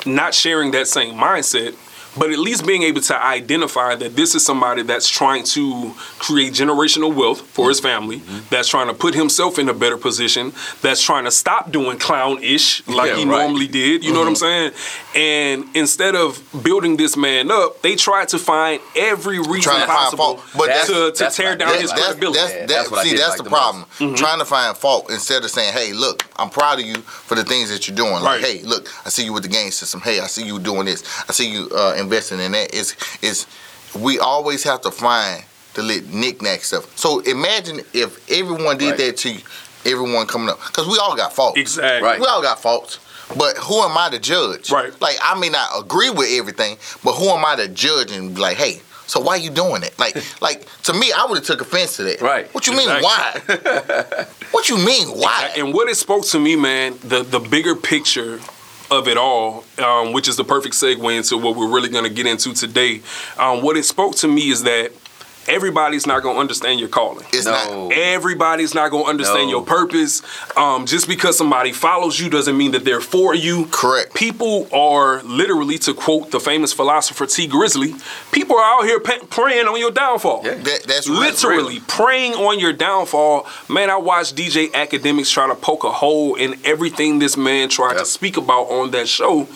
not 0.04 0.34
sharing 0.34 0.70
that 0.72 0.86
same 0.86 1.14
mindset, 1.16 1.74
but 2.18 2.30
at 2.30 2.38
least 2.38 2.66
being 2.66 2.82
able 2.82 3.00
to 3.02 3.24
identify 3.24 3.94
that 3.94 4.16
this 4.16 4.34
is 4.34 4.44
somebody 4.44 4.82
that's 4.82 5.08
trying 5.08 5.44
to 5.44 5.92
create 6.18 6.52
generational 6.52 7.14
wealth 7.14 7.40
for 7.42 7.68
his 7.68 7.80
family, 7.80 8.20
Mm-hmm. 8.20 8.48
that's 8.50 8.68
trying 8.68 8.88
to 8.88 8.94
put 8.94 9.14
himself 9.14 9.58
in 9.58 9.68
a 9.68 9.74
better 9.74 9.96
position, 9.96 10.52
that's 10.82 11.02
trying 11.02 11.24
to 11.24 11.30
stop 11.30 11.70
doing 11.70 11.98
clown-ish 11.98 12.86
like 12.88 13.10
Yeah, 13.10 13.16
he 13.16 13.24
right. 13.24 13.30
Mm-hmm. 13.30 13.30
normally 13.30 13.66
did. 13.68 14.04
You 14.04 14.12
know 14.12 14.20
what 14.20 14.28
I'm 14.28 14.36
saying? 14.36 14.72
And 15.14 15.64
instead 15.74 16.14
of 16.14 16.42
building 16.62 16.96
this 16.96 17.16
man 17.16 17.50
up, 17.50 17.82
they 17.82 17.96
tried 17.96 18.28
to 18.28 18.38
find 18.38 18.80
every 18.94 19.38
reason 19.38 19.62
Trying 19.62 19.80
to 19.80 19.86
find 19.86 19.98
possible 19.98 20.36
fault. 20.38 20.44
But 20.56 20.86
to, 20.86 21.12
to 21.12 21.14
that's 21.18 21.36
tear 21.36 21.56
down 21.56 21.68
that's- 21.68 21.82
his 21.82 21.90
that's, 21.90 22.02
credibility. 22.04 22.38
that's, 22.38 22.52
Yeah, 22.52 22.58
that- 22.60 22.68
that's 22.68 22.90
what 22.90 23.06
see, 23.06 23.16
that's 23.16 23.28
like 23.30 23.36
the, 23.38 23.44
the 23.44 23.50
problem. 23.50 23.84
Mm-hmm. 23.98 24.14
Trying 24.14 24.38
to 24.40 24.44
find 24.44 24.76
fault 24.76 25.10
instead 25.10 25.44
of 25.44 25.50
saying, 25.50 25.72
"Hey, 25.72 25.92
look, 25.92 26.24
I'm 26.36 26.50
proud 26.50 26.78
of 26.80 26.86
you 26.86 26.96
for 26.96 27.34
the 27.34 27.44
things 27.44 27.70
that 27.70 27.86
you're 27.88 27.96
doing." 27.96 28.12
Like, 28.12 28.42
Right. 28.42 28.44
"Hey, 28.44 28.62
look, 28.62 28.88
I 29.04 29.08
see 29.08 29.24
you 29.24 29.32
with 29.32 29.42
the 29.42 29.48
game 29.48 29.70
system. 29.70 30.00
Hey, 30.00 30.20
I 30.20 30.26
see 30.26 30.44
you 30.44 30.58
doing 30.58 30.86
this. 30.86 31.02
I 31.28 31.32
see 31.32 31.48
you 31.50 31.68
uh, 31.74 31.94
investing 32.06 32.40
in 32.40 32.52
that." 32.52 32.68
It's 32.72 32.94
it's 33.22 33.46
we 33.94 34.18
always 34.18 34.62
have 34.64 34.80
to 34.82 34.90
find 34.90 35.42
the 35.74 35.82
lit 35.82 36.12
knick-knack 36.12 36.64
stuff. 36.64 36.84
So 36.96 37.20
imagine 37.20 37.80
if 37.92 38.10
everyone 38.30 38.78
did 38.78 38.90
Right. 38.90 38.98
that 38.98 39.16
to 39.18 39.36
everyone 39.84 40.26
coming 40.26 40.48
up, 40.48 40.58
because 40.66 40.86
we 40.88 40.98
all 40.98 41.14
got 41.16 41.32
faults. 41.34 41.58
Exactly. 41.58 42.02
Right. 42.08 42.20
We 42.20 42.26
all 42.26 42.42
got 42.42 42.60
faults. 42.62 42.98
But 43.36 43.56
who 43.58 43.82
am 43.82 43.96
I 43.98 44.08
to 44.10 44.18
judge? 44.18 44.70
Right. 44.70 44.92
Like 45.00 45.16
I 45.22 45.34
may 45.38 45.48
not 45.48 45.68
agree 45.78 46.10
with 46.10 46.28
everything, 46.30 46.78
but 47.04 47.12
who 47.14 47.28
am 47.28 47.44
I 47.44 47.56
to 47.56 47.68
judge 47.68 48.10
and 48.12 48.34
be 48.34 48.40
like, 48.40 48.56
hey, 48.56 48.80
so 49.06 49.20
why 49.20 49.36
you 49.36 49.50
doing 49.50 49.82
it? 49.82 49.98
Like, 49.98 50.16
like 50.40 50.66
to 50.84 50.92
me, 50.92 51.12
I 51.12 51.26
would 51.26 51.36
have 51.38 51.44
took 51.44 51.60
offense 51.60 51.96
to 51.96 52.04
that. 52.04 52.20
Right. 52.20 52.52
What 52.54 52.66
you 52.66 52.72
mean? 52.76 52.88
Exactly. 52.88 53.56
Why? 53.56 54.26
what 54.52 54.68
you 54.68 54.78
mean? 54.78 55.08
Why? 55.08 55.52
And 55.56 55.74
what 55.74 55.88
it 55.88 55.96
spoke 55.96 56.24
to 56.26 56.38
me, 56.38 56.56
man, 56.56 56.98
the 57.02 57.22
the 57.22 57.40
bigger 57.40 57.74
picture 57.74 58.40
of 58.90 59.08
it 59.08 59.16
all, 59.16 59.64
um, 59.78 60.12
which 60.12 60.28
is 60.28 60.36
the 60.36 60.44
perfect 60.44 60.74
segue 60.74 61.16
into 61.16 61.36
what 61.36 61.56
we're 61.56 61.68
really 61.68 61.88
going 61.88 62.04
to 62.04 62.10
get 62.10 62.26
into 62.26 62.52
today. 62.52 63.02
Um, 63.38 63.62
what 63.62 63.76
it 63.76 63.84
spoke 63.84 64.14
to 64.16 64.28
me 64.28 64.50
is 64.50 64.62
that 64.62 64.92
everybody's 65.48 66.06
not 66.06 66.22
going 66.22 66.36
to 66.36 66.40
understand 66.40 66.80
your 66.80 66.88
calling. 66.88 67.24
It's 67.32 67.44
No. 67.46 67.88
not. 67.88 67.92
Everybody's 67.92 68.74
not 68.74 68.90
going 68.90 69.04
to 69.04 69.10
understand 69.10 69.44
No. 69.48 69.58
your 69.58 69.62
purpose. 69.62 70.22
Um, 70.56 70.86
just 70.86 71.08
because 71.08 71.36
somebody 71.38 71.72
follows 71.72 72.18
you 72.20 72.28
doesn't 72.28 72.56
mean 72.56 72.72
that 72.72 72.84
they're 72.84 73.00
for 73.00 73.34
you. 73.34 73.66
Correct. 73.70 74.14
People 74.14 74.68
are 74.72 75.22
literally, 75.22 75.78
to 75.78 75.94
quote 75.94 76.30
the 76.30 76.40
famous 76.40 76.72
philosopher 76.72 77.26
Tee 77.26 77.48
Grizzley, 77.48 78.00
people 78.32 78.56
are 78.56 78.80
out 78.80 78.84
here 78.84 79.00
pa- 79.00 79.24
praying 79.30 79.66
on 79.66 79.78
your 79.78 79.90
downfall. 79.90 80.42
Yeah. 80.44 80.54
That, 80.54 80.84
that's 80.84 81.08
real. 81.08 81.20
Literally 81.20 81.80
praying 81.86 82.34
on 82.34 82.58
your 82.58 82.72
downfall. 82.72 83.46
Man, 83.68 83.90
I 83.90 83.96
watched 83.96 84.36
DJ 84.36 84.70
Akademiks 84.72 85.30
try 85.32 85.46
to 85.48 85.54
poke 85.54 85.84
a 85.84 85.90
hole 85.92 86.34
in 86.34 86.58
everything 86.64 87.18
this 87.18 87.36
man 87.36 87.68
tried 87.68 87.98
to 87.98 88.04
speak 88.04 88.36
about 88.36 88.64
on 88.70 88.90
that 88.92 89.08
show. 89.08 89.46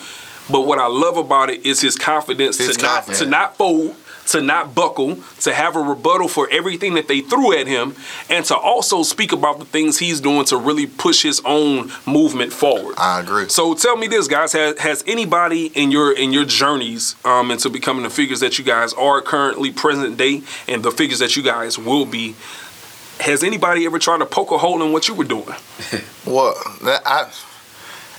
But 0.49 0.61
what 0.61 0.79
I 0.79 0.87
love 0.87 1.17
about 1.17 1.49
it 1.49 1.65
is 1.65 1.79
his 1.79 1.95
confidence 1.95 2.57
His 2.57 2.75
to 2.75 2.83
not 2.83 2.91
confidence. 2.95 3.19
to 3.19 3.25
not 3.25 3.57
fold, 3.57 3.95
to 4.31 4.41
not 4.41 4.73
buckle, 4.75 5.17
to 5.41 5.53
have 5.53 5.75
a 5.75 5.79
rebuttal 5.79 6.27
for 6.27 6.47
everything 6.51 6.93
that 6.95 7.07
they 7.07 7.21
threw 7.21 7.53
at 7.57 7.67
him, 7.67 7.95
and 8.29 8.43
to 8.45 8.55
also 8.55 9.03
speak 9.03 9.31
about 9.31 9.59
the 9.59 9.65
things 9.65 9.97
he's 9.99 10.21
doing 10.21 10.45
to 10.45 10.57
really 10.57 10.87
push 10.87 11.23
his 11.23 11.41
own 11.45 11.91
movement 12.05 12.51
forward. 12.53 12.95
I 12.97 13.19
agree. 13.21 13.49
So 13.49 13.73
tell 13.75 13.97
me 13.97 14.07
this, 14.07 14.27
guys: 14.27 14.53
has, 14.53 14.77
has 14.79 15.03
anybody 15.07 15.67
in 15.67 15.91
your 15.91 16.11
in 16.13 16.31
your 16.33 16.45
journeys 16.45 17.15
um, 17.25 17.51
into 17.51 17.69
becoming 17.69 18.03
the 18.03 18.09
figures 18.09 18.39
that 18.41 18.57
you 18.57 18.65
guys 18.65 18.93
are 18.93 19.21
currently 19.21 19.71
present 19.71 20.17
day, 20.17 20.41
and 20.67 20.83
the 20.83 20.91
figures 20.91 21.19
that 21.19 21.35
you 21.35 21.43
guys 21.43 21.77
will 21.77 22.05
be? 22.05 22.35
Has 23.19 23.43
anybody 23.43 23.85
ever 23.85 23.99
tried 23.99 24.17
to 24.17 24.25
poke 24.25 24.49
a 24.51 24.57
hole 24.57 24.81
in 24.81 24.91
what 24.91 25.07
you 25.07 25.13
were 25.13 25.25
doing? 25.25 25.45
Well, 26.25 26.53
that- 26.83 27.01
I 27.05 27.31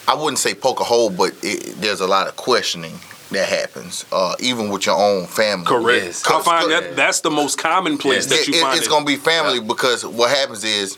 I 0.09 0.15
wouldn't 0.17 0.39
say 0.39 0.55
poke 0.55 0.81
a 0.81 0.85
hole, 0.85 1.09
but 1.11 1.33
it, 1.43 1.77
there's 1.81 2.01
a 2.01 2.07
lot 2.07 2.27
of 2.27 2.35
questioning 2.37 2.99
that 3.33 3.49
happens, 3.49 4.05
uh, 4.13 4.35
even 4.41 4.69
with 4.69 4.87
your 4.87 4.97
own 4.97 5.27
family. 5.27 5.67
Correct. 5.67 6.05
Yes. 6.05 6.27
I 6.27 6.41
find 6.43 6.71
that 6.71 6.97
that's 6.97 7.21
the 7.21 7.31
most 7.31 7.59
common 7.59 7.99
place 7.99 8.31
Yeah. 8.31 8.37
that 8.37 8.47
you 8.49 8.55
It- 8.55 8.57
it- 8.59 8.63
find 8.63 8.77
it's 8.79 8.87
it. 8.87 8.91
gonna 8.91 9.05
be 9.05 9.17
family 9.17 9.61
because 9.61 10.05
what 10.05 10.31
happens 10.31 10.65
is 10.65 10.97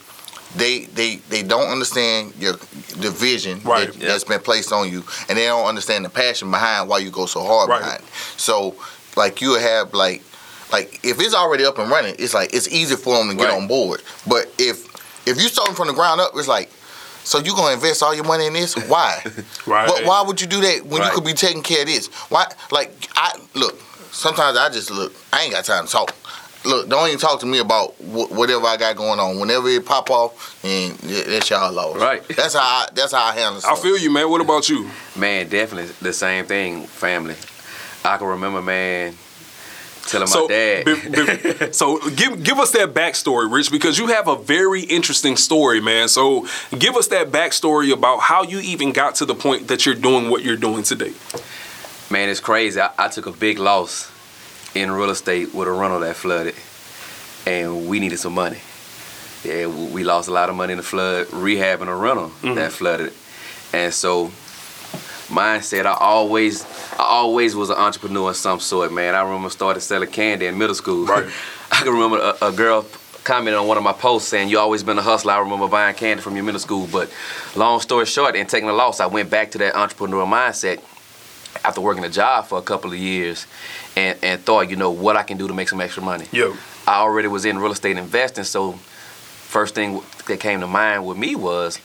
they 0.56 0.84
they 0.94 1.16
they 1.30 1.42
don't 1.42 1.68
understand 1.70 2.32
your 2.38 2.54
the 2.96 3.10
vision 3.10 3.60
Right. 3.64 3.92
that, 3.92 3.96
Yeah. 4.00 4.08
that's 4.08 4.24
been 4.24 4.40
placed 4.40 4.72
on 4.72 4.90
you, 4.90 5.02
and 5.28 5.36
they 5.38 5.46
don't 5.46 5.66
understand 5.66 6.04
the 6.04 6.08
passion 6.10 6.50
behind 6.50 6.88
why 6.88 6.98
you 6.98 7.10
go 7.10 7.26
so 7.26 7.42
hard 7.44 7.68
Right. 7.68 7.80
behind. 7.80 8.00
it. 8.00 8.06
So 8.36 8.74
like 9.16 9.40
you 9.40 9.54
have 9.54 9.94
like 9.94 10.22
like 10.72 11.00
if 11.02 11.20
it's 11.20 11.34
already 11.34 11.64
up 11.64 11.78
and 11.78 11.90
running, 11.90 12.16
it's 12.18 12.34
like 12.34 12.52
it's 12.54 12.68
easy 12.68 12.96
for 12.96 13.18
them 13.18 13.28
to 13.30 13.34
get 13.34 13.48
Right. 13.48 13.54
on 13.56 13.66
board. 13.66 14.02
But 14.26 14.50
if 14.58 14.84
if 15.26 15.40
you 15.40 15.48
starting 15.48 15.74
from 15.74 15.86
the 15.88 15.94
ground 15.94 16.20
up, 16.20 16.32
it's 16.36 16.48
like. 16.48 16.70
So 17.24 17.38
you 17.38 17.54
gonna 17.56 17.74
invest 17.74 18.02
all 18.02 18.14
your 18.14 18.24
money 18.24 18.46
in 18.46 18.52
this? 18.52 18.74
Why? 18.88 19.22
Right. 19.66 19.88
But 19.88 20.04
why 20.04 20.22
would 20.22 20.40
you 20.40 20.46
do 20.46 20.60
that 20.60 20.84
when 20.84 21.00
Right. 21.00 21.08
you 21.08 21.14
could 21.14 21.24
be 21.24 21.32
taking 21.32 21.62
care 21.62 21.80
of 21.82 21.86
this? 21.86 22.06
Why? 22.30 22.46
Like 22.70 22.92
I 23.16 23.32
look. 23.54 23.80
Sometimes 24.12 24.56
I 24.58 24.68
just 24.68 24.90
look. 24.90 25.12
I 25.32 25.42
ain't 25.42 25.52
got 25.52 25.64
time 25.64 25.86
to 25.86 25.90
talk. 25.92 26.14
Look, 26.66 26.88
don't 26.88 27.06
even 27.08 27.18
talk 27.18 27.40
to 27.40 27.46
me 27.46 27.58
about 27.58 27.92
wh- 27.96 28.30
whatever 28.30 28.66
I 28.66 28.76
got 28.76 28.96
going 28.96 29.18
on. 29.20 29.38
Whenever 29.38 29.68
it 29.68 29.84
pop 29.84 30.10
off, 30.10 30.62
and 30.64 30.98
th- 31.00 31.26
that's 31.26 31.50
y'all 31.50 31.72
lost. 31.72 32.00
Right. 32.00 32.26
That's 32.28 32.54
how. 32.54 32.60
I, 32.60 32.88
that's 32.94 33.12
how 33.12 33.24
I 33.24 33.32
handle. 33.34 33.60
I 33.66 33.74
feel 33.76 33.98
you, 33.98 34.10
man. 34.10 34.30
What 34.30 34.40
about 34.40 34.68
you? 34.68 34.88
Man, 35.16 35.48
definitely 35.48 35.92
the 36.00 36.12
same 36.12 36.44
thing, 36.46 36.84
family. 36.86 37.34
I 38.04 38.16
can 38.18 38.26
remember, 38.28 38.60
man, 38.62 39.14
telling 40.06 40.26
So, 40.26 40.42
my 40.42 40.46
dad. 40.48 40.84
be- 40.84 40.94
be- 40.94 41.72
so 41.72 41.98
give 42.10 42.42
give 42.42 42.58
us 42.58 42.70
that 42.72 42.94
backstory, 42.94 43.50
Rich, 43.50 43.70
because 43.70 43.98
you 43.98 44.08
have 44.08 44.28
a 44.28 44.36
very 44.36 44.82
interesting 44.82 45.36
story, 45.36 45.80
man. 45.80 46.08
So 46.08 46.46
give 46.78 46.96
us 46.96 47.08
that 47.08 47.30
backstory 47.30 47.92
about 47.92 48.20
how 48.20 48.42
you 48.42 48.60
even 48.60 48.92
got 48.92 49.16
to 49.16 49.24
the 49.24 49.34
point 49.34 49.68
that 49.68 49.86
you're 49.86 49.94
doing 49.94 50.30
what 50.30 50.42
you're 50.42 50.56
doing 50.56 50.82
today. 50.82 51.12
Man, 52.10 52.28
it's 52.28 52.40
crazy. 52.40 52.80
I, 52.80 52.90
I 52.98 53.08
took 53.08 53.26
a 53.26 53.32
big 53.32 53.58
loss 53.58 54.10
in 54.74 54.90
real 54.90 55.10
estate 55.10 55.54
with 55.54 55.68
a 55.68 55.72
rental 55.72 56.00
that 56.00 56.16
flooded, 56.16 56.54
and 57.46 57.88
we 57.88 58.00
needed 58.00 58.18
some 58.18 58.34
money. 58.34 58.58
Yeah, 59.44 59.66
we 59.66 60.04
lost 60.04 60.28
a 60.28 60.32
lot 60.32 60.48
of 60.48 60.56
money 60.56 60.72
in 60.72 60.78
the 60.78 60.82
flood 60.84 61.26
rehabbing 61.26 61.88
a 61.88 61.94
rental 61.94 62.28
mm-hmm. 62.28 62.54
that 62.54 62.72
flooded, 62.72 63.12
and 63.72 63.92
so 63.92 64.30
mindset. 65.28 65.86
I 65.86 65.94
always, 65.94 66.64
I 66.92 67.04
always 67.04 67.54
was 67.56 67.70
an 67.70 67.76
entrepreneur 67.76 68.30
of 68.30 68.36
some 68.36 68.60
sort, 68.60 68.92
man. 68.92 69.14
I 69.14 69.22
remember 69.22 69.50
started 69.50 69.80
selling 69.80 70.10
candy 70.10 70.46
in 70.46 70.58
middle 70.58 70.74
school. 70.74 71.06
Right. 71.06 71.30
I 71.72 71.76
can 71.82 71.92
remember 71.92 72.18
a, 72.18 72.48
a 72.48 72.52
girl 72.52 72.86
commented 73.24 73.58
on 73.58 73.66
one 73.66 73.76
of 73.76 73.82
my 73.82 73.92
posts 73.92 74.28
saying, 74.28 74.48
"You 74.48 74.58
always 74.58 74.82
been 74.82 74.98
a 74.98 75.02
hustler." 75.02 75.32
I 75.32 75.38
remember 75.38 75.66
buying 75.66 75.94
candy 75.94 76.22
from 76.22 76.36
your 76.36 76.44
middle 76.44 76.60
school, 76.60 76.86
but 76.90 77.10
long 77.56 77.80
story 77.80 78.06
short, 78.06 78.36
and 78.36 78.48
taking 78.48 78.68
a 78.68 78.72
loss, 78.72 79.00
I 79.00 79.06
went 79.06 79.30
back 79.30 79.50
to 79.52 79.58
that 79.58 79.74
entrepreneur 79.74 80.24
mindset 80.24 80.82
after 81.64 81.80
working 81.80 82.04
a 82.04 82.10
job 82.10 82.46
for 82.46 82.58
a 82.58 82.62
couple 82.62 82.92
of 82.92 82.98
years, 82.98 83.46
and 83.96 84.18
and 84.22 84.40
thought, 84.42 84.70
you 84.70 84.76
know, 84.76 84.90
what 84.90 85.16
I 85.16 85.22
can 85.22 85.38
do 85.38 85.48
to 85.48 85.54
make 85.54 85.68
some 85.68 85.80
extra 85.80 86.02
money. 86.02 86.26
Yo, 86.32 86.54
I 86.86 87.00
already 87.00 87.28
was 87.28 87.44
in 87.44 87.58
real 87.58 87.72
estate 87.72 87.96
investing, 87.96 88.44
so 88.44 88.72
first 88.72 89.74
thing 89.74 90.02
that 90.26 90.40
came 90.40 90.60
to 90.60 90.66
mind 90.66 91.06
with 91.06 91.16
me 91.16 91.34
was 91.34 91.80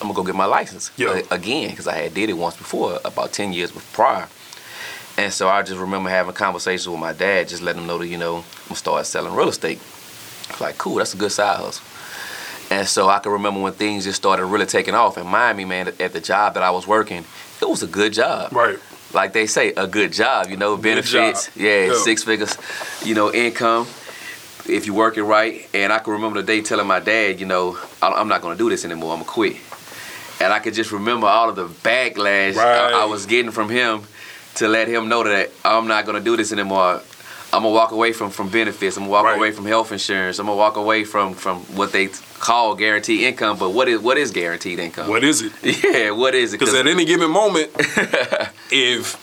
I'm 0.00 0.08
gonna 0.08 0.14
go 0.14 0.22
get 0.22 0.34
my 0.34 0.44
license 0.46 0.90
Yeah. 0.96 1.20
a- 1.30 1.34
again 1.34 1.70
because 1.70 1.86
I 1.86 1.94
had 1.94 2.14
did 2.14 2.30
it 2.30 2.34
once 2.34 2.56
before, 2.56 2.98
about 3.04 3.32
ten 3.32 3.52
years 3.52 3.70
prior. 3.92 4.28
And 5.16 5.32
so 5.32 5.48
I 5.48 5.62
just 5.62 5.78
remember 5.78 6.10
having 6.10 6.34
conversations 6.34 6.88
with 6.88 6.98
my 6.98 7.12
dad, 7.12 7.48
just 7.48 7.62
letting 7.62 7.82
him 7.82 7.86
know 7.86 7.98
that 7.98 8.08
you 8.08 8.18
know 8.18 8.36
I'm 8.38 8.44
gonna 8.68 8.76
start 8.76 9.06
selling 9.06 9.34
real 9.34 9.48
estate. 9.48 9.80
Like, 10.60 10.76
cool, 10.78 10.96
that's 10.96 11.14
a 11.14 11.16
good 11.16 11.32
side 11.32 11.56
hustle. 11.58 11.84
And 12.70 12.88
so 12.88 13.08
I 13.08 13.18
can 13.18 13.30
remember 13.32 13.60
when 13.60 13.72
things 13.74 14.04
just 14.04 14.16
started 14.16 14.46
really 14.46 14.66
taking 14.66 14.94
off. 14.94 15.16
And 15.16 15.28
Miami, 15.28 15.64
man, 15.64 15.88
at 16.00 16.12
the 16.12 16.20
job 16.20 16.54
that 16.54 16.62
I 16.62 16.70
was 16.70 16.86
working, 16.86 17.24
it 17.60 17.68
was 17.68 17.82
a 17.82 17.86
good 17.86 18.12
job 18.12 18.52
right. 18.52 18.78
like 19.12 19.32
they 19.32 19.46
say, 19.46 19.72
a 19.76 19.86
good 19.86 20.12
job, 20.12 20.48
you 20.50 20.56
know, 20.56 20.76
benefits, 20.76 21.50
yeah, 21.54 21.86
Yeah. 21.86 21.98
six 21.98 22.24
figures, 22.24 22.56
you 23.04 23.14
know, 23.14 23.32
income 23.32 23.86
if 24.66 24.86
you 24.86 24.94
work 24.94 25.16
it 25.18 25.22
right. 25.24 25.68
And 25.74 25.92
I 25.92 25.98
can 25.98 26.14
remember 26.14 26.40
the 26.40 26.46
day 26.46 26.62
telling 26.62 26.86
my 26.86 27.00
dad, 27.00 27.38
you 27.38 27.46
know, 27.46 27.78
I'm 28.02 28.28
not 28.28 28.40
gonna 28.42 28.56
do 28.56 28.68
this 28.70 28.84
anymore. 28.84 29.12
I'm 29.12 29.20
gonna 29.20 29.30
quit. 29.30 29.56
And 30.40 30.52
I 30.52 30.58
could 30.58 30.74
just 30.74 30.92
remember 30.92 31.26
all 31.26 31.48
of 31.48 31.56
the 31.56 31.66
backlash 31.68 32.56
I, 32.56 33.02
I 33.02 33.04
was 33.04 33.26
getting 33.26 33.50
from 33.52 33.68
him 33.68 34.02
to 34.56 34.68
let 34.68 34.88
him 34.88 35.08
know 35.08 35.22
that 35.24 35.50
I'm 35.64 35.86
not 35.86 36.06
gonna 36.06 36.20
do 36.20 36.36
this 36.36 36.52
anymore. 36.52 37.00
I'm 37.52 37.62
gonna 37.62 37.70
walk 37.74 37.92
away 37.92 38.12
from 38.12 38.30
from 38.30 38.48
benefits. 38.48 38.96
I'm 38.96 39.04
gonna 39.04 39.12
walk 39.12 39.24
Right. 39.24 39.36
away 39.36 39.52
from 39.52 39.64
health 39.64 39.92
insurance. 39.92 40.38
I'm 40.40 40.46
gonna 40.46 40.56
walk 40.56 40.76
away 40.76 41.04
from 41.04 41.34
from 41.34 41.58
what 41.76 41.92
they 41.92 42.08
call 42.40 42.74
guaranteed 42.74 43.20
income. 43.20 43.58
But 43.58 43.70
what 43.70 43.88
is 43.88 44.00
what 44.00 44.18
is 44.18 44.32
guaranteed 44.32 44.78
income? 44.80 45.08
What 45.08 45.22
is 45.24 45.40
it? 45.42 45.52
Yeah, 45.84 46.10
what 46.10 46.34
is 46.34 46.52
it? 46.52 46.58
Because 46.58 46.74
at 46.74 46.86
any 46.88 47.04
given 47.04 47.30
moment, 47.30 47.70
if 48.70 49.14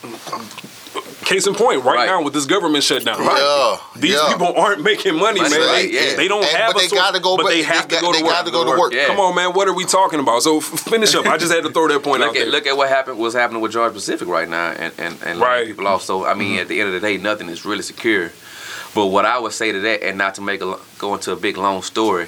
case 1.25 1.47
in 1.47 1.53
point, 1.55 1.83
right, 1.83 1.95
Right. 1.95 2.05
now 2.07 2.21
with 2.23 2.33
this 2.33 2.45
government 2.45 2.83
shutdown, 2.83 3.23
Yeah. 3.23 3.77
these 3.95 4.11
yeah. 4.15 4.27
people 4.31 4.53
aren't 4.55 4.81
making 4.83 5.15
money, 5.15 5.39
Money, 5.41 5.57
man. 5.57 5.67
right, 5.67 5.91
They, 5.91 6.09
yeah. 6.11 6.15
they 6.15 6.27
don't 6.27 6.43
And- 6.43 6.57
have 6.57 6.73
but 6.73 6.83
a 6.83 6.89
they 6.89 6.95
gotta 6.95 7.19
go 7.19 7.37
but 7.37 7.47
they 7.47 7.61
have 7.63 7.87
they 7.87 7.95
to 7.97 8.01
got- 8.01 8.07
go 8.07 8.11
to 8.11 8.17
they 8.17 8.23
work. 8.23 8.33
gotta 8.33 8.51
go 8.51 8.63
to 8.65 8.79
work. 8.79 8.93
Come 9.07 9.19
on, 9.19 9.35
man. 9.35 9.53
What 9.53 9.67
are 9.67 9.73
we 9.73 9.85
talking 9.85 10.19
about? 10.19 10.43
So 10.43 10.59
finish 10.61 11.13
up. 11.15 11.25
I 11.27 11.37
just 11.37 11.51
had 11.53 11.63
to 11.63 11.69
throw 11.71 11.87
that 11.87 12.03
point 12.03 12.21
out 12.23 12.27
look 12.29 12.35
at 12.37 12.43
there. 12.43 12.51
look 12.51 12.67
at 12.67 12.75
what 12.77 12.89
happened 12.89 13.17
what's 13.17 13.35
happening 13.35 13.61
with 13.61 13.71
Georgia 13.71 13.93
Pacific 13.93 14.27
right 14.27 14.49
now 14.49 14.71
and 14.71 14.91
and, 14.97 15.17
and 15.25 15.39
Right. 15.39 15.67
people 15.67 15.87
off. 15.87 16.03
So 16.03 16.25
I 16.25 16.33
mean 16.33 16.51
mm-hmm. 16.53 16.61
at 16.61 16.67
the 16.67 16.79
end 16.79 16.87
of 16.93 16.99
the 16.99 17.07
day 17.07 17.17
nothing 17.17 17.49
is 17.49 17.65
really 17.65 17.83
secure. 17.83 18.31
But 18.93 19.07
what 19.07 19.25
I 19.25 19.39
would 19.39 19.53
say 19.53 19.71
to 19.71 19.79
that 19.79 20.03
and 20.03 20.17
not 20.17 20.35
to 20.35 20.41
make 20.41 20.61
a 20.61 20.77
go 20.97 21.13
into 21.13 21.31
a 21.31 21.35
big 21.37 21.57
long 21.57 21.81
story, 21.81 22.27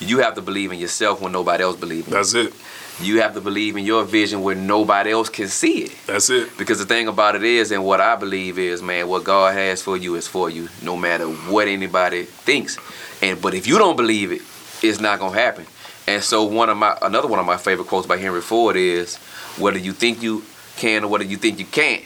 you 0.00 0.18
have 0.20 0.34
to 0.36 0.40
believe 0.42 0.72
in 0.72 0.78
yourself 0.78 1.20
when 1.20 1.32
nobody 1.32 1.62
else 1.64 1.76
believes. 1.76 2.06
That's 2.08 2.34
it. 2.34 2.52
You 3.00 3.20
have 3.20 3.34
to 3.34 3.40
believe 3.40 3.76
in 3.76 3.84
your 3.84 4.02
vision 4.04 4.42
when 4.42 4.66
nobody 4.66 5.12
else 5.12 5.28
can 5.28 5.46
see 5.48 5.82
it. 5.84 5.92
That's 6.06 6.30
it. 6.30 6.56
Because 6.58 6.78
the 6.80 6.84
thing 6.84 7.06
about 7.06 7.36
it 7.36 7.44
is, 7.44 7.70
and 7.70 7.84
what 7.84 8.00
I 8.00 8.16
believe 8.16 8.58
is, 8.58 8.82
man, 8.82 9.06
what 9.08 9.22
God 9.22 9.54
has 9.54 9.80
for 9.82 9.96
you 9.96 10.16
is 10.16 10.26
for 10.26 10.50
you, 10.50 10.68
no 10.82 10.96
matter 10.96 11.26
what 11.26 11.68
anybody 11.68 12.24
thinks. 12.24 12.76
And 13.22 13.40
but 13.40 13.54
if 13.54 13.66
you 13.68 13.78
don't 13.78 13.96
believe 13.96 14.32
it, 14.32 14.42
it's 14.82 15.00
not 15.00 15.20
gonna 15.20 15.38
happen. 15.38 15.66
And 16.08 16.22
so 16.24 16.42
one 16.44 16.68
of 16.70 16.76
my 16.76 16.96
another 17.02 17.28
one 17.28 17.38
of 17.38 17.46
my 17.46 17.56
favorite 17.56 17.86
quotes 17.86 18.06
by 18.06 18.16
Henry 18.16 18.40
Ford 18.40 18.74
is, 18.76 19.16
whether 19.58 19.78
you 19.78 19.92
think 19.92 20.20
you 20.22 20.42
can 20.76 21.04
or 21.04 21.08
whether 21.08 21.24
you 21.24 21.36
think 21.36 21.58
you 21.60 21.66
can't, 21.66 22.02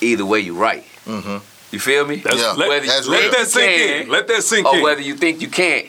either 0.00 0.24
way 0.26 0.40
you're 0.40 0.54
right. 0.54 0.84
Mhm. 1.06 1.42
You 1.70 1.78
feel 1.80 2.06
me? 2.06 2.16
That's, 2.16 2.36
Yeah, 2.36 2.52
let, 2.52 2.68
Whether 2.68 2.86
that's 2.86 3.06
let 3.08 3.20
real. 3.22 3.30
that 3.32 3.46
sink 3.48 3.66
can, 3.76 4.02
in. 4.02 4.08
Let 4.08 4.28
that 4.28 4.42
sink 4.44 4.66
Or 4.66 4.76
in. 4.76 4.82
whether 4.82 5.00
you 5.00 5.14
think 5.16 5.40
you 5.42 5.48
can't, 5.48 5.86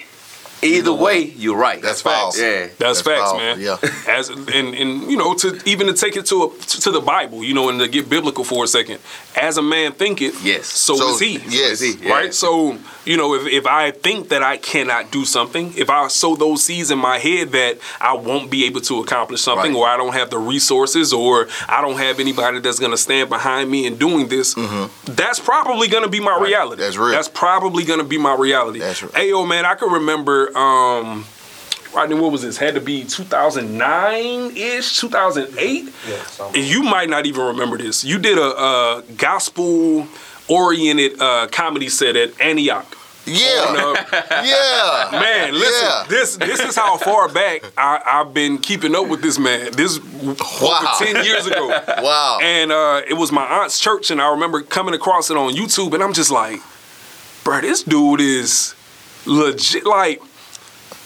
either 0.62 0.94
way 0.94 1.20
you're 1.22 1.58
right. 1.58 1.82
That's 1.82 2.02
false. 2.02 2.39
Yeah. 2.39 2.68
That's, 2.68 2.78
That's 2.78 3.02
facts, 3.02 3.22
powerful, 3.32 3.38
man. 3.39 3.60
yeah. 3.60 3.78
As 4.08 4.30
and 4.30 4.50
and 4.50 5.10
you 5.10 5.18
know 5.18 5.34
to 5.36 5.60
even 5.65 5.88
to 5.88 5.94
take 5.94 6.15
it 6.15 6.26
to 6.28 6.44
a, 6.44 6.58
to 6.84 6.91
the 6.91 7.02
Bible, 7.02 7.44
you 7.44 7.54
know, 7.54 7.70
and 7.70 7.80
to 7.80 7.88
get 7.88 8.10
biblical 8.10 8.44
for 8.44 8.63
a 8.63 8.68
second. 8.68 9.00
As 9.36 9.58
a 9.58 9.62
man 9.62 9.91
thinketh, 9.91 10.44
Yes. 10.46 10.68
so, 10.68 10.96
So, 10.96 11.13
is 11.13 11.20
he. 11.20 11.34
yes. 11.34 11.80
So 11.80 11.86
is 11.86 11.96
he. 11.96 12.06
Yeah. 12.08 12.12
Right. 12.13 12.34
So 12.34 12.78
you 13.06 13.18
know, 13.18 13.36
if 13.36 13.46
if 13.48 13.65
I 13.68 13.91
think 13.91 14.30
that 14.30 14.41
I 14.44 14.58
cannot 14.58 15.12
do 15.12 15.26
something, 15.26 15.74
if 15.78 15.89
I 15.89 16.08
sow 16.08 16.36
those 16.36 16.63
seeds 16.63 16.89
in 16.91 16.98
my 17.00 17.20
head 17.20 17.52
that 17.52 17.78
I 18.02 18.13
won't 18.13 18.50
be 18.50 18.65
able 18.65 18.82
to 18.82 19.00
accomplish 19.02 19.41
something, 19.41 19.74
Right. 19.74 19.80
or 19.80 19.88
I 19.88 19.98
don't 19.98 20.13
have 20.13 20.30
the 20.30 20.38
resources, 20.39 21.13
or 21.13 21.48
I 21.68 21.82
don't 21.82 21.98
have 21.98 22.20
anybody 22.20 22.60
that's 22.60 22.80
going 22.80 22.91
to 22.91 22.98
stand 22.98 23.30
behind 23.30 23.70
me 23.70 23.86
in 23.86 23.98
doing 23.98 24.28
this, 24.28 24.56
that's 25.06 25.39
probably 25.39 25.88
going 25.88 26.04
to 26.04 26.10
be 26.10 26.20
my 26.20 26.39
reality. 26.39 26.82
Mm-hmm. 26.82 26.82
That's 26.82 26.98
real. 26.98 27.12
That's 27.12 27.28
probably 27.30 27.84
going 27.84 28.00
to 28.00 28.06
be 28.06 28.18
my 28.18 28.36
reality. 28.36 28.80
That's 28.80 29.04
real. 29.04 29.12
Hey, 29.12 29.30
yo, 29.30 29.46
man, 29.46 29.65
I 29.65 29.76
can 29.76 29.91
remember. 29.91 30.50
Um 30.56 31.26
Rodney, 31.94 32.15
what 32.15 32.32
was 32.34 32.41
this? 32.41 32.58
Had 32.58 32.76
to 32.76 32.82
be 32.82 33.06
2009 33.06 34.58
ish, 34.58 34.98
2008. 35.00 35.94
You 36.54 36.84
might 36.84 37.10
not 37.10 37.26
even 37.26 37.46
remember 37.46 37.78
this. 37.78 38.04
You 38.04 38.20
did 38.20 38.38
a, 38.38 38.41
a 38.41 39.04
gospel 39.15 40.06
oriented 40.50 41.22
uh, 41.22 41.48
comedy 41.52 41.88
set 41.88 42.18
at 42.18 42.39
Antioch. 42.41 42.86
Yeah. 43.26 43.72
No, 43.74 43.96
Yeah. 44.44 45.10
man, 45.13 45.54
listen. 45.54 45.88
Yeah. 45.88 46.06
This 46.10 46.36
this 46.38 46.60
is 46.60 46.76
how 46.76 46.98
far 46.98 47.28
back 47.30 47.63
I, 47.78 48.00
I've 48.06 48.34
been 48.34 48.58
keeping 48.60 48.94
up 48.94 49.08
with 49.08 49.22
this 49.22 49.39
man. 49.39 49.72
This 49.72 49.98
Wow. 50.00 50.36
over 51.00 51.06
ten 51.06 51.24
years 51.26 51.48
ago. 51.48 51.70
Wow. 52.04 52.39
And 52.41 52.72
uh, 52.74 53.02
it 53.08 53.13
was 53.15 53.32
my 53.32 53.46
aunt's 53.46 53.80
church, 53.80 54.12
and 54.12 54.22
I 54.22 54.30
remember 54.32 54.62
coming 54.62 54.94
across 54.94 55.32
it 55.32 55.38
on 55.38 55.54
YouTube, 55.54 55.94
and 55.94 56.04
I'm 56.04 56.13
just 56.13 56.30
like, 56.30 56.60
bro, 57.46 57.62
this 57.62 57.82
dude 57.84 58.20
is 58.22 58.76
legit, 59.26 59.86
like 59.88 60.22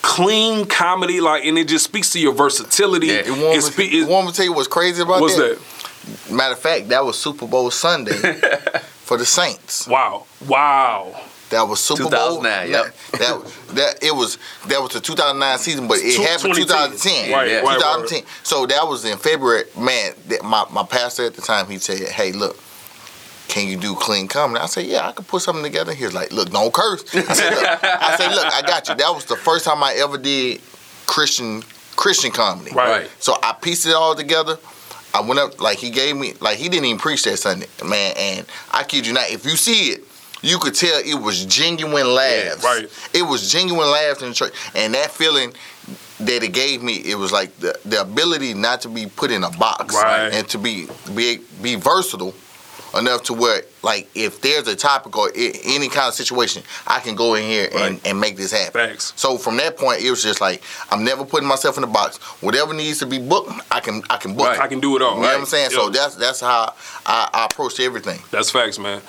clean 0.02 0.66
comedy, 0.66 1.22
like, 1.22 1.46
and 1.46 1.58
it 1.58 1.68
just 1.68 1.86
speaks 1.86 2.12
to 2.14 2.20
your 2.20 2.34
versatility. 2.34 3.08
Yeah. 3.08 3.26
You 3.26 3.32
want, 3.34 3.44
It 3.44 3.56
me, 3.56 3.62
spe- 3.62 3.80
it- 3.94 4.08
want 4.08 4.26
me 4.28 4.32
to 4.32 4.36
tell 4.38 4.46
you 4.46 4.54
what's 4.54 4.68
crazy 4.68 5.02
about 5.02 5.22
what's 5.22 5.36
that? 5.36 5.60
that? 5.60 6.32
Matter 6.34 6.54
of 6.54 6.60
fact, 6.60 6.90
that 6.90 7.04
was 7.06 7.18
Super 7.18 7.46
Bowl 7.48 7.70
Sunday 7.72 8.14
for 9.04 9.18
the 9.18 9.26
Saints. 9.26 9.88
Wow. 9.88 10.26
Wow. 10.48 11.20
That 11.50 11.68
was 11.68 11.80
Super 11.80 12.04
Bowl. 12.04 12.42
2009, 12.42 12.70
yep. 12.70 12.96
That 13.14 13.54
that 13.76 14.04
it 14.04 14.16
was 14.16 14.38
that 14.68 14.80
was 14.82 14.92
the 14.94 15.00
2009 15.02 15.58
season, 15.58 15.88
but 15.88 15.98
it 16.00 16.16
Tw- 16.16 16.22
happened 16.30 16.54
2010. 16.56 17.26
2010. 17.26 17.32
Right, 17.34 17.48
Yeah. 17.50 17.56
right, 17.58 17.64
right, 17.66 17.76
2010. 17.78 18.24
So 18.44 18.68
that 18.68 18.88
was 18.88 19.04
in 19.06 19.18
February. 19.18 19.64
Man, 19.76 20.14
that- 20.28 20.44
my 20.44 20.66
my 20.72 20.84
pastor 20.84 21.26
at 21.26 21.34
the 21.34 21.42
time 21.42 21.66
he 21.68 21.80
said, 21.80 22.00
"Hey, 22.10 22.32
look." 22.34 22.58
Can 23.50 23.68
you 23.68 23.78
do 23.78 23.96
clean 23.96 24.28
comedy? 24.28 24.62
I 24.64 24.68
said, 24.68 24.86
yeah, 24.86 25.08
I 25.08 25.12
could 25.12 25.28
put 25.28 25.42
something 25.42 25.64
together. 25.64 25.94
He 25.94 26.06
was 26.06 26.14
like, 26.14 26.32
look, 26.32 26.52
don't 26.52 26.72
curse. 26.74 27.04
I 27.14 27.22
said, 27.34 27.50
look, 27.56 27.66
I, 27.84 28.16
said, 28.16 28.30
look, 28.34 28.46
I 28.54 28.62
got 28.62 28.88
you. 28.88 28.96
That 28.96 29.10
was 29.14 29.26
the 29.26 29.36
first 29.36 29.66
time 29.66 29.84
I 29.84 29.96
ever 29.96 30.18
did 30.18 30.62
Christian 31.08 31.64
Christian 31.96 32.32
comedy. 32.32 32.72
Right. 32.72 33.02
Right. 33.02 33.12
So 33.20 33.36
I 33.44 33.54
pieced 33.54 33.86
it 33.88 33.94
all 33.94 34.16
together. 34.16 34.58
I 35.14 35.22
went 35.22 35.40
up 35.40 35.60
like 35.60 35.80
he 35.80 35.90
gave 35.90 36.16
me 36.16 36.34
like 36.40 36.58
he 36.60 36.70
didn't 36.70 36.86
even 36.86 37.00
preach 37.00 37.24
that 37.24 37.38
Sunday, 37.38 37.66
man. 37.84 38.14
And 38.18 38.46
I 38.72 38.84
kid 38.84 39.06
you 39.08 39.14
not, 39.14 39.30
if 39.32 39.44
you 39.44 39.58
see 39.58 39.90
it, 39.94 40.04
you 40.44 40.60
could 40.60 40.76
tell 40.76 41.02
it 41.04 41.16
was 41.20 41.46
genuine 41.46 42.08
laughs. 42.14 42.64
right. 42.64 42.88
It 43.14 43.24
was 43.24 43.52
genuine 43.52 43.90
laughs 43.90 44.22
in 44.22 44.30
the 44.30 44.36
church, 44.36 44.54
and 44.76 44.94
that 44.94 45.10
feeling 45.12 45.52
that 46.20 46.44
it 46.44 46.54
gave 46.54 46.84
me, 46.84 46.94
it 46.98 47.16
was 47.16 47.32
like 47.32 47.54
the, 47.58 47.78
the 47.86 48.00
ability 48.02 48.54
not 48.54 48.82
to 48.82 48.90
be 48.90 49.08
put 49.08 49.32
in 49.32 49.44
a 49.44 49.50
box 49.52 49.96
Right. 49.96 50.32
and 50.32 50.48
to 50.50 50.58
be 50.60 50.88
be 51.16 51.40
be 51.62 51.76
versatile 51.76 52.34
enough 52.97 53.23
to 53.23 53.34
where 53.34 53.63
like 53.84 54.10
if 54.15 54.41
there's 54.41 54.67
a 54.67 54.75
topic 54.75 55.15
or 55.17 55.30
i- 55.30 55.54
any 55.65 55.88
kind 55.89 56.08
of 56.08 56.13
situation, 56.13 56.63
I 56.88 56.99
can 56.99 57.15
go 57.15 57.36
in 57.36 57.43
here 57.43 57.65
and, 57.71 57.75
Right. 57.75 58.02
and 58.06 58.19
make 58.19 58.36
this 58.38 58.52
happen. 58.52 58.71
Thanks. 58.88 59.13
So 59.15 59.38
from 59.38 59.58
that 59.58 59.78
point, 59.78 60.02
it 60.02 60.10
was 60.10 60.21
just 60.23 60.41
like 60.41 60.62
I'm 60.91 61.04
never 61.04 61.23
putting 61.25 61.47
myself 61.47 61.78
in 61.78 61.84
a 61.84 61.88
box. 61.88 62.17
Whatever 62.41 62.73
needs 62.73 62.99
to 62.99 63.06
be 63.06 63.19
booked, 63.19 63.52
I 63.71 63.80
can 63.80 64.04
I 64.10 64.17
can 64.17 64.36
book. 64.36 64.47
Right. 64.47 64.60
I 64.60 64.67
can 64.67 64.80
do 64.80 64.95
it 64.95 65.02
all. 65.02 65.15
You 65.15 65.21
know 65.21 65.28
what 65.28 65.38
I'm 65.39 65.45
saying? 65.45 65.69
So 65.71 65.89
that's 65.89 66.15
that's 66.15 66.39
how 66.41 66.73
I, 67.06 67.30
I 67.34 67.45
approach 67.45 67.80
everything. 67.80 68.21
That's 68.32 68.52
facts, 68.52 68.78
man. 68.80 69.02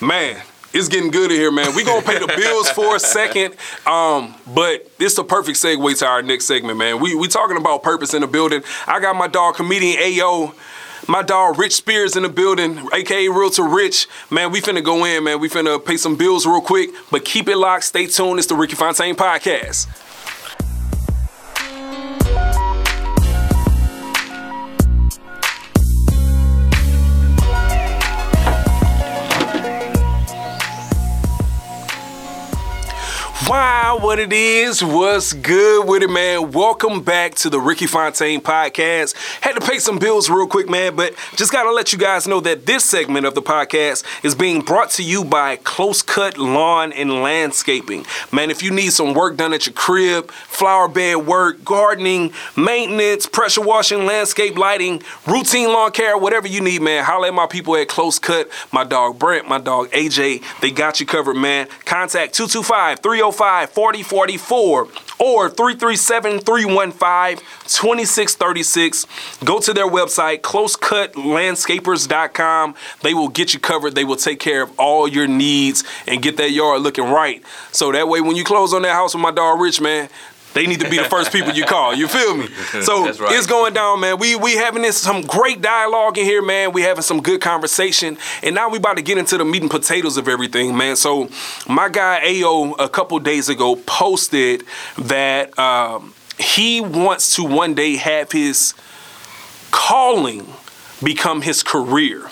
Man, 0.00 0.42
it's 0.74 0.88
getting 0.88 1.10
good 1.10 1.30
in 1.30 1.38
here, 1.38 1.50
man. 1.50 1.74
We 1.74 1.82
gonna 1.84 2.02
pay 2.02 2.18
the 2.18 2.26
bills 2.36 2.68
for 2.70 2.94
a 2.94 3.00
second, 3.00 3.54
um, 3.86 4.34
but 4.46 4.90
it's 4.98 5.14
the 5.14 5.24
perfect 5.24 5.56
segue 5.58 5.98
to 6.00 6.06
our 6.06 6.20
next 6.22 6.44
segment, 6.44 6.76
man. 6.76 7.00
We 7.00 7.14
we 7.14 7.26
talking 7.28 7.56
about 7.56 7.82
purpose 7.82 8.12
in 8.12 8.20
the 8.20 8.26
building. 8.26 8.62
I 8.86 9.00
got 9.00 9.16
my 9.16 9.28
dog 9.28 9.54
comedian 9.56 9.98
Ao. 10.20 10.52
My 11.10 11.22
dog 11.22 11.58
Rich 11.58 11.72
Spears 11.72 12.16
in 12.16 12.22
the 12.22 12.28
building, 12.28 12.86
aka 12.92 13.28
Realtor 13.28 13.62
Rich. 13.62 14.06
Man, 14.28 14.52
we 14.52 14.60
finna 14.60 14.84
go 14.84 15.06
in, 15.06 15.24
man. 15.24 15.40
We 15.40 15.48
finna 15.48 15.82
pay 15.82 15.96
some 15.96 16.16
bills 16.16 16.44
real 16.44 16.60
quick, 16.60 16.90
but 17.10 17.24
keep 17.24 17.48
it 17.48 17.56
locked. 17.56 17.84
Stay 17.84 18.06
tuned. 18.06 18.38
It's 18.38 18.46
the 18.46 18.54
Ricky 18.54 18.76
Phontaine 18.76 19.14
Podcast. 19.14 19.86
Wow, 33.48 33.98
what 34.02 34.18
it 34.18 34.30
is, 34.30 34.84
what's 34.84 35.32
good 35.32 35.88
with 35.88 36.02
it, 36.02 36.10
man? 36.10 36.52
Welcome 36.52 37.00
back 37.00 37.34
to 37.36 37.48
the 37.48 37.58
Ricky 37.58 37.86
Phontaine 37.86 38.42
podcast. 38.42 39.14
Had 39.40 39.54
to 39.54 39.66
pay 39.66 39.78
some 39.78 39.98
bills 39.98 40.28
real 40.28 40.46
quick, 40.46 40.68
man, 40.68 40.94
but 40.94 41.14
just 41.34 41.50
gotta 41.50 41.72
let 41.72 41.90
you 41.90 41.98
guys 41.98 42.28
know 42.28 42.40
that 42.40 42.66
this 42.66 42.84
segment 42.84 43.24
of 43.24 43.34
the 43.34 43.40
podcast 43.40 44.04
is 44.22 44.34
being 44.34 44.60
brought 44.60 44.90
to 44.90 45.02
you 45.02 45.24
by 45.24 45.56
Close 45.56 46.02
Cut 46.02 46.36
Lawn 46.36 46.92
and 46.92 47.22
Landscaping. 47.22 48.04
Man, 48.30 48.50
if 48.50 48.62
you 48.62 48.70
need 48.70 48.92
some 48.92 49.14
work 49.14 49.38
done 49.38 49.54
at 49.54 49.64
your 49.64 49.72
crib, 49.72 50.30
flower 50.30 50.86
bed 50.86 51.16
work, 51.26 51.64
gardening, 51.64 52.34
maintenance, 52.54 53.24
pressure 53.24 53.62
washing, 53.62 54.04
landscape 54.04 54.58
lighting, 54.58 55.02
routine 55.26 55.72
lawn 55.72 55.92
care, 55.92 56.18
whatever 56.18 56.46
you 56.46 56.60
need, 56.60 56.82
man, 56.82 57.02
holla 57.02 57.28
at 57.28 57.34
my 57.34 57.46
people 57.46 57.74
at 57.76 57.88
Close 57.88 58.18
Cut. 58.18 58.50
My 58.72 58.84
dog 58.84 59.18
Brent, 59.18 59.48
my 59.48 59.58
dog 59.58 59.90
AJ, 59.92 60.42
they 60.60 60.70
got 60.70 61.00
you 61.00 61.06
covered, 61.06 61.36
man. 61.36 61.66
Contact 61.86 62.34
225 62.34 62.98
305 63.00 63.37
4044 63.38 64.88
or 65.18 65.48
337 65.48 66.40
315 66.40 67.38
2636. 67.66 69.06
Go 69.44 69.60
to 69.60 69.72
their 69.72 69.88
website, 69.88 70.40
closecutlandscapers.com. 70.40 72.74
They 73.02 73.14
will 73.14 73.28
get 73.28 73.54
you 73.54 73.60
covered. 73.60 73.94
They 73.94 74.04
will 74.04 74.16
take 74.16 74.40
care 74.40 74.62
of 74.62 74.72
all 74.78 75.08
your 75.08 75.26
needs 75.26 75.84
and 76.06 76.22
get 76.22 76.36
that 76.38 76.52
yard 76.52 76.80
looking 76.82 77.04
right. 77.04 77.42
So 77.72 77.92
that 77.92 78.08
way, 78.08 78.20
when 78.20 78.36
you 78.36 78.44
close 78.44 78.74
on 78.74 78.82
that 78.82 78.92
house 78.92 79.14
with 79.14 79.22
my 79.22 79.30
dog 79.30 79.60
Rich, 79.60 79.80
man, 79.80 80.08
they 80.54 80.66
need 80.66 80.80
to 80.80 80.90
be 80.90 80.96
the 80.96 81.04
first 81.04 81.32
people 81.32 81.52
you 81.52 81.64
call. 81.64 81.94
You 81.94 82.08
feel 82.08 82.36
me? 82.36 82.48
So 82.82 83.04
right. 83.04 83.32
it's 83.36 83.46
going 83.46 83.74
down, 83.74 84.00
man. 84.00 84.18
We 84.18 84.36
we 84.36 84.56
having 84.56 84.82
this 84.82 84.96
some 84.96 85.22
great 85.22 85.60
dialogue 85.60 86.16
in 86.16 86.24
here, 86.24 86.42
man. 86.42 86.72
We 86.72 86.82
having 86.82 87.02
some 87.02 87.20
good 87.20 87.40
conversation, 87.40 88.18
and 88.42 88.54
now 88.54 88.68
we 88.68 88.78
about 88.78 88.96
to 88.96 89.02
get 89.02 89.18
into 89.18 89.36
the 89.36 89.44
meat 89.44 89.62
and 89.62 89.70
potatoes 89.70 90.16
of 90.16 90.28
everything, 90.28 90.76
man. 90.76 90.96
So 90.96 91.28
my 91.68 91.88
guy 91.88 92.20
Ao 92.24 92.74
a 92.78 92.88
couple 92.88 93.18
days 93.18 93.48
ago 93.48 93.76
posted 93.76 94.64
that 94.96 95.58
um, 95.58 96.14
he 96.38 96.80
wants 96.80 97.34
to 97.36 97.44
one 97.44 97.74
day 97.74 97.96
have 97.96 98.32
his 98.32 98.74
calling 99.70 100.46
become 101.02 101.42
his 101.42 101.62
career. 101.62 102.30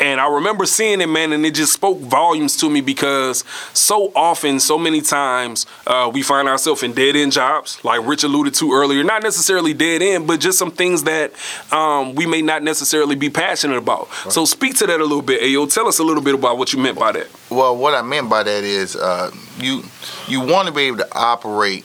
And 0.00 0.20
I 0.20 0.28
remember 0.28 0.66
seeing 0.66 1.00
it, 1.00 1.08
man, 1.08 1.32
and 1.32 1.46
it 1.46 1.54
just 1.54 1.72
spoke 1.72 1.98
volumes 2.00 2.56
to 2.58 2.68
me 2.68 2.80
because 2.80 3.44
so 3.72 4.12
often, 4.16 4.58
so 4.58 4.76
many 4.76 5.00
times, 5.00 5.66
uh, 5.86 6.10
we 6.12 6.22
find 6.22 6.48
ourselves 6.48 6.82
in 6.82 6.92
dead 6.92 7.14
end 7.14 7.32
jobs, 7.32 7.82
like 7.84 8.04
Rich 8.04 8.24
alluded 8.24 8.54
to 8.54 8.72
earlier. 8.72 9.04
Not 9.04 9.22
necessarily 9.22 9.74
dead 9.74 10.02
end, 10.02 10.26
but 10.26 10.40
just 10.40 10.58
some 10.58 10.70
things 10.70 11.04
that 11.04 11.32
um, 11.70 12.14
we 12.14 12.26
may 12.26 12.42
not 12.42 12.62
necessarily 12.62 13.14
be 13.14 13.30
passionate 13.30 13.76
about. 13.76 14.08
So 14.28 14.44
speak 14.44 14.76
to 14.78 14.86
that 14.86 15.00
a 15.00 15.04
little 15.04 15.22
bit, 15.22 15.40
Ayo. 15.40 15.72
Tell 15.72 15.86
us 15.86 15.98
a 15.98 16.04
little 16.04 16.22
bit 16.22 16.34
about 16.34 16.58
what 16.58 16.72
you 16.72 16.78
meant 16.78 16.98
by 16.98 17.12
that. 17.12 17.28
Well, 17.50 17.76
what 17.76 17.94
I 17.94 18.02
meant 18.02 18.28
by 18.28 18.42
that 18.42 18.64
is 18.64 18.96
uh, 18.96 19.30
you 19.58 19.82
you 20.26 20.40
want 20.40 20.68
to 20.68 20.74
be 20.74 20.82
able 20.82 20.98
to 20.98 21.08
operate 21.16 21.84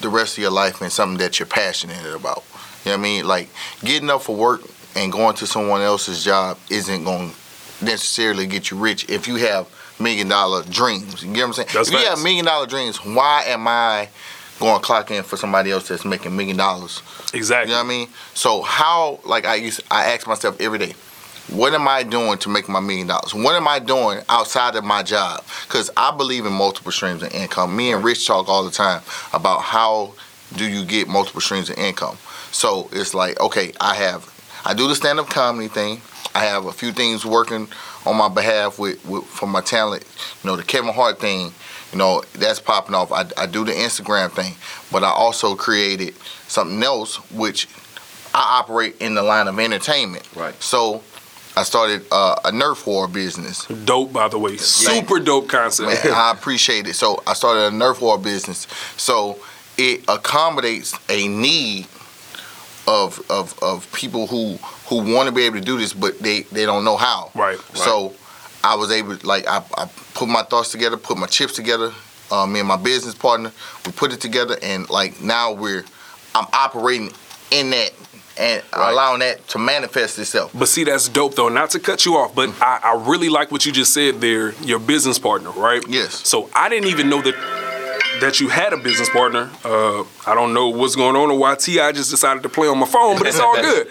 the 0.00 0.08
rest 0.08 0.36
of 0.36 0.42
your 0.42 0.50
life 0.50 0.82
in 0.82 0.90
something 0.90 1.18
that 1.18 1.38
you're 1.38 1.46
passionate 1.46 2.14
about. 2.14 2.44
You 2.84 2.92
know 2.92 2.96
what 2.96 2.98
I 2.98 3.02
mean? 3.02 3.26
Like 3.26 3.48
getting 3.82 4.10
up 4.10 4.22
for 4.22 4.34
work 4.34 4.62
and 4.96 5.12
going 5.12 5.36
to 5.36 5.46
someone 5.46 5.80
else's 5.80 6.24
job 6.24 6.58
isn't 6.70 7.04
going 7.04 7.30
to 7.30 7.84
necessarily 7.84 8.46
get 8.46 8.70
you 8.70 8.76
rich 8.76 9.08
if 9.08 9.26
you 9.26 9.36
have 9.36 9.68
million 10.00 10.28
dollar 10.28 10.62
dreams. 10.64 11.22
You 11.22 11.32
get 11.32 11.42
what 11.42 11.46
I'm 11.46 11.52
saying? 11.52 11.68
That's 11.72 11.88
if 11.88 12.00
you 12.00 12.06
have 12.06 12.22
million 12.22 12.44
dollar 12.44 12.66
dreams, 12.66 13.04
why 13.04 13.44
am 13.46 13.68
I 13.68 14.08
going 14.58 14.78
to 14.78 14.84
clock 14.84 15.10
in 15.10 15.22
for 15.22 15.36
somebody 15.36 15.70
else 15.70 15.88
that's 15.88 16.04
making 16.04 16.36
million 16.36 16.56
dollars? 16.56 17.02
Exactly. 17.32 17.70
You 17.70 17.76
know 17.76 17.84
what 17.84 17.92
I 17.92 17.96
mean? 17.96 18.08
So 18.34 18.62
how 18.62 19.20
like 19.24 19.44
I 19.44 19.56
used 19.56 19.82
I 19.90 20.12
ask 20.12 20.26
myself 20.26 20.60
every 20.60 20.78
day, 20.78 20.94
what 21.48 21.74
am 21.74 21.88
I 21.88 22.02
doing 22.02 22.38
to 22.38 22.48
make 22.48 22.68
my 22.68 22.80
million 22.80 23.06
dollars? 23.06 23.34
What 23.34 23.54
am 23.54 23.66
I 23.66 23.78
doing 23.78 24.20
outside 24.28 24.76
of 24.76 24.84
my 24.84 25.02
job? 25.02 25.44
Because 25.66 25.90
I 25.96 26.16
believe 26.16 26.46
in 26.46 26.52
multiple 26.52 26.92
streams 26.92 27.22
of 27.22 27.32
income. 27.32 27.76
Me 27.76 27.92
and 27.92 28.04
Rich 28.04 28.26
talk 28.26 28.48
all 28.48 28.64
the 28.64 28.70
time 28.70 29.02
about 29.32 29.62
how 29.62 30.14
do 30.56 30.68
you 30.68 30.84
get 30.84 31.08
multiple 31.08 31.40
streams 31.40 31.70
of 31.70 31.78
income. 31.78 32.16
So 32.50 32.88
it's 32.92 33.14
like, 33.14 33.38
okay, 33.40 33.72
I 33.80 33.94
have 33.94 34.24
I 34.64 34.74
do 34.74 34.88
the 34.88 34.94
stand 34.94 35.18
up 35.18 35.28
comedy 35.28 35.68
thing. 35.68 36.00
I 36.34 36.44
have 36.44 36.66
a 36.66 36.72
few 36.72 36.92
things 36.92 37.26
working 37.26 37.68
on 38.06 38.16
my 38.16 38.28
behalf 38.28 38.78
with, 38.78 39.04
with 39.06 39.24
for 39.24 39.46
my 39.46 39.60
talent. 39.60 40.04
You 40.42 40.50
know, 40.50 40.56
the 40.56 40.62
Kevin 40.62 40.92
Hart 40.92 41.18
thing, 41.18 41.52
you 41.92 41.98
know, 41.98 42.22
that's 42.34 42.60
popping 42.60 42.94
off. 42.94 43.10
I, 43.12 43.24
I 43.36 43.46
do 43.46 43.64
the 43.64 43.72
Instagram 43.72 44.30
thing, 44.30 44.54
but 44.92 45.02
I 45.02 45.10
also 45.10 45.54
created 45.54 46.14
something 46.46 46.82
else 46.82 47.16
which 47.32 47.68
I 48.32 48.60
operate 48.60 48.96
in 49.00 49.14
the 49.14 49.22
line 49.22 49.48
of 49.48 49.58
entertainment. 49.58 50.28
Right. 50.36 50.54
So 50.62 51.02
I 51.56 51.64
started 51.64 52.04
uh, 52.12 52.36
a 52.44 52.52
Nerf 52.52 52.86
war 52.86 53.08
business. 53.08 53.66
Dope, 53.66 54.12
by 54.12 54.28
the 54.28 54.38
way. 54.38 54.56
Super 54.56 55.18
dope 55.18 55.48
concept. 55.48 56.04
Man, 56.04 56.14
I 56.14 56.32
appreciate 56.32 56.86
it. 56.86 56.94
So 56.94 57.22
I 57.26 57.32
started 57.32 57.62
a 57.62 57.70
Nerf 57.70 58.00
war 58.00 58.18
business. 58.18 58.68
So 58.96 59.40
it 59.76 60.04
accommodates 60.08 60.96
a 61.08 61.26
need 61.26 61.88
of 62.90 63.30
of, 63.30 63.56
of 63.62 63.90
people 63.92 64.26
who 64.26 64.56
who 64.88 65.14
want 65.14 65.28
to 65.28 65.34
be 65.34 65.44
able 65.44 65.58
to 65.58 65.64
do 65.64 65.78
this, 65.78 65.92
but 65.92 66.18
they, 66.18 66.42
they 66.42 66.66
don't 66.66 66.84
know 66.84 66.96
how. 66.96 67.30
Right, 67.34 67.56
right. 67.56 67.76
So 67.76 68.14
I 68.64 68.74
was 68.74 68.90
able, 68.90 69.16
like, 69.22 69.46
I, 69.46 69.62
I 69.78 69.88
put 70.14 70.28
my 70.28 70.42
thoughts 70.42 70.70
together, 70.72 70.96
put 70.96 71.16
my 71.16 71.26
chips 71.26 71.54
together. 71.54 71.92
Uh, 72.30 72.46
me 72.46 72.60
and 72.60 72.68
my 72.68 72.76
business 72.76 73.14
partner, 73.14 73.50
we 73.84 73.92
put 73.92 74.12
it 74.12 74.20
together, 74.20 74.56
and 74.62 74.88
like 74.88 75.20
now 75.20 75.52
we're, 75.52 75.84
I'm 76.34 76.46
operating 76.52 77.10
in 77.50 77.70
that 77.70 77.92
and 78.38 78.62
allowing 78.72 79.20
that 79.20 79.46
to 79.48 79.58
manifest 79.58 80.18
itself. 80.18 80.52
But 80.54 80.68
see, 80.68 80.84
that's 80.84 81.08
dope 81.08 81.34
though. 81.34 81.48
Not 81.48 81.70
to 81.70 81.80
cut 81.80 82.04
you 82.04 82.14
off, 82.14 82.34
but 82.34 82.50
I, 82.60 82.80
I 82.84 83.04
really 83.08 83.28
like 83.28 83.50
what 83.50 83.66
you 83.66 83.72
just 83.72 83.92
said 83.92 84.20
there. 84.20 84.52
Your 84.62 84.78
business 84.78 85.18
partner, 85.18 85.50
right? 85.50 85.82
Yes. 85.88 86.26
So 86.26 86.48
I 86.54 86.68
didn't 86.68 86.88
even 86.88 87.08
know 87.08 87.20
that 87.22 87.34
that 88.20 88.40
you 88.40 88.48
had 88.48 88.72
a 88.72 88.76
business 88.76 89.08
partner. 89.10 89.50
Uh, 89.64 90.04
I 90.26 90.34
don't 90.34 90.52
know 90.54 90.68
what's 90.68 90.96
going 90.96 91.16
on 91.16 91.30
or 91.30 91.38
why 91.38 91.54
Ti 91.54 91.74
just 91.92 92.10
decided 92.10 92.42
to 92.42 92.48
play 92.48 92.68
on 92.68 92.78
my 92.78 92.86
phone, 92.86 93.18
but 93.18 93.26
it's 93.26 93.40
all 93.40 93.54
good. 93.60 93.86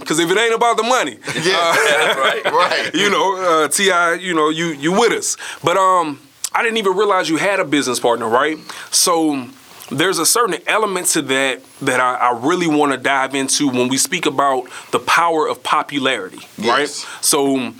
Because 0.00 0.18
if 0.18 0.30
it 0.30 0.38
ain't 0.38 0.54
about 0.54 0.76
the 0.76 0.82
money, 0.82 1.18
Yeah, 1.42 1.54
right. 2.16 2.44
right. 2.44 2.90
you 2.94 3.10
know, 3.10 3.64
uh, 3.64 3.68
Ti, 3.68 4.22
you 4.24 4.34
know, 4.34 4.48
you 4.48 4.66
you 4.68 4.92
with 4.92 5.12
us. 5.12 5.36
But 5.62 5.76
um, 5.76 6.20
I 6.54 6.62
didn't 6.62 6.78
even 6.78 6.96
realize 6.96 7.28
you 7.28 7.36
had 7.36 7.60
a 7.60 7.64
business 7.64 7.98
partner, 8.00 8.28
right? 8.28 8.58
So 8.90 9.46
there's 9.90 10.18
a 10.18 10.26
certain 10.26 10.56
element 10.66 11.06
to 11.08 11.22
that 11.22 11.62
that 11.82 12.00
I, 12.00 12.14
I 12.14 12.38
really 12.40 12.66
want 12.66 12.92
to 12.92 12.98
dive 12.98 13.34
into 13.34 13.68
when 13.68 13.88
we 13.88 13.96
speak 13.98 14.26
about 14.26 14.64
the 14.90 14.98
power 14.98 15.46
of 15.46 15.62
popularity, 15.62 16.40
Yes. 16.58 16.66
right? 16.68 16.88
So 17.24 17.72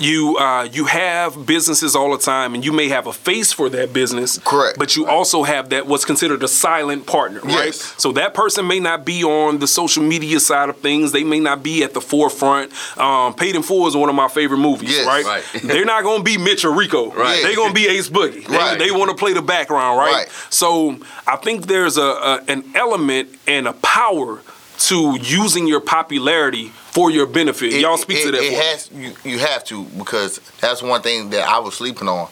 you 0.00 0.36
uh, 0.38 0.64
you 0.64 0.86
have 0.86 1.46
businesses 1.46 1.94
all 1.94 2.10
the 2.12 2.22
time, 2.22 2.54
and 2.54 2.64
you 2.64 2.72
may 2.72 2.88
have 2.88 3.06
a 3.06 3.12
face 3.12 3.52
for 3.52 3.68
that 3.70 3.92
business. 3.92 4.38
Correct. 4.38 4.78
But 4.78 4.96
you 4.96 5.06
also 5.06 5.42
have 5.42 5.68
that 5.70 5.86
what's 5.86 6.04
considered 6.04 6.42
a 6.42 6.48
silent 6.48 7.06
partner, 7.06 7.40
right? 7.40 7.74
So 7.74 8.12
that 8.12 8.34
person 8.34 8.66
may 8.66 8.80
not 8.80 9.04
be 9.04 9.22
on 9.24 9.58
the 9.58 9.66
social 9.66 10.02
media 10.02 10.40
side 10.40 10.68
of 10.68 10.78
things. 10.78 11.12
They 11.12 11.24
may 11.24 11.40
not 11.40 11.62
be 11.62 11.84
at 11.84 11.94
the 11.94 12.00
forefront. 12.00 12.72
Um, 12.98 13.34
Paid 13.34 13.56
in 13.56 13.62
Full 13.62 13.86
is 13.86 13.96
one 13.96 14.08
of 14.08 14.14
my 14.14 14.28
favorite 14.28 14.58
movies, 14.58 14.90
Yes. 14.90 15.06
right? 15.06 15.24
Right. 15.24 15.44
They're 15.62 15.84
not 15.84 16.02
going 16.02 16.18
to 16.18 16.24
be 16.24 16.38
Mitch 16.38 16.64
or 16.64 16.72
Rico. 16.72 17.10
Right. 17.12 17.42
They're 17.42 17.56
going 17.56 17.70
to 17.70 17.74
be 17.74 17.86
Ace 17.88 18.08
Boogie. 18.08 18.46
They, 18.46 18.56
Right. 18.56 18.78
they 18.78 18.90
want 18.90 19.10
to 19.10 19.16
play 19.16 19.32
the 19.32 19.42
background, 19.42 19.98
right? 19.98 20.12
Right. 20.12 20.28
So 20.50 20.98
I 21.26 21.36
think 21.36 21.66
there's 21.66 21.96
a, 21.98 22.02
a 22.02 22.44
an 22.48 22.64
element 22.74 23.28
and 23.46 23.68
a 23.68 23.72
power 23.74 24.40
to 24.80 25.18
using 25.20 25.66
your 25.66 25.80
popularity 25.80 26.68
for 26.68 27.10
your 27.10 27.26
benefit. 27.26 27.72
Y'all 27.74 27.96
speak 27.96 28.18
it, 28.18 28.24
to 28.26 28.32
that. 28.32 28.42
It 28.42 28.56
for 28.56 28.62
has 28.62 28.90
you, 28.92 29.30
you 29.30 29.38
have 29.38 29.64
to 29.64 29.84
because 29.98 30.40
that's 30.60 30.82
one 30.82 31.02
thing 31.02 31.30
that 31.30 31.46
I 31.48 31.58
was 31.58 31.74
sleeping 31.74 32.08
on. 32.08 32.28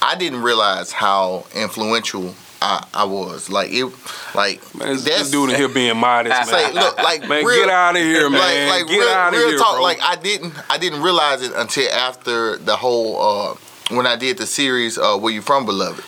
I 0.00 0.14
didn't 0.14 0.42
realize 0.42 0.92
how 0.92 1.44
influential 1.54 2.34
I, 2.62 2.86
I 2.94 3.04
was. 3.04 3.50
Like 3.50 3.70
it, 3.72 3.84
like 4.34 4.62
Man, 4.74 4.88
this, 4.88 5.04
that's 5.04 5.18
this 5.22 5.30
dude 5.30 5.50
in 5.50 5.56
here 5.56 5.68
being 5.68 5.96
modest, 5.96 6.34
man. 6.52 6.66
Say, 6.66 6.72
look, 6.72 6.96
like 6.98 7.28
Man, 7.28 7.44
real, 7.44 7.64
get 7.64 7.70
outta 7.70 7.98
here, 7.98 8.30
man. 8.30 8.68
Like, 8.68 8.80
like 8.80 8.88
Get 8.88 8.98
real, 8.98 9.08
outta 9.08 9.36
real 9.36 9.48
here, 9.48 9.58
talk. 9.58 9.74
bro. 9.74 9.82
Like 9.82 9.98
I 10.00 10.16
didn't, 10.16 10.54
I 10.70 10.78
didn't 10.78 11.02
realize 11.02 11.42
it 11.42 11.52
until 11.54 11.90
after 11.90 12.56
the 12.58 12.76
whole 12.76 13.20
uh, 13.20 13.54
when 13.90 14.06
I 14.06 14.16
did 14.16 14.38
the 14.38 14.46
series 14.46 14.98
uh, 14.98 15.16
"Where 15.16 15.32
You 15.32 15.42
From, 15.42 15.66
Beloved." 15.66 16.04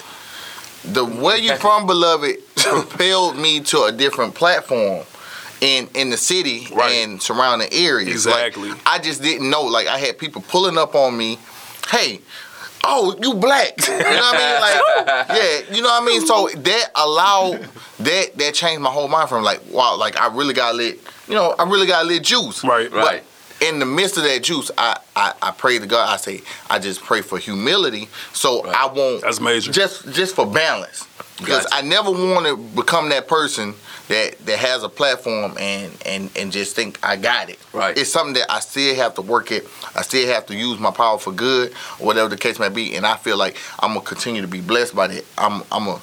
The 0.84 1.04
"Where 1.04 1.36
You 1.36 1.56
From, 1.64 1.86
Beloved" 1.86 2.36
propelled 2.56 3.36
me 3.36 3.60
to 3.60 3.84
a 3.84 3.92
different 3.92 4.34
platform. 4.34 5.04
In, 5.60 5.88
in 5.94 6.08
the 6.08 6.16
city 6.16 6.68
Right. 6.72 6.90
and 6.92 7.20
surrounding 7.20 7.68
areas, 7.72 8.24
Like, 8.26 8.46
Exactly. 8.54 8.72
I 8.86 8.98
just 8.98 9.20
didn't 9.22 9.50
know. 9.50 9.62
Like 9.64 9.86
I 9.88 9.98
had 9.98 10.16
people 10.18 10.40
pulling 10.48 10.78
up 10.78 10.94
on 10.94 11.16
me, 11.16 11.38
hey, 11.90 12.20
oh, 12.82 13.14
you 13.20 13.34
black. 13.34 13.74
You 13.88 13.98
know 13.98 13.98
what 13.98 14.36
I 14.36 14.38
mean? 14.38 14.60
Like, 14.62 15.28
yeah, 15.68 15.74
you 15.76 15.82
know 15.82 15.88
what 15.88 16.02
I 16.02 16.06
mean? 16.06 16.26
So 16.26 16.48
that 16.48 16.90
allowed 16.94 17.68
that 17.98 18.36
that 18.38 18.54
changed 18.54 18.80
my 18.80 18.90
whole 18.90 19.08
mind 19.08 19.28
from 19.28 19.42
like, 19.44 19.60
wow, 19.70 19.96
like 19.96 20.18
I 20.18 20.34
really 20.34 20.54
got 20.54 20.74
lit, 20.76 20.98
you 21.28 21.34
know, 21.34 21.54
I 21.58 21.64
really 21.64 21.86
got 21.86 22.06
lit 22.06 22.22
juice. 22.22 22.64
Right. 22.64 22.90
But 22.90 23.04
Right. 23.04 23.24
in 23.60 23.80
the 23.80 23.86
midst 23.86 24.16
of 24.16 24.22
that 24.24 24.42
juice, 24.42 24.70
I, 24.78 24.96
I, 25.14 25.34
I 25.42 25.50
pray 25.50 25.78
to 25.78 25.86
God, 25.86 26.08
I 26.08 26.16
say, 26.16 26.40
I 26.70 26.78
just 26.78 27.02
pray 27.02 27.20
for 27.20 27.36
humility 27.38 28.08
so 28.32 28.64
I 28.66 28.86
won't 28.86 29.20
That's 29.20 29.40
major. 29.42 29.70
just 29.72 30.10
just 30.12 30.34
for 30.34 30.46
balance. 30.46 31.06
Because 31.36 31.64
Gotcha. 31.64 31.76
I 31.76 31.82
never 31.82 32.10
want 32.10 32.46
to 32.46 32.56
become 32.56 33.10
that 33.10 33.28
person 33.28 33.74
that 34.10 34.36
that 34.44 34.58
has 34.58 34.82
a 34.82 34.88
platform 34.88 35.56
and 35.58 35.92
and 36.04 36.30
and 36.36 36.50
just 36.50 36.74
think 36.74 36.98
I 37.02 37.16
got 37.16 37.48
it. 37.48 37.58
Right. 37.72 37.96
It's 37.96 38.10
something 38.10 38.34
that 38.34 38.50
I 38.50 38.58
still 38.58 38.94
have 38.96 39.14
to 39.14 39.22
work 39.22 39.52
at. 39.52 39.62
I 39.94 40.02
still 40.02 40.26
have 40.34 40.46
to 40.46 40.54
use 40.54 40.80
my 40.80 40.90
power 40.90 41.16
for 41.16 41.32
good, 41.32 41.72
whatever 41.98 42.28
the 42.28 42.36
case 42.36 42.58
may 42.58 42.68
be. 42.70 42.96
And 42.96 43.06
I 43.06 43.16
feel 43.16 43.36
like 43.36 43.56
I'm 43.78 43.94
gonna 43.94 44.04
continue 44.04 44.42
to 44.42 44.48
be 44.48 44.60
blessed 44.60 44.96
by 44.96 45.06
that. 45.06 45.24
I'm 45.38 45.62
I'm 45.70 45.84
gonna 45.84 46.00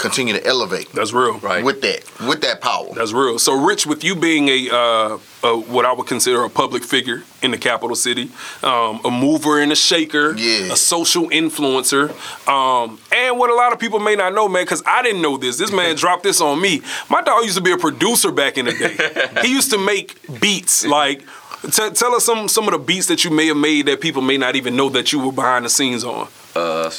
continue 0.00 0.34
to 0.34 0.44
elevate 0.46 0.90
That's 0.92 1.12
real. 1.12 1.38
Right. 1.38 1.62
with 1.64 1.80
that 1.82 2.02
with 2.26 2.40
that 2.42 2.60
power. 2.60 2.88
That's 2.94 3.12
real. 3.12 3.38
So, 3.38 3.52
Rich, 3.64 3.86
with 3.86 4.02
you 4.02 4.16
being 4.16 4.48
a, 4.48 4.68
uh, 4.70 5.18
a 5.44 5.56
what 5.58 5.84
I 5.84 5.92
would 5.92 6.06
consider 6.06 6.42
a 6.44 6.50
public 6.50 6.82
figure 6.84 7.22
in 7.42 7.50
the 7.52 7.58
capital 7.58 7.94
city, 7.96 8.30
um, 8.62 9.00
a 9.04 9.10
mover 9.10 9.60
and 9.60 9.70
a 9.72 9.76
shaker, 9.76 10.34
Yeah. 10.36 10.72
a 10.72 10.76
social 10.76 11.28
influencer, 11.30 12.10
um, 12.48 12.98
and 13.12 13.38
what 13.38 13.50
a 13.50 13.54
lot 13.54 13.72
of 13.72 13.78
people 13.78 13.98
may 14.00 14.16
not 14.16 14.34
know, 14.34 14.48
man, 14.48 14.64
because 14.64 14.82
I 14.86 15.02
didn't 15.02 15.22
know 15.22 15.36
this. 15.36 15.56
This 15.58 15.72
man 15.72 15.94
dropped 16.02 16.22
this 16.24 16.40
on 16.40 16.60
me. 16.60 16.82
My 17.08 17.22
dog 17.22 17.44
used 17.44 17.56
to 17.56 17.62
be 17.62 17.72
a 17.72 17.78
producer 17.78 18.32
back 18.32 18.58
in 18.58 18.66
the 18.66 18.72
day. 18.72 19.42
he 19.42 19.52
used 19.52 19.70
to 19.70 19.78
make 19.78 20.18
beats 20.40 20.86
like. 20.86 21.22
T- 21.62 21.90
tell 21.90 22.14
us 22.14 22.24
some 22.24 22.48
some 22.48 22.64
of 22.68 22.72
the 22.72 22.78
beats 22.78 23.06
that 23.08 23.22
you 23.22 23.30
may 23.30 23.46
have 23.48 23.56
made 23.56 23.84
that 23.86 24.00
people 24.00 24.22
may 24.22 24.38
not 24.38 24.56
even 24.56 24.76
know 24.76 24.88
that 24.88 25.12
you 25.12 25.18
were 25.20 25.30
behind 25.32 25.66
the 25.66 25.68
scenes 25.68 26.04
on. 26.04 26.26
uh, 26.56 26.90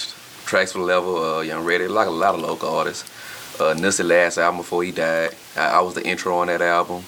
tracks 0.51 0.73
for 0.73 0.79
the 0.79 0.83
level, 0.83 1.15
uh, 1.23 1.39
Young 1.39 1.63
Ready, 1.63 1.87
like 1.87 2.07
a 2.07 2.11
lot 2.11 2.35
of 2.35 2.41
local 2.41 2.67
artists. 2.75 3.09
Uh, 3.57 3.73
Nipsey 3.73 4.03
last 4.05 4.37
album 4.37 4.57
before 4.57 4.83
he 4.83 4.91
died, 4.91 5.33
I, 5.55 5.77
I 5.77 5.79
was 5.79 5.93
the 5.95 6.05
intro 6.05 6.35
on 6.39 6.47
that 6.47 6.61
album. 6.61 7.03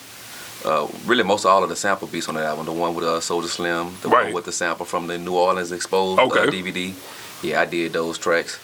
Uh, 0.63 0.87
really, 1.05 1.23
most 1.23 1.43
of 1.43 1.51
all 1.51 1.61
of 1.61 1.67
the 1.67 1.75
sample 1.75 2.07
beats 2.07 2.29
on 2.29 2.35
that 2.35 2.45
album, 2.45 2.65
the 2.65 2.71
one 2.71 2.95
with 2.95 3.03
uh, 3.03 3.19
Soulja 3.19 3.47
Slim, 3.47 3.91
the 4.01 4.07
Right. 4.07 4.25
one 4.27 4.33
with 4.33 4.45
the 4.45 4.53
sample 4.53 4.85
from 4.85 5.07
the 5.07 5.17
New 5.17 5.35
Orleans 5.35 5.73
Exposed 5.73 6.21
Okay. 6.21 6.39
uh, 6.39 6.45
DVD. 6.45 6.93
Yeah, 7.43 7.59
I 7.59 7.65
did 7.65 7.91
those 7.91 8.17
tracks. 8.17 8.57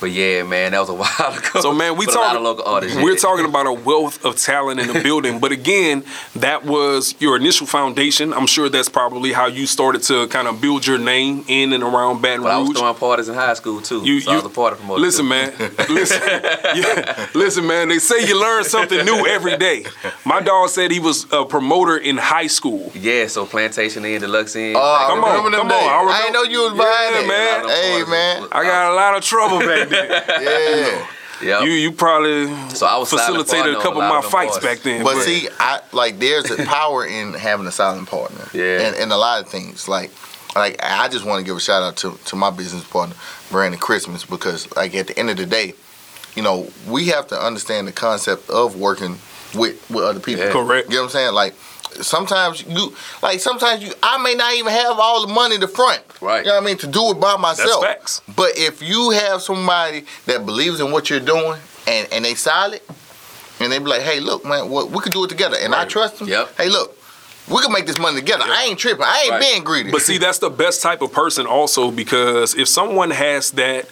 But 0.00 0.10
yeah, 0.10 0.44
man, 0.44 0.72
that 0.72 0.80
was 0.80 0.88
a 0.90 0.94
while 1.02 1.38
ago. 1.38 1.60
So 1.60 1.72
man, 1.72 1.96
we 1.96 2.06
But 2.06 2.14
a 2.14 2.18
lot 2.18 2.24
talking. 2.24 2.36
of 2.38 2.42
local 2.44 2.64
artists. 2.64 2.96
We're 2.96 3.12
yeah. 3.12 3.16
talking 3.18 3.44
about 3.46 3.66
a 3.66 3.72
wealth 3.72 4.24
of 4.24 4.36
talent 4.36 4.78
in 4.80 4.86
the 4.92 5.00
building. 5.00 5.40
But 5.40 5.50
again, 5.52 6.04
that 6.36 6.64
was 6.64 7.14
your 7.18 7.36
initial 7.36 7.66
foundation. 7.66 8.32
I'm 8.32 8.46
sure 8.46 8.68
that's 8.68 8.88
probably 8.88 9.32
how 9.32 9.46
you 9.46 9.66
started 9.66 10.02
to 10.04 10.28
kind 10.28 10.46
of 10.46 10.60
build 10.60 10.86
your 10.86 10.98
name 10.98 11.44
in 11.48 11.72
and 11.72 11.82
around 11.82 12.22
Baton 12.22 12.42
Rouge. 12.42 12.44
But 12.44 12.50
I 12.52 12.58
was 12.58 12.78
throwing 12.78 12.94
parties 12.94 13.28
in 13.28 13.34
high 13.34 13.54
school 13.54 13.80
too. 13.80 14.02
You- 14.04 14.20
so 14.20 14.30
I 14.32 14.36
was 14.36 14.44
a 14.44 14.48
party 14.48 14.76
promoter. 14.76 15.00
Listen, 15.00 15.24
too. 15.24 15.28
man. 15.30 15.52
Listen, 15.88 16.20
yeah, 16.76 17.26
listen, 17.34 17.66
man. 17.66 17.88
They 17.88 17.98
say 17.98 18.26
you 18.26 18.40
learn 18.40 18.64
something 18.64 19.04
new 19.04 19.26
every 19.26 19.56
day. 19.56 19.84
My 20.24 20.40
dog 20.40 20.68
said 20.70 20.90
he 20.90 21.00
was 21.00 21.26
a 21.32 21.44
promoter 21.44 21.96
in 21.96 22.16
high 22.18 22.46
school. 22.46 22.92
Yeah, 22.94 23.26
so 23.26 23.46
Plantation 23.46 24.04
Inn, 24.04 24.20
Deluxe 24.20 24.54
Inn. 24.56 24.74
Oh, 24.76 24.80
I 24.80 25.06
Come 25.08 25.24
on, 25.24 25.30
remember 25.30 25.50
them 25.50 25.60
come 25.68 25.72
on. 25.72 25.88
I 25.88 25.92
I, 25.96 26.00
remember- 26.00 26.24
ain't 26.24 26.32
know 26.34 26.42
you 26.44 26.60
was 26.70 26.78
Yeah, 26.78 27.20
it, 27.20 27.26
man. 27.26 27.68
Hey, 27.68 28.04
man. 28.10 28.48
I 28.52 28.62
got 28.64 28.92
a 28.92 28.94
lot 28.94 29.16
of 29.16 29.24
trouble 29.24 29.58
back 29.66 29.87
then. 29.87 29.87
Yeah. 30.40 31.06
Yep. 31.40 31.62
You 31.62 31.70
you 31.70 31.92
probably 31.92 32.46
So 32.70 32.84
I 32.86 32.96
was 32.98 33.10
silent 33.10 33.46
facilitated 33.46 33.78
a 33.78 33.80
couple 33.80 34.02
of 34.02 34.08
my 34.08 34.18
of 34.18 34.24
fights 34.24 34.58
parties. 34.58 34.68
back 34.68 34.78
then. 34.82 35.04
But 35.04 35.22
see, 35.22 35.48
I 35.60 35.80
like 35.92 36.18
there's 36.18 36.50
a 36.50 36.64
power 36.64 37.06
in 37.06 37.32
having 37.34 37.66
a 37.66 37.70
silent 37.70 38.08
partner. 38.08 38.44
Yeah. 38.52 38.80
And, 38.80 38.96
and 38.96 39.12
a 39.12 39.16
lot 39.16 39.40
of 39.40 39.48
things. 39.48 39.86
Like 39.86 40.10
like 40.56 40.80
I 40.82 41.06
just 41.08 41.24
want 41.24 41.38
to 41.38 41.44
give 41.48 41.56
a 41.56 41.60
shout 41.60 41.82
out 41.82 41.96
to, 41.98 42.18
to 42.26 42.36
my 42.36 42.50
business 42.50 42.82
partner, 42.84 43.14
Brandon 43.52 43.78
Christmas, 43.78 44.24
because 44.24 44.74
like 44.74 44.94
at 44.96 45.06
the 45.06 45.18
end 45.18 45.30
of 45.30 45.36
the 45.36 45.46
day, 45.46 45.74
you 46.34 46.42
know, 46.42 46.68
we 46.88 47.06
have 47.08 47.28
to 47.28 47.40
understand 47.40 47.86
the 47.86 47.92
concept 47.92 48.50
of 48.50 48.74
working 48.74 49.18
with 49.54 49.88
with 49.90 50.04
other 50.04 50.20
people. 50.20 50.44
Yeah. 50.44 50.52
Correct. 50.52 50.88
You 50.88 50.96
know 50.96 51.02
what 51.02 51.06
I'm 51.06 51.10
saying? 51.12 51.34
Like 51.34 51.54
sometimes 52.00 52.64
you 52.66 52.94
like 53.22 53.40
sometimes 53.40 53.82
you 53.82 53.92
I 54.02 54.22
may 54.22 54.34
not 54.34 54.54
even 54.54 54.72
have 54.72 54.98
all 54.98 55.26
the 55.26 55.32
money 55.32 55.58
to 55.58 55.68
front. 55.68 56.02
Right. 56.20 56.40
You 56.44 56.50
know 56.50 56.54
what 56.56 56.62
I 56.62 56.66
mean? 56.66 56.78
To 56.78 56.86
do 56.86 57.10
it 57.10 57.20
by 57.20 57.36
myself. 57.36 57.82
That's 57.82 57.94
facts. 58.20 58.22
But 58.36 58.50
if 58.56 58.82
you 58.82 59.10
have 59.10 59.42
somebody 59.42 60.04
that 60.26 60.44
believes 60.46 60.80
in 60.80 60.90
what 60.90 61.10
you're 61.10 61.20
doing 61.20 61.58
and, 61.86 62.08
and 62.12 62.24
they 62.24 62.34
solid, 62.34 62.80
and 63.60 63.72
they 63.72 63.78
be 63.78 63.86
like, 63.86 64.02
hey, 64.02 64.20
look, 64.20 64.44
man, 64.44 64.68
what 64.70 64.90
we 64.90 65.00
could 65.00 65.12
do 65.12 65.24
it 65.24 65.28
together. 65.28 65.56
And 65.60 65.74
I 65.74 65.84
trust 65.84 66.18
them. 66.18 66.28
Yep. 66.28 66.56
Hey, 66.56 66.68
look, 66.68 66.96
we 67.48 67.60
can 67.62 67.72
make 67.72 67.86
this 67.86 67.98
money 67.98 68.20
together. 68.20 68.44
I 68.46 68.64
ain't 68.68 68.78
tripping. 68.78 69.04
I 69.04 69.20
ain't 69.22 69.30
Right. 69.32 69.40
being 69.40 69.64
greedy. 69.64 69.90
But 69.90 70.02
see, 70.02 70.18
that's 70.24 70.38
the 70.38 70.50
best 70.50 70.82
type 70.82 71.00
of 71.02 71.12
person 71.12 71.46
also 71.46 71.90
because 71.90 72.54
if 72.54 72.68
someone 72.68 73.10
has 73.10 73.52
that 73.52 73.88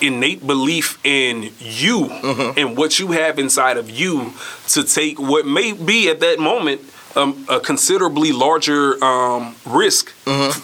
innate 0.00 0.46
belief 0.46 0.98
in 1.04 1.50
you 1.58 2.04
Mm-hmm. 2.08 2.58
and 2.58 2.76
what 2.76 2.98
you 2.98 3.08
have 3.12 3.38
inside 3.38 3.76
of 3.76 3.90
you 3.90 4.32
to 4.68 4.82
take 4.84 5.18
what 5.20 5.44
may 5.46 5.72
be 5.72 6.08
at 6.08 6.20
that 6.20 6.38
moment 6.38 6.80
um, 7.16 7.44
a 7.48 7.58
considerably 7.60 8.32
larger 8.32 9.02
um, 9.04 9.54
risk, 9.66 10.12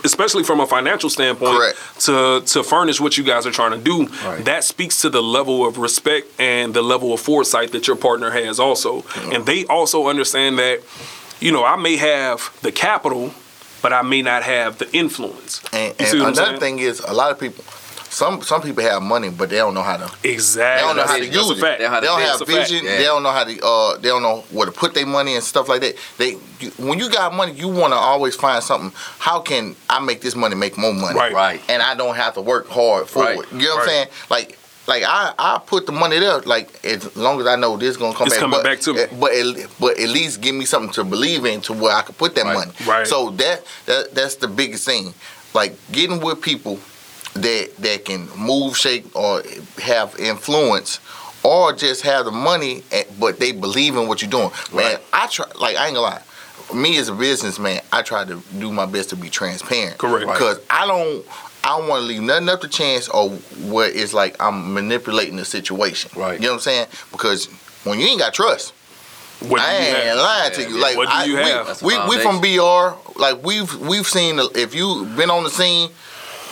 especially 0.05 0.45
from 0.45 0.61
a 0.61 0.67
financial 0.67 1.11
standpoint, 1.11 1.53
Mm-hmm. 1.53 1.59
Correct. 1.59 2.01
to 2.07 2.43
to 2.55 2.63
furnish 2.63 3.01
what 3.01 3.17
you 3.19 3.25
guys 3.25 3.47
are 3.47 3.53
trying 3.53 3.73
to 3.73 3.79
do. 3.79 4.07
Right. 4.25 4.45
That 4.45 4.65
speaks 4.65 5.01
to 5.03 5.11
the 5.11 5.23
level 5.23 5.67
of 5.67 5.79
respect 5.79 6.27
and 6.41 6.73
the 6.75 6.83
level 6.83 7.13
of 7.13 7.21
foresight 7.21 7.73
that 7.73 7.87
your 7.87 7.97
partner 7.97 8.31
has 8.31 8.59
also, 8.61 9.05
and 9.33 9.45
they 9.47 9.65
also 9.67 10.07
understand 10.09 10.59
that. 10.59 10.81
You 11.39 11.53
know, 11.53 11.65
I 11.67 11.77
may 11.77 11.97
have 11.97 12.51
the 12.63 12.73
capital, 12.73 13.31
but 13.83 13.93
I 13.93 14.01
may 14.01 14.23
not 14.23 14.43
have 14.43 14.79
the 14.79 14.89
influence. 14.97 15.61
and, 15.71 15.95
and 16.01 16.23
another 16.23 16.57
thing 16.59 16.79
is, 16.79 17.01
a 17.01 17.13
lot 17.13 17.31
of 17.31 17.39
people, 17.39 17.63
some 18.17 18.41
some 18.41 18.63
people 18.63 18.83
have 18.83 19.03
money, 19.03 19.29
but 19.29 19.51
they 19.51 19.57
don't 19.57 19.75
know 19.75 19.83
how 19.83 19.99
to. 19.99 20.11
Exactly. 20.27 20.81
They 20.81 20.87
don't 20.89 20.97
know 20.97 21.03
how 21.07 21.17
to 21.19 21.21
That's- 21.27 21.37
use 21.37 21.49
that's 21.49 21.51
it. 21.51 21.63
a 21.63 21.67
fact. 21.67 21.79
They 21.81 21.85
don't 21.85 21.93
know 21.93 21.99
how 21.99 22.01
They 22.01 22.07
to 22.07 22.07
don't 22.07 22.21
That's 22.21 22.39
have 22.39 22.69
vision. 22.71 22.85
They 22.87 23.05
don't 23.05 23.23
know 23.23 23.31
how 23.31 23.45
to. 23.45 23.67
Uh, 23.67 23.97
they 23.99 24.09
don't 24.09 24.23
know 24.23 24.45
where 24.53 24.65
to 24.65 24.73
put 24.73 24.95
their 24.95 25.05
money 25.05 25.35
and 25.35 25.45
stuff 25.45 25.69
like 25.69 25.83
that. 25.83 25.97
They 26.17 26.31
you, 26.61 26.71
when 26.79 26.99
you 26.99 27.11
got 27.11 27.35
money, 27.35 27.53
you 27.53 27.69
want 27.69 27.93
to 27.93 27.97
always 27.99 28.35
find 28.35 28.65
something. 28.65 28.91
How 29.19 29.41
can 29.41 29.77
I 29.91 30.01
make 30.01 30.23
this 30.23 30.35
money 30.35 30.55
make 30.55 30.79
more 30.79 30.95
money? 30.95 31.19
Right. 31.19 31.35
Right. 31.35 31.61
And 31.69 31.83
I 31.83 31.95
don't 31.95 32.15
have 32.17 32.33
to 32.35 32.41
work 32.41 32.69
hard 32.69 33.07
for 33.07 33.23
Right. 33.23 33.39
it. 33.39 33.53
You 33.53 33.69
know 33.69 33.75
what 33.75 33.83
I'm 33.83 33.89
saying? 33.89 34.07
Like. 34.31 34.59
Like 34.89 35.03
I, 35.05 35.35
I 35.37 35.59
put 35.67 35.87
the 35.87 35.91
money 35.91 36.21
there. 36.21 36.39
Like 36.43 36.69
as 36.85 37.17
long 37.17 37.41
as 37.41 37.47
I 37.49 37.57
know 37.57 37.77
this 37.77 37.97
gonna 37.97 38.14
come 38.17 38.29
It's 38.29 38.37
back. 38.37 38.41
coming 38.43 38.59
but, 38.59 38.62
back 38.62 38.79
to 38.83 38.95
me. 38.95 39.05
But 39.19 39.33
at, 39.33 39.67
but 39.81 39.99
at 39.99 40.09
least 40.09 40.41
give 40.41 40.55
me 40.55 40.64
something 40.64 40.93
to 40.93 41.03
believe 41.03 41.45
in 41.45 41.61
to 41.62 41.73
where 41.73 41.93
I 41.93 42.03
can 42.03 42.14
put 42.14 42.37
that 42.37 42.45
Right. 42.45 42.55
money. 42.55 42.71
Right. 42.87 43.05
So 43.05 43.31
that, 43.31 43.64
that 43.87 44.14
that's 44.14 44.37
the 44.37 44.47
biggest 44.47 44.85
thing. 44.87 45.12
Like 45.55 45.75
getting 45.91 46.21
with 46.21 46.41
people 46.41 46.79
that 47.37 47.76
that 47.78 48.05
can 48.05 48.28
move, 48.37 48.76
shake, 48.76 49.05
or 49.16 49.43
have 49.82 50.14
influence, 50.18 51.01
or 51.43 51.72
just 51.72 52.03
have 52.03 52.24
the 52.24 52.30
money, 52.32 52.82
eh, 52.93 53.05
but 53.18 53.39
they 53.39 53.53
believe 53.53 53.97
in 53.97 54.09
what 54.09 54.22
you're 54.22 54.30
doing. 54.30 54.51
Man, 54.72 54.84
Right. 54.95 54.99
I 55.12 55.26
try. 55.28 55.47
Like 55.61 55.76
I 55.76 55.87
ain't 55.87 55.95
gonna 55.95 56.07
lie. 56.07 56.22
Me 56.74 56.99
as 56.99 57.09
a 57.09 57.12
businessman, 57.14 57.80
I 57.93 58.03
try 58.03 58.24
to 58.24 58.43
do 58.59 58.72
my 58.72 58.87
best 58.87 59.11
to 59.11 59.16
be 59.16 59.30
transparent. 59.30 59.99
Correct. 59.99 60.26
Right. 60.26 60.32
Because 60.34 60.61
I 60.70 60.87
don't. 60.87 61.24
I 61.64 61.78
don't 61.78 61.89
want 61.89 62.03
to 62.03 62.07
leave 62.07 62.22
nothing 62.22 62.49
up 62.49 62.61
to 62.61 62.68
chance 62.68 63.09
or 63.09 63.30
where 63.30 63.89
it's 63.91 64.14
like 64.14 64.37
I'm 64.41 64.72
manipulating 64.74 65.34
the 65.37 65.45
situation. 65.45 66.11
Right. 66.14 66.34
You 66.41 66.47
know 66.47 66.53
what 66.53 66.55
I'm 66.55 66.61
saying? 66.61 66.87
Because 67.11 67.47
when 67.82 67.99
you 67.99 68.07
ain't 68.07 68.20
got 68.20 68.34
trust, 68.34 68.72
What 69.41 69.61
I 69.61 69.74
ain't 69.74 69.97
have? 69.99 70.16
lying 70.18 70.53
to 70.55 70.62
you. 70.62 70.76
yeah. 70.76 70.82
Like 70.82 70.97
What 70.97 71.09
do 71.24 71.28
you 71.30 71.37
we, 71.37 71.43
have? 71.43 71.66
That's 71.66 71.80
the 71.80 71.87
We, 71.87 71.99
we 72.09 72.18
from. 72.22 72.41
BR. 72.41 73.20
Like 73.20 73.43
we've 73.45 73.74
we've 73.80 74.07
seen. 74.07 74.39
If 74.55 74.74
you've 74.76 75.16
been 75.16 75.28
on 75.30 75.43
the 75.43 75.51
scene, 75.51 75.91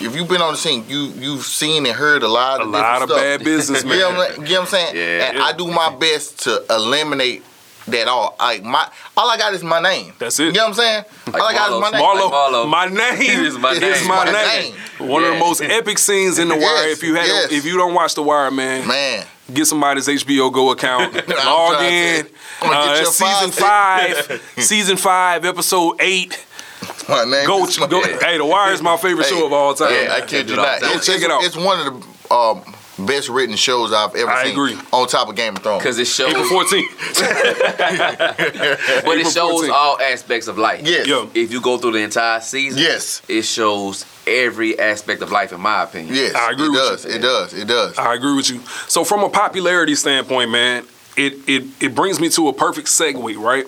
if 0.01 0.15
you've 0.17 0.29
been 0.29 0.43
on 0.43 0.53
the 0.53 0.59
scene, 0.59 0.85
you 0.89 1.13
you've 1.17 1.45
seen 1.45 1.87
and 1.87 1.95
heard 1.95 2.23
a 2.23 2.29
lot 2.29 2.61
A 2.61 2.65
of 2.65 2.71
lot 2.71 3.03
of 3.03 3.09
stuff. 3.09 3.21
bad 3.21 3.45
business, 3.45 3.83
You 3.85 3.91
know 3.91 4.11
man. 4.11 4.17
what 4.19 4.39
I'm, 4.39 4.47
you 4.47 4.53
know 4.55 4.61
what 4.61 4.61
I'm 4.61 4.67
saying? 4.67 4.97
Yeah. 4.97 5.29
And 5.31 5.39
I 5.39 5.53
do 5.53 5.67
my 5.69 5.95
best 5.97 6.43
to 6.45 6.65
eliminate 6.71 7.45
that 7.87 8.09
all. 8.09 8.35
Like 8.39 8.63
my, 8.65 8.89
all 9.17 9.31
I 9.31 9.37
got 9.37 9.53
is 9.55 9.63
my 9.63 9.81
name. 9.81 10.15
That's 10.19 10.41
it. 10.41 10.47
You 10.47 10.53
know 10.53 10.63
what 10.63 10.69
I'm 10.69 10.75
saying? 10.75 11.05
Like 11.27 11.43
all 11.43 11.49
I 11.49 11.53
got 11.53 11.71
Marlo. 11.71 11.77
is 11.77 11.81
my 11.83 11.91
name. 11.91 12.01
Marlo, 12.03 12.31
Like 12.31 12.33
Marlo. 12.33 12.69
my 12.69 12.87
name 12.87 13.45
Is 13.45 13.59
my 13.59 13.73
is 13.73 13.81
name. 13.81 14.09
my 14.09 14.25
My 14.25 14.33
name. 14.33 14.75
name. 15.01 15.09
One 15.09 15.23
of 15.25 15.33
the 15.35 15.39
most 15.39 15.61
epic 15.61 15.99
scenes 15.99 16.39
in 16.39 16.49
The 16.49 16.57
Wire. 16.57 16.89
If 16.89 17.03
you 17.03 17.15
had, 17.15 17.27
yes. 17.27 17.53
if 17.53 17.65
you 17.67 17.77
don't 17.77 17.93
watch 17.95 18.15
The 18.15 18.23
Wire, 18.23 18.51
man, 18.51 18.89
Man, 18.89 19.27
get 19.53 19.67
somebody's 19.67 20.09
HBO 20.09 20.51
Go 20.53 20.71
account, 20.71 21.15
log 21.29 21.83
in. 21.83 22.25
to- 22.25 22.31
Uh, 22.63 22.85
get 22.87 22.95
your 22.95 23.01
it's 23.03 23.17
season 23.17 23.51
five. 23.51 24.17
five, 24.17 24.43
season 24.65 24.97
five, 24.97 25.45
episode 25.45 25.97
eight. 26.01 26.43
my 27.09 27.25
name. 27.25 27.47
Go, 27.47 27.65
is 27.67 27.79
my 27.79 27.87
go. 27.87 28.01
Yeah. 28.03 28.19
Hey, 28.21 28.39
The 28.39 28.45
Wire 28.45 28.73
is 28.73 28.83
my 28.83 28.97
favorite 28.97 29.25
Hey, 29.27 29.31
show 29.31 29.47
of 29.47 29.53
all 29.53 29.75
time. 29.75 29.91
Hey, 29.91 30.09
I 30.11 30.21
kid 30.23 30.49
you 30.51 30.57
not. 30.57 30.81
Go 30.81 30.93
It's, 30.93 31.07
check 31.07 31.21
it 31.23 31.31
out. 31.31 31.43
it's 31.45 31.57
one 31.57 31.87
of 31.87 32.03
the 32.29 32.35
um, 32.35 32.63
best 33.07 33.29
written 33.29 33.57
shows 33.57 33.93
I've 33.93 34.15
ever 34.15 34.31
I 34.31 34.45
seen. 34.45 34.53
agree. 34.53 34.77
On 34.93 35.07
top 35.07 35.29
of 35.29 35.35
Game 35.37 35.57
of 35.57 35.63
Thrones. 35.63 35.83
Because 35.83 35.99
it 35.99 36.07
shows, 36.07 36.31
April 36.31 36.45
14th. 36.45 36.89
but 39.05 39.19
it 39.19 39.27
shows 39.33 39.63
14th. 39.63 39.73
all 39.73 40.01
aspects 40.01 40.47
of 40.49 40.59
life. 40.59 40.83
Yes. 40.87 41.07
Yo. 41.07 41.31
If 41.35 41.53
you 41.53 41.61
go 41.61 41.79
through 41.79 41.93
the 41.93 41.99
entire 41.99 42.41
season, 42.41 42.81
Yes. 42.81 43.23
it 43.29 43.43
shows 43.43 44.05
every 44.27 44.79
aspect 44.79 45.23
of 45.23 45.31
life, 45.31 45.53
in 45.53 45.61
my 45.61 45.83
opinion. 45.85 46.15
Yes. 46.15 46.35
I 46.35 46.53
agree 46.53 46.67
it 46.67 46.71
with 46.71 46.79
does. 46.79 47.05
you. 47.05 47.11
It 47.13 47.19
does. 47.23 47.55
It 47.55 47.69
does. 47.69 47.99
I 47.99 48.15
agree 48.15 48.35
with 48.35 48.51
you. 48.51 48.61
So 48.89 49.05
from 49.05 49.23
a 49.23 49.29
popularity 49.29 49.95
standpoint, 49.95 50.51
man, 50.51 50.85
it 51.17 51.35
it 51.49 51.65
it 51.81 51.95
brings 51.95 52.19
me 52.21 52.29
to 52.31 52.49
a 52.49 52.53
perfect 52.53 52.89
segue, 52.89 53.37
right? 53.39 53.67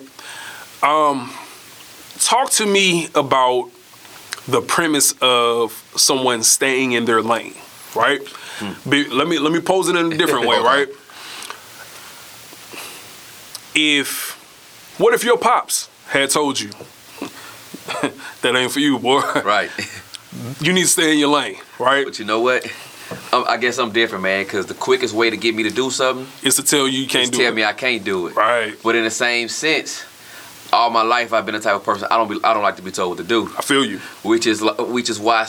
Um, 0.83 1.31
talk 2.19 2.49
to 2.51 2.65
me 2.65 3.07
about 3.15 3.69
the 4.47 4.61
premise 4.61 5.13
of 5.21 5.71
someone 5.95 6.43
staying 6.43 6.93
in 6.93 7.05
their 7.05 7.21
lane, 7.21 7.55
right? 7.95 8.21
Be, 8.89 9.07
let 9.07 9.27
me 9.27 9.39
let 9.39 9.51
me 9.51 9.59
pose 9.59 9.89
it 9.89 9.95
in 9.95 10.11
a 10.11 10.17
different 10.17 10.47
way, 10.47 10.57
right? 10.63 10.87
If 13.75 14.35
what 14.99 15.13
if 15.13 15.23
your 15.23 15.37
pops 15.37 15.89
had 16.07 16.29
told 16.29 16.59
you 16.59 16.69
that 18.41 18.55
ain't 18.55 18.71
for 18.71 18.79
you, 18.79 18.99
boy? 18.99 19.21
Right. 19.43 19.69
You 20.59 20.71
need 20.71 20.83
to 20.83 20.87
stay 20.87 21.13
in 21.13 21.17
your 21.17 21.29
lane, 21.29 21.55
right? 21.79 22.05
But 22.05 22.19
you 22.19 22.25
know 22.25 22.41
what? 22.41 22.63
Um, 23.33 23.45
I 23.47 23.57
guess 23.57 23.79
I'm 23.79 23.91
different, 23.91 24.23
man, 24.23 24.43
because 24.43 24.67
the 24.67 24.75
quickest 24.75 25.15
way 25.15 25.29
to 25.29 25.37
get 25.37 25.55
me 25.55 25.63
to 25.63 25.71
do 25.71 25.89
something 25.89 26.27
is 26.43 26.55
to 26.57 26.63
tell 26.63 26.87
you 26.87 26.99
you 26.99 27.07
can't 27.07 27.31
do 27.31 27.37
tell 27.37 27.45
it. 27.45 27.49
Tell 27.49 27.55
me 27.55 27.63
I 27.63 27.73
can't 27.73 28.03
do 28.03 28.27
it. 28.27 28.35
Right. 28.35 28.75
But 28.83 28.95
in 28.95 29.03
the 29.03 29.09
same 29.09 29.47
sense, 29.47 30.03
all 30.73 30.89
my 30.89 31.01
life 31.01 31.33
I've 31.33 31.45
been 31.45 31.55
the 31.55 31.61
type 31.61 31.75
of 31.75 31.83
person 31.83 32.07
I 32.11 32.17
don't 32.17 32.29
be 32.29 32.39
I 32.43 32.53
don't 32.53 32.63
like 32.63 32.75
to 32.77 32.81
be 32.81 32.91
told 32.91 33.09
what 33.09 33.17
to 33.19 33.23
do, 33.23 33.49
I 33.57 33.61
feel 33.61 33.85
you. 33.85 33.99
which 34.23 34.45
is 34.47 34.61
which 34.79 35.09
is 35.09 35.19
why 35.19 35.47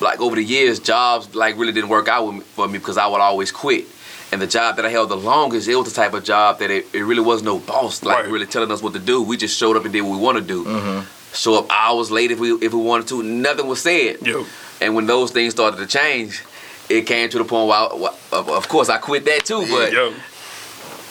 like 0.00 0.20
over 0.20 0.36
the 0.36 0.42
years 0.44 0.78
jobs 0.78 1.34
like 1.34 1.56
really 1.56 1.72
didn't 1.72 1.90
work 1.90 2.08
out 2.08 2.26
with 2.26 2.34
me, 2.36 2.40
for 2.40 2.66
me 2.68 2.78
because 2.78 2.96
I 2.98 3.06
would 3.06 3.20
always 3.20 3.52
quit. 3.52 3.86
And 4.32 4.42
the 4.42 4.46
job 4.46 4.76
that 4.76 4.84
I 4.84 4.88
held 4.88 5.08
the 5.10 5.16
longest, 5.16 5.68
it 5.68 5.76
was 5.76 5.88
the 5.88 5.94
type 5.94 6.12
of 6.12 6.24
job 6.24 6.58
that 6.58 6.68
it, 6.70 6.86
it 6.92 7.02
really 7.02 7.20
was 7.22 7.42
no 7.42 7.58
boss 7.60 8.02
like 8.02 8.24
Right. 8.24 8.28
really 8.30 8.46
telling 8.46 8.72
us 8.72 8.82
what 8.82 8.92
to 8.94 8.98
do. 8.98 9.22
We 9.22 9.36
just 9.36 9.56
showed 9.56 9.76
up 9.76 9.84
and 9.84 9.92
did 9.92 10.00
what 10.02 10.10
we 10.12 10.18
want 10.18 10.36
to 10.38 10.42
do. 10.44 10.64
Mm-hmm. 10.64 11.32
Show 11.34 11.58
up 11.60 11.66
hours 11.70 12.10
late 12.10 12.30
if 12.32 12.40
we 12.40 12.52
if 12.54 12.72
we 12.74 12.80
wanted 12.80 13.06
to. 13.08 13.22
Nothing 13.22 13.66
was 13.68 13.82
said. 13.82 14.26
Yo. 14.26 14.44
And 14.80 14.94
when 14.96 15.06
those 15.06 15.30
things 15.30 15.52
started 15.52 15.76
to 15.76 15.86
change, 15.86 16.42
it 16.88 17.02
came 17.06 17.28
to 17.30 17.38
the 17.38 17.44
point 17.44 17.68
where, 17.68 17.78
I, 17.78 17.86
wh- 17.88 18.32
of, 18.34 18.48
of 18.50 18.68
course, 18.68 18.88
I 18.88 18.98
quit 18.98 19.24
that 19.26 19.44
too. 19.44 19.64
But 19.70 19.92
Yo. 19.92 20.08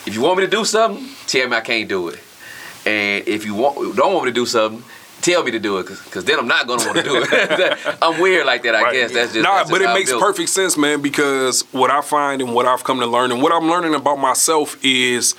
if 0.05 0.13
you 0.13 0.21
want 0.21 0.37
me 0.39 0.45
to 0.45 0.51
do 0.51 0.65
something, 0.65 1.07
tell 1.27 1.47
me 1.47 1.55
I 1.55 1.61
can't 1.61 1.87
do 1.87 2.09
it. 2.09 2.19
And 2.85 3.27
if 3.27 3.45
you 3.45 3.55
want, 3.55 3.95
don't 3.95 4.13
want 4.13 4.25
me 4.25 4.31
to 4.31 4.35
do 4.35 4.45
something, 4.45 4.83
tell 5.21 5.43
me 5.43 5.51
to 5.51 5.59
do 5.59 5.79
it, 5.79 5.87
because 5.87 6.23
then 6.25 6.37
I'm 6.37 6.47
not 6.47 6.67
gonna 6.67 6.85
want 6.85 6.97
to 6.97 7.03
do 7.03 7.23
it. 7.27 7.97
I'm 8.01 8.19
weird 8.21 8.45
like 8.45 8.63
that, 8.63 8.75
I 8.75 8.83
Right. 8.83 8.93
guess. 8.93 9.11
That's 9.11 9.33
just 9.33 9.43
nah, 9.43 9.57
that's 9.57 9.71
but 9.71 9.81
it 9.81 9.91
makes 9.93 10.11
perfect 10.11 10.49
sense, 10.49 10.77
man. 10.77 11.01
Because 11.01 11.61
what 11.73 11.89
I 11.89 12.01
find 12.01 12.41
and 12.41 12.53
what 12.53 12.65
I've 12.67 12.83
come 12.83 12.99
to 12.99 13.07
learn 13.07 13.31
and 13.31 13.41
what 13.41 13.51
I'm 13.51 13.67
learning 13.69 13.95
about 13.95 14.17
myself 14.19 14.77
is 14.83 15.33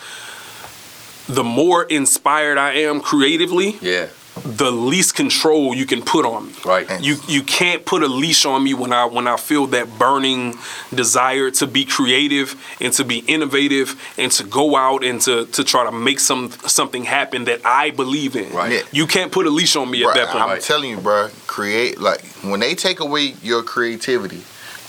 the 1.28 1.44
more 1.44 1.84
inspired 1.84 2.58
I 2.58 2.72
am 2.74 3.00
creatively, 3.00 3.78
Yeah, 3.80 4.06
the 4.44 4.70
least 4.70 5.14
control 5.14 5.74
you 5.74 5.86
can 5.86 6.02
put 6.02 6.24
on 6.26 6.48
me. 6.48 6.52
right. 6.64 7.00
You 7.02 7.16
you 7.26 7.42
can't 7.42 7.84
put 7.86 8.02
a 8.02 8.06
leash 8.06 8.44
on 8.44 8.62
me 8.62 8.74
when 8.74 8.92
I 8.92 9.06
when 9.06 9.26
I 9.26 9.36
feel 9.36 9.66
that 9.68 9.98
burning 9.98 10.58
desire 10.94 11.50
to 11.52 11.66
be 11.66 11.84
creative 11.84 12.54
and 12.80 12.92
to 12.94 13.04
be 13.04 13.18
innovative 13.20 14.00
and 14.18 14.30
to 14.32 14.44
go 14.44 14.76
out 14.76 15.04
and 15.04 15.20
to 15.22 15.46
to 15.46 15.64
try 15.64 15.84
to 15.84 15.92
make 15.92 16.20
some 16.20 16.50
something 16.66 17.04
happen 17.04 17.44
that 17.44 17.60
I 17.64 17.90
believe 17.90 18.36
in. 18.36 18.52
Right. 18.52 18.72
Yeah. 18.72 18.80
You 18.92 19.06
can't 19.06 19.32
put 19.32 19.46
a 19.46 19.50
leash 19.50 19.74
on 19.76 19.90
me 19.90 20.04
at 20.04 20.14
that 20.14 20.28
point. 20.28 20.44
I'm 20.44 20.60
telling 20.60 20.90
you, 20.90 20.98
bro. 20.98 21.28
Create 21.46 21.98
like 22.00 22.22
when 22.42 22.60
they 22.60 22.74
take 22.74 23.00
away 23.00 23.34
your 23.42 23.62
creativity, 23.62 24.42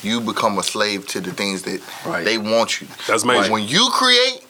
you 0.04 0.20
become 0.22 0.60
a 0.60 0.64
slave 0.64 1.08
to 1.08 1.22
the 1.22 1.32
things 1.32 1.62
that 1.64 1.82
Right. 2.06 2.24
they 2.26 2.38
want 2.38 2.82
you. 2.82 2.88
That's 3.08 3.24
major. 3.26 3.52
When 3.52 3.68
you 3.68 3.90
create, 3.92 4.42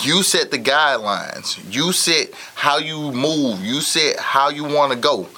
you 0.00 0.22
set 0.22 0.50
the 0.50 0.58
guidelines. 0.58 1.58
You 1.72 1.92
set 1.92 2.32
how 2.54 2.78
you 2.78 3.12
move. 3.12 3.60
You 3.64 3.80
set 3.80 4.18
how 4.18 4.48
you 4.50 4.64
want 4.64 4.92
to 4.92 4.98
go. 4.98 5.28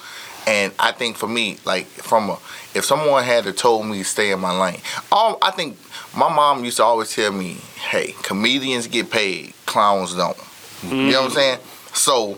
And 0.47 0.73
I 0.79 0.93
think 0.93 1.17
for 1.17 1.27
me, 1.27 1.57
like 1.65 1.85
from 1.87 2.29
a, 2.29 2.33
if 2.73 2.85
someone 2.85 3.23
had 3.23 3.43
to 3.43 3.51
told 3.53 3.85
me 3.85 3.97
to 3.99 4.03
stay 4.05 4.31
in 4.31 4.39
my 4.39 4.57
lane, 4.57 4.79
um, 5.11 5.35
I 5.41 5.51
think 5.51 5.77
my 6.15 6.33
mom 6.33 6.63
used 6.63 6.77
to 6.77 6.83
always 6.83 7.13
tell 7.13 7.31
me, 7.31 7.57
"Hey, 7.75 8.15
comedians 8.23 8.87
get 8.87 9.11
paid, 9.11 9.53
clowns 9.65 10.15
don't." 10.15 10.37
You 10.83 11.11
know 11.11 11.21
what 11.23 11.31
I'm 11.31 11.31
saying? 11.31 11.59
So 11.93 12.35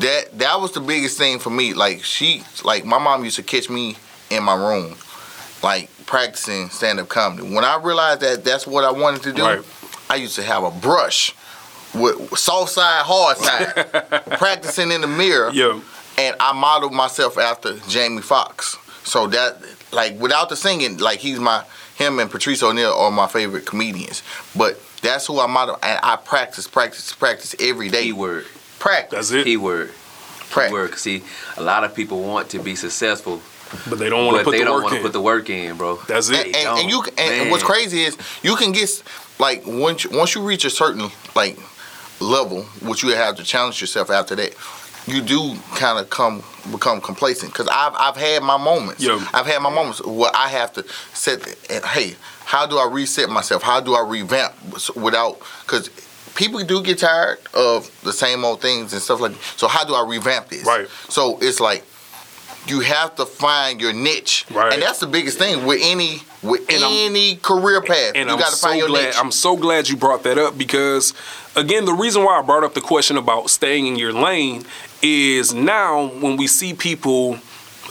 that 0.00 0.38
that 0.38 0.60
was 0.60 0.72
the 0.72 0.80
biggest 0.80 1.18
thing 1.18 1.38
for 1.38 1.50
me. 1.50 1.74
Like 1.74 2.02
she, 2.02 2.42
like 2.64 2.84
my 2.86 2.98
mom 2.98 3.24
used 3.24 3.36
to 3.36 3.42
catch 3.42 3.68
me 3.68 3.96
in 4.30 4.42
my 4.42 4.54
room, 4.54 4.96
like 5.62 5.90
practicing 6.06 6.70
stand 6.70 6.98
up 7.00 7.08
comedy. 7.08 7.42
When 7.54 7.64
I 7.64 7.78
realized 7.82 8.20
that 8.20 8.44
that's 8.44 8.66
what 8.66 8.84
I 8.84 8.90
wanted 8.92 9.22
to 9.24 9.32
do, 9.32 9.42
Right. 9.42 9.64
I 10.10 10.16
used 10.16 10.36
to 10.36 10.42
have 10.42 10.64
a 10.64 10.70
brush 10.70 11.34
with 11.94 12.36
soft 12.38 12.72
side, 12.72 13.02
hard 13.04 13.36
side, 13.38 14.32
practicing 14.38 14.90
in 14.92 15.00
the 15.00 15.06
mirror, 15.06 15.50
Yo. 15.52 15.80
and 16.18 16.36
I 16.40 16.52
modeled 16.52 16.92
myself 16.92 17.38
after 17.38 17.78
Jamie 17.88 18.22
Foxx. 18.22 18.76
So 19.04 19.26
that, 19.28 19.58
like, 19.92 20.18
without 20.18 20.48
the 20.48 20.56
singing, 20.56 20.98
like 20.98 21.18
he's 21.20 21.38
my 21.38 21.64
him 21.96 22.18
and 22.18 22.28
Patrice 22.30 22.62
O'Neal 22.62 22.92
are 22.92 23.10
my 23.12 23.28
favorite 23.28 23.66
comedians. 23.66 24.22
But 24.56 24.80
that's 25.02 25.26
who 25.26 25.38
I 25.38 25.46
model, 25.46 25.78
and 25.82 26.00
I 26.02 26.16
practice, 26.16 26.66
practice, 26.66 27.12
practice 27.12 27.54
every 27.60 27.88
day. 27.90 28.04
Keyword. 28.04 28.46
Practice, 28.80 29.30
That's 29.30 29.30
it. 29.30 29.44
Keyword. 29.44 29.92
practice. 30.50 30.70
Keyword. 30.72 30.90
'Cause 30.90 31.00
See, 31.00 31.22
a 31.56 31.62
lot 31.62 31.84
of 31.84 31.94
people 31.94 32.20
want 32.22 32.48
to 32.50 32.58
be 32.58 32.74
successful, 32.74 33.40
But 33.88 33.98
they 34.00 34.08
don't 34.08 34.26
want 34.26 34.38
to 34.38 34.44
but 34.44 34.44
put 34.46 34.50
they 34.52 34.58
the 34.58 34.64
don't 34.64 34.74
work 34.74 34.82
want 34.84 34.92
to 34.94 34.96
in. 34.98 35.02
put 35.04 35.12
the 35.12 35.20
work 35.20 35.48
in, 35.50 35.76
bro. 35.76 35.96
That's 36.08 36.30
it. 36.30 36.46
and, 36.46 36.56
and, 36.56 36.78
and 36.80 36.90
you 36.90 37.02
and, 37.16 37.18
and 37.42 37.50
what's 37.52 37.62
crazy 37.62 38.02
is 38.02 38.16
you 38.42 38.56
can 38.56 38.72
get 38.72 39.02
like 39.38 39.66
once 39.66 40.04
you, 40.04 40.10
once 40.10 40.34
you 40.34 40.42
reach 40.42 40.64
a 40.64 40.70
certain 40.70 41.10
like 41.34 41.58
level, 42.20 42.62
which 42.82 43.02
you 43.02 43.10
have 43.10 43.36
to 43.36 43.44
challenge 43.44 43.80
yourself 43.80 44.10
after 44.10 44.34
that. 44.36 44.54
You 45.06 45.20
do 45.20 45.54
kind 45.74 45.98
of 45.98 46.08
come 46.08 46.42
become 46.72 47.00
complacent 47.00 47.52
because 47.52 47.68
I've 47.68 47.92
I've 47.94 48.16
had 48.16 48.42
my 48.42 48.56
moments. 48.56 49.02
Yeah. 49.02 49.22
I've 49.34 49.46
had 49.46 49.60
my 49.60 49.68
moments 49.68 50.02
where 50.02 50.30
I 50.34 50.48
have 50.48 50.72
to 50.74 50.88
set 51.12 51.46
and 51.70 51.84
hey, 51.84 52.16
how 52.46 52.66
do 52.66 52.78
I 52.78 52.88
reset 52.90 53.28
myself? 53.28 53.62
How 53.62 53.80
do 53.80 53.94
I 53.94 54.00
revamp 54.00 54.54
without 54.96 55.40
because 55.60 55.90
people 56.34 56.62
do 56.64 56.82
get 56.82 56.98
tired 56.98 57.38
of 57.54 57.90
the 58.02 58.12
same 58.12 58.44
old 58.44 58.60
things 58.60 58.92
and 58.92 59.00
stuff 59.00 59.20
like 59.20 59.32
that. 59.32 59.42
So 59.56 59.68
how 59.68 59.84
do 59.84 59.94
I 59.94 60.04
revamp 60.06 60.48
this? 60.48 60.64
Right. 60.66 60.88
So 61.08 61.38
it's 61.40 61.60
like 61.60 61.84
you 62.66 62.80
have 62.80 63.14
to 63.16 63.26
find 63.26 63.80
your 63.80 63.92
niche, 63.92 64.46
Right. 64.50 64.72
and 64.72 64.82
that's 64.82 64.98
the 65.00 65.06
biggest 65.06 65.38
thing 65.38 65.66
with 65.66 65.80
any 65.82 66.22
with 66.42 66.60
And 66.70 66.84
I'm- 66.84 66.92
any 66.92 67.36
career 67.36 67.80
path. 67.80 68.12
And 68.14 68.28
you 68.28 68.34
I'm 68.34 68.38
got 68.38 68.50
to 68.50 68.56
so 68.56 68.66
find 68.68 68.78
your 68.78 68.88
glad. 68.88 69.04
niche. 69.06 69.14
I'm 69.18 69.32
so 69.32 69.56
glad 69.56 69.88
you 69.88 69.96
brought 69.96 70.24
that 70.24 70.36
up 70.36 70.58
because, 70.58 71.14
again, 71.56 71.86
the 71.86 71.94
reason 71.94 72.22
why 72.22 72.38
I 72.38 72.42
brought 72.42 72.64
up 72.64 72.74
the 72.74 72.82
question 72.82 73.16
about 73.16 73.48
staying 73.48 73.86
in 73.86 73.96
your 73.96 74.12
lane 74.12 74.66
is 75.00 75.54
now 75.54 76.06
when 76.20 76.36
we 76.36 76.46
see 76.46 76.74
people 76.74 77.38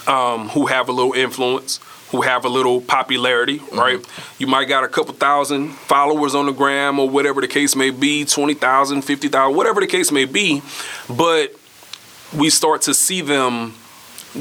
um, 0.06 0.50
who 0.50 0.66
have 0.66 0.88
a 0.88 0.92
little 0.92 1.14
influence, 1.14 1.80
who 2.10 2.20
have 2.20 2.44
a 2.44 2.48
little 2.48 2.80
popularity, 2.80 3.58
Mm-hmm. 3.58 3.78
right? 3.78 4.00
You 4.38 4.46
might 4.46 4.66
got 4.68 4.84
a 4.84 4.88
couple 4.88 5.14
thousand 5.14 5.70
followers 5.72 6.34
on 6.34 6.46
the 6.46 6.52
gram 6.52 7.00
or 7.00 7.08
whatever 7.08 7.40
the 7.40 7.48
case 7.48 7.74
may 7.74 7.90
be, 7.90 8.24
20,000, 8.24 9.02
50,000, 9.02 9.56
whatever 9.56 9.80
the 9.80 9.86
case 9.88 10.12
may 10.12 10.26
be, 10.26 10.62
but 11.08 11.54
we 12.36 12.50
start 12.50 12.82
to 12.82 12.92
see 12.94 13.20
them 13.22 13.74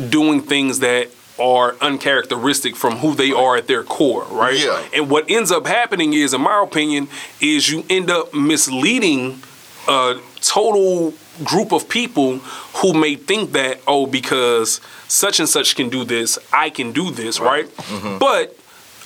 doing 0.09 0.41
things 0.41 0.79
that 0.79 1.09
are 1.39 1.75
uncharacteristic 1.81 2.75
from 2.75 2.97
who 2.97 3.15
they 3.15 3.31
are 3.31 3.57
at 3.57 3.67
their 3.67 3.83
core, 3.83 4.25
right? 4.25 4.57
Yeah. 4.57 4.83
And 4.93 5.09
what 5.09 5.29
ends 5.29 5.51
up 5.51 5.65
happening 5.65 6.13
is, 6.13 6.33
in 6.33 6.41
my 6.41 6.61
opinion, 6.61 7.07
is 7.41 7.69
you 7.69 7.83
end 7.89 8.11
up 8.11 8.33
misleading 8.33 9.41
a 9.87 10.19
total 10.41 11.13
group 11.43 11.71
of 11.71 11.89
people 11.89 12.37
who 12.37 12.93
may 12.93 13.15
think 13.15 13.53
that, 13.53 13.79
oh, 13.87 14.05
because 14.05 14.79
such 15.07 15.39
and 15.39 15.49
such 15.49 15.75
can 15.75 15.89
do 15.89 16.03
this, 16.03 16.37
I 16.51 16.69
can 16.69 16.91
do 16.91 17.09
this, 17.09 17.39
right? 17.39 17.65
Mm-hmm. 17.65 18.19
But 18.19 18.57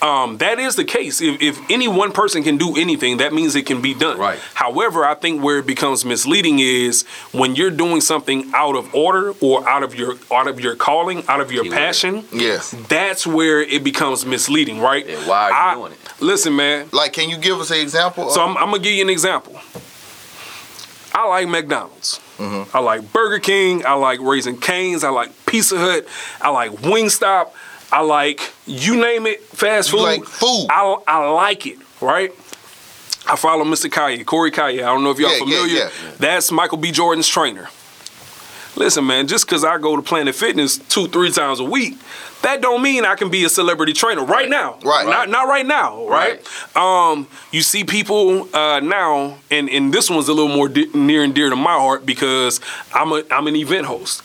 um, 0.02 0.38
that 0.38 0.60
is 0.60 0.76
the 0.76 0.84
case. 0.84 1.22
If, 1.22 1.42
if 1.42 1.60
any 1.72 1.88
one 1.88 2.12
person 2.12 2.44
can 2.44 2.58
do 2.58 2.76
anything, 2.78 3.18
that 3.18 3.34
means 3.34 3.56
it 3.56 3.66
can 3.66 3.82
be 3.82 3.94
done. 3.94 4.18
Right. 4.18 4.40
However, 4.54 5.04
I 5.06 5.16
think 5.16 5.44
where 5.44 5.58
it 5.60 5.66
becomes 5.66 6.06
misleading 6.06 6.60
is 6.60 7.04
when 7.32 7.56
you're 7.56 7.72
doing 7.72 8.02
something 8.02 8.52
out 8.54 8.76
of 8.76 8.94
order 8.94 9.34
or 9.42 9.68
out 9.68 9.84
of 9.84 9.96
your 9.96 10.16
out 10.32 10.48
of 10.48 10.60
your 10.60 10.76
calling, 10.76 11.24
out 11.28 11.42
of 11.42 11.52
your 11.52 11.64
Keyword. 11.64 11.78
passion. 11.78 12.26
Yes. 12.32 12.72
That's 12.90 13.26
where 13.26 13.62
it 13.62 13.84
becomes 13.84 14.26
misleading, 14.26 14.80
right? 14.80 15.08
Yeah, 15.08 15.28
why 15.28 15.44
are 15.44 15.50
you 15.50 15.56
I- 15.56 15.74
doing 15.76 15.92
it? 15.94 16.00
Listen, 16.20 16.56
man. 16.56 16.88
Like, 16.92 17.14
can 17.14 17.30
you 17.30 17.38
give 17.38 17.60
us 17.60 17.70
an 17.72 17.78
example? 17.80 18.30
So 18.32 18.42
I'm, 18.42 18.58
I'm 18.58 18.72
gonna 18.72 18.80
give 18.80 18.94
you 18.94 19.04
an 19.04 19.10
example. 19.10 19.60
I 21.14 21.28
like 21.28 21.48
McDonald's. 21.48 22.20
Mm-hmm. 22.38 22.76
I 22.78 22.80
like 22.80 23.12
Burger 23.12 23.40
King. 23.40 23.84
I 23.86 23.94
like 23.94 24.20
Raising 24.20 24.58
Cane's. 24.60 25.04
I 25.04 25.10
like 25.10 25.32
Pizza 25.48 25.76
Hut. 25.78 26.06
I 26.40 26.50
like 26.50 26.72
Wingstop. 26.74 27.50
I 27.92 28.02
like 28.02 28.42
you 28.66 28.96
name 28.98 29.26
it, 29.28 29.42
fast 29.44 29.92
You 29.92 29.98
food. 30.00 30.04
like 30.04 30.24
food. 30.26 30.68
I, 30.70 30.98
I 31.08 31.30
like 31.32 31.66
it, 31.66 31.78
right? 32.02 32.32
I 33.30 33.36
follow 33.36 33.64
Mr. 33.66 33.90
Calliet, 33.90 34.26
Corey 34.26 34.52
Calliet. 34.52 34.80
I 34.84 34.88
don't 34.88 35.04
know 35.04 35.12
if 35.12 35.20
y'all 35.20 35.30
Yeah, 35.32 35.36
yeah, 35.38 35.40
familiar. 35.58 35.76
yeah. 35.78 35.90
That's 36.18 36.52
Michael 36.52 36.78
B. 36.78 36.92
Jordan's 36.92 37.28
trainer. 37.28 37.70
Listen, 38.76 39.08
man, 39.08 39.28
just 39.28 39.46
because 39.48 39.64
I 39.66 39.80
go 39.80 39.96
to 39.96 40.02
Planet 40.04 40.36
Fitness 40.36 40.78
two, 40.78 41.08
three 41.08 41.32
times 41.32 41.60
a 41.60 41.64
week, 41.64 41.98
that 42.44 42.62
don't 42.62 42.84
mean 42.84 43.06
I 43.06 43.16
can 43.16 43.30
be 43.32 43.44
a 43.44 43.50
celebrity 43.50 43.92
trainer 43.92 44.24
right 44.24 44.48
now. 44.48 44.78
Right. 44.86 45.04
Not 45.08 45.30
not 45.30 45.48
right 45.48 45.66
now, 45.66 46.08
right? 46.08 46.40
Um, 46.78 47.28
you 47.52 47.64
see 47.64 47.84
people 47.84 48.48
uh, 48.56 48.80
now, 48.82 49.40
and 49.50 49.68
and 49.70 49.92
this 49.92 50.12
one's 50.12 50.28
a 50.28 50.34
little 50.34 50.56
more 50.56 50.70
di- 50.70 50.92
near 50.94 51.24
and 51.24 51.34
dear 51.34 51.50
to 51.50 51.56
my 51.56 51.74
heart 51.74 52.06
because 52.06 52.62
I'm 52.94 53.12
a 53.14 53.24
I'm 53.32 53.48
an 53.48 53.56
event 53.56 53.88
host. 53.88 54.22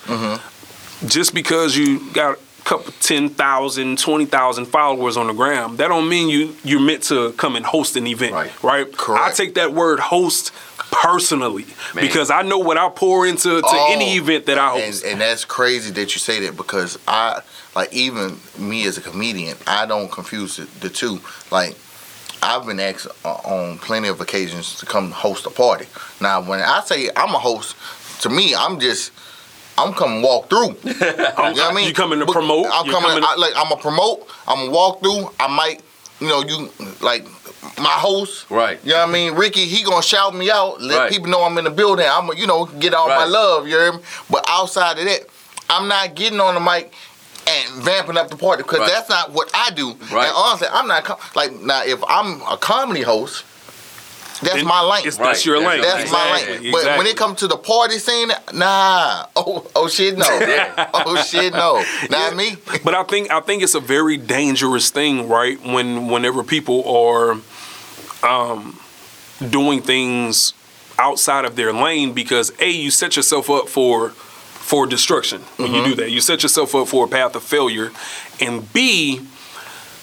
Just 1.06 1.32
because 1.34 1.74
you 1.76 2.12
got 2.12 2.38
couple 2.64 2.92
10,000, 3.00 3.98
20,000 3.98 4.64
followers 4.66 5.16
on 5.16 5.26
the 5.26 5.32
gram, 5.32 5.76
that 5.76 5.88
don't 5.88 6.08
mean 6.08 6.28
you 6.28 6.56
you're 6.64 6.80
meant 6.80 7.02
to 7.04 7.32
come 7.32 7.56
and 7.56 7.64
host 7.66 7.96
an 7.96 8.06
event, 8.06 8.32
Right. 8.32 8.62
right? 8.62 8.96
Correct. 8.96 9.22
I 9.24 9.30
take 9.32 9.54
that 9.54 9.72
word 9.72 9.98
host 10.00 10.52
personally 10.90 11.64
Man. 11.94 12.04
because 12.04 12.30
I 12.30 12.42
know 12.42 12.58
what 12.58 12.76
I 12.76 12.88
pour 12.90 13.26
into 13.26 13.60
to 13.60 13.66
Oh, 13.66 13.92
any 13.92 14.16
event 14.16 14.46
that 14.46 14.58
I 14.58 14.74
and, 14.76 14.84
host. 14.84 15.04
and 15.04 15.20
that's 15.20 15.44
crazy 15.44 15.90
that 15.92 16.14
you 16.14 16.18
say 16.20 16.40
that 16.46 16.56
because 16.56 16.98
I 17.08 17.40
like 17.74 17.92
even 17.92 18.38
me 18.58 18.86
as 18.86 18.98
a 18.98 19.00
comedian, 19.00 19.56
I 19.66 19.86
don't 19.86 20.10
confuse 20.12 20.56
the, 20.56 20.64
the 20.80 20.90
two. 20.90 21.20
Like 21.50 21.76
I've 22.42 22.66
been 22.66 22.78
asked 22.80 23.06
uh, 23.24 23.28
on 23.44 23.78
plenty 23.78 24.08
of 24.08 24.20
occasions 24.20 24.76
to 24.80 24.86
come 24.86 25.10
host 25.12 25.46
a 25.46 25.50
party. 25.50 25.86
Now, 26.20 26.42
when 26.42 26.60
I 26.60 26.80
say 26.84 27.08
I'm 27.16 27.34
a 27.34 27.38
host, 27.38 27.74
to 28.22 28.28
me, 28.28 28.54
I'm 28.54 28.78
just 28.78 29.12
I'm 29.78 29.92
coming 29.94 30.22
walk 30.22 30.48
through. 30.50 30.76
you 30.84 30.92
know 30.92 31.32
what 31.34 31.58
I 31.60 31.72
mean? 31.74 31.88
You 31.88 31.94
coming 31.94 32.18
to 32.20 32.26
But 32.26 32.32
promote? 32.32 32.66
I'm 32.66 32.84
coming, 32.86 33.02
coming 33.10 33.22
to- 33.22 33.28
I, 33.28 33.34
like 33.36 33.52
I'm 33.56 33.72
a 33.72 33.76
promote. 33.76 34.28
I'm 34.46 34.68
a 34.68 34.70
walk 34.70 35.00
through. 35.00 35.30
I 35.40 35.48
might, 35.48 35.82
you 36.20 36.28
know, 36.28 36.42
you 36.42 36.70
like 37.00 37.24
my 37.78 37.88
host. 37.90 38.50
Right. 38.50 38.78
You 38.84 38.92
know 38.92 38.98
what 39.00 39.08
I 39.08 39.12
mean? 39.12 39.34
Ricky, 39.34 39.64
he 39.66 39.82
gonna 39.82 40.02
shout 40.02 40.34
me 40.34 40.50
out, 40.50 40.80
let 40.80 40.98
Right. 40.98 41.10
people 41.10 41.28
know 41.28 41.42
I'm 41.42 41.56
in 41.58 41.64
the 41.64 41.70
building. 41.70 42.06
I'm, 42.08 42.28
you 42.36 42.46
know, 42.46 42.66
get 42.66 42.92
all 42.94 43.08
my 43.08 43.24
love. 43.24 43.66
You 43.66 43.78
hear 43.78 43.92
me? 43.94 43.98
But 44.30 44.44
outside 44.48 44.98
of 44.98 45.04
that, 45.06 45.22
I'm 45.70 45.88
not 45.88 46.14
getting 46.14 46.38
on 46.40 46.54
the 46.54 46.60
mic 46.60 46.92
and 47.48 47.82
vamping 47.82 48.16
up 48.16 48.28
the 48.28 48.36
party 48.36 48.62
because 48.62 48.80
Right. 48.80 48.88
that's 48.90 49.08
not 49.08 49.32
what 49.32 49.50
I 49.54 49.70
do. 49.70 49.94
Right. 50.12 50.26
And 50.28 50.34
honestly, 50.36 50.68
I'm 50.70 50.86
not 50.86 51.04
com- 51.04 51.18
like 51.34 51.52
now. 51.52 51.82
If 51.82 52.02
I'm 52.06 52.40
a 52.42 52.56
comedy 52.56 53.02
host, 53.02 53.44
that's 54.43 54.57
Then 54.57 54.66
my 54.66 54.80
lane. 54.82 55.01
it's- 55.07 55.18
Right. 55.18 55.26
That's 55.28 55.47
your 55.47 55.59
lane. 55.59 55.82
your 55.82 55.86
That's 55.86 56.11
my 56.11 56.32
lane. 56.32 56.72
But 56.72 56.99
when 56.99 57.07
it 57.07 57.16
comes 57.16 57.38
to 57.40 57.47
the 57.49 57.57
party 57.57 57.99
scene, 57.99 58.30
nah. 58.53 59.26
Oh, 59.36 59.64
oh 59.74 59.88
shit, 59.88 60.16
no. 60.18 60.26
oh 60.95 61.16
shit, 61.26 61.53
no. 61.53 61.82
Not 62.11 62.36
me. 62.36 62.57
But 62.84 62.95
I 62.95 63.03
think 63.05 63.30
I 63.30 63.40
think 63.40 63.62
it's 63.62 63.74
a 63.74 63.80
very 63.80 64.16
dangerous 64.16 64.90
thing, 64.90 65.28
right? 65.28 65.59
When 65.64 66.09
whenever 66.09 66.43
people 66.43 66.78
are 66.88 67.36
um, 68.22 68.78
doing 69.51 69.82
things 69.82 70.53
outside 70.99 71.45
of 71.45 71.57
their 71.57 71.72
lane, 71.72 72.12
because 72.12 72.53
a 72.61 72.68
you 72.70 72.90
set 72.90 73.16
yourself 73.16 73.49
up 73.51 73.68
for 73.68 74.11
for 74.11 74.86
destruction 74.86 75.40
when 75.57 75.72
you 75.74 75.84
do 75.84 75.95
that. 75.97 76.11
You 76.11 76.20
set 76.20 76.43
yourself 76.43 76.74
up 76.74 76.86
for 76.88 77.05
a 77.07 77.09
path 77.09 77.34
of 77.34 77.43
failure, 77.43 77.90
and 78.40 78.72
b 78.72 79.20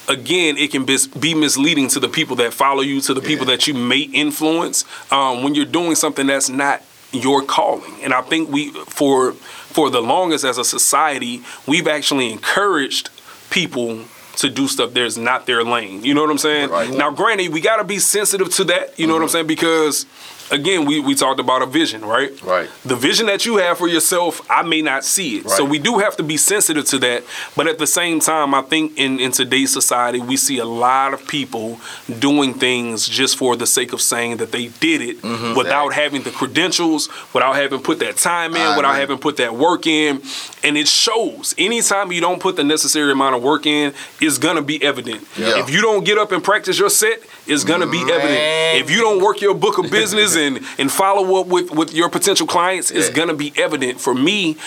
again, 0.10 0.58
it 0.58 0.72
can 0.72 0.86
be 0.86 1.34
misleading 1.36 1.88
to 1.90 2.00
the 2.00 2.10
people 2.10 2.36
that 2.38 2.54
follow 2.54 2.82
you, 2.82 3.00
to 3.02 3.14
the 3.14 3.22
people 3.22 3.46
that 3.46 3.68
you 3.68 3.74
may 3.74 4.00
influence 4.00 4.84
um, 5.12 5.44
when 5.44 5.56
you're 5.56 5.66
doing 5.66 5.96
something 5.96 6.28
that's 6.28 6.50
not 6.50 6.84
your 7.12 7.44
calling. 7.44 7.94
And 8.04 8.14
I 8.14 8.22
think 8.22 8.50
we, 8.50 8.72
for 8.72 9.34
for 9.34 9.90
the 9.90 10.02
longest 10.02 10.44
as 10.44 10.58
a 10.58 10.66
society, 10.66 11.42
we've 11.68 11.88
actually 11.88 12.32
encouraged 12.32 13.10
people 13.52 14.04
to 14.38 14.50
do 14.50 14.68
stuff 14.68 14.94
that's 14.94 15.18
not 15.18 15.46
their 15.46 15.64
lane. 15.64 16.04
You 16.04 16.14
know 16.14 16.22
what 16.22 16.32
I'm 16.32 16.38
saying? 16.38 16.70
Right. 16.70 16.90
Now, 16.90 17.12
granted, 17.12 17.50
we 17.52 17.62
got 17.62 17.78
to 17.78 17.84
be 17.84 18.00
sensitive 18.00 18.50
to 18.56 18.64
that. 18.66 18.98
You 18.98 19.06
know 19.06 19.14
what 19.14 19.22
I'm 19.22 19.30
saying? 19.30 19.48
Because 19.48 20.06
again, 20.52 20.86
we, 20.86 21.00
we 21.00 21.16
talked 21.16 21.40
about 21.40 21.62
a 21.62 21.66
vision, 21.66 22.04
right? 22.04 22.40
Right. 22.42 22.70
The 22.86 22.96
vision 22.96 23.26
that 23.28 23.46
you 23.46 23.58
have 23.58 23.78
for 23.78 23.88
yourself, 23.88 24.42
I 24.50 24.64
may 24.64 24.82
not 24.82 25.04
see 25.06 25.38
it. 25.38 25.46
Right. 25.46 25.54
So 25.54 25.66
we 25.66 25.80
do 25.80 26.00
have 26.00 26.16
to 26.18 26.24
be 26.24 26.38
sensitive 26.38 26.86
to 26.86 26.98
that. 27.00 27.24
But 27.56 27.68
at 27.68 27.78
the 27.78 27.88
same 27.88 28.20
time, 28.20 28.54
I 28.54 28.62
think 28.62 28.98
in, 28.98 29.20
in 29.20 29.32
today's 29.32 29.72
society, 29.74 30.20
we 30.20 30.38
see 30.38 30.58
a 30.60 30.66
lot 30.66 31.14
of 31.14 31.28
people 31.28 31.80
doing 32.20 32.54
things 32.54 33.08
just 33.08 33.38
for 33.38 33.56
the 33.56 33.68
sake 33.68 33.94
of 33.94 34.02
saying 34.02 34.38
that 34.38 34.52
they 34.52 34.68
did 34.68 35.02
it 35.02 35.18
Mm-hmm. 35.20 35.56
without 35.58 35.94
having 35.94 36.24
the 36.24 36.32
credentials, 36.32 37.10
without 37.34 37.56
having 37.56 37.82
put 37.82 38.00
that 38.00 38.18
time 38.18 38.56
in, 38.56 38.62
I 38.62 38.76
without 38.78 38.92
agree. 38.92 39.02
having 39.02 39.18
put 39.18 39.38
that 39.38 39.54
work 39.56 39.86
in. 39.86 40.22
And 40.64 40.78
it 40.78 40.88
shows. 40.88 41.54
Anytime 41.58 42.12
you 42.12 42.22
don't 42.22 42.40
put 42.42 42.56
the 42.56 42.64
necessary 42.64 43.12
amount 43.12 43.36
of 43.36 43.44
work 43.44 43.66
in, 43.66 43.94
it's 44.22 44.38
going 44.38 44.56
to 44.56 44.62
be 44.62 44.82
evident. 44.84 45.26
Yeah. 45.38 45.60
If 45.60 45.70
you 45.70 45.82
don't 45.82 46.04
get 46.06 46.18
up 46.18 46.32
and 46.32 46.44
practice 46.44 46.80
your 46.80 46.90
set, 46.90 47.20
it's 47.48 47.64
going 47.64 47.82
to 47.82 47.88
be 47.90 48.00
evident. 48.00 48.82
If 48.84 48.90
you 48.90 49.02
don't 49.02 49.22
work 49.22 49.42
your 49.42 49.54
book 49.56 49.78
of 49.78 49.90
business 49.92 50.36
and, 50.40 50.66
and 50.78 50.92
follow 50.92 51.40
up 51.42 51.48
with, 51.48 51.72
with 51.72 51.94
your 51.94 52.10
potential 52.10 52.48
clients, 52.48 52.90
it's 52.92 53.10
Yeah. 53.10 53.16
going 53.16 53.28
to 53.30 53.34
be 53.36 53.54
evident. 53.58 54.00
For 54.02 54.16
me, 54.16 54.58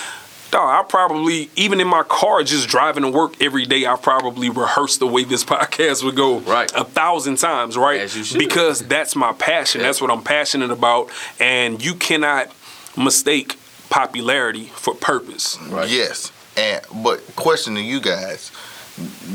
dog, 0.51 0.85
I 0.85 0.87
probably, 0.89 1.51
even 1.57 1.81
in 1.81 1.89
my 1.89 2.03
car, 2.03 2.43
just 2.43 2.69
driving 2.69 3.03
to 3.05 3.11
work 3.11 3.41
every 3.43 3.65
day, 3.67 3.87
I 3.87 3.97
probably 3.97 4.51
rehearsed 4.51 5.01
the 5.01 5.07
way 5.07 5.25
this 5.25 5.45
podcast 5.55 6.05
would 6.05 6.15
go 6.17 6.39
Right. 6.41 6.71
a 6.75 6.85
thousand 6.85 7.37
times, 7.37 7.77
right? 7.77 8.01
As 8.01 8.17
you 8.17 8.23
should. 8.25 8.39
Because 8.39 8.81
that's 8.87 9.17
my 9.17 9.33
passion. 9.33 9.81
Yeah. 9.81 9.87
That's 9.89 10.01
what 10.01 10.11
I'm 10.11 10.23
passionate 10.23 10.71
about. 10.71 11.11
And 11.41 11.83
you 11.85 11.95
cannot 11.95 12.53
mistake 12.97 13.59
popularity 13.91 14.65
for 14.75 14.95
purpose. 14.95 15.59
Right. 15.69 15.89
Yes. 15.89 16.31
And 16.57 16.83
but 17.03 17.21
question 17.35 17.75
to 17.77 17.81
you 17.81 17.99
guys: 18.01 18.53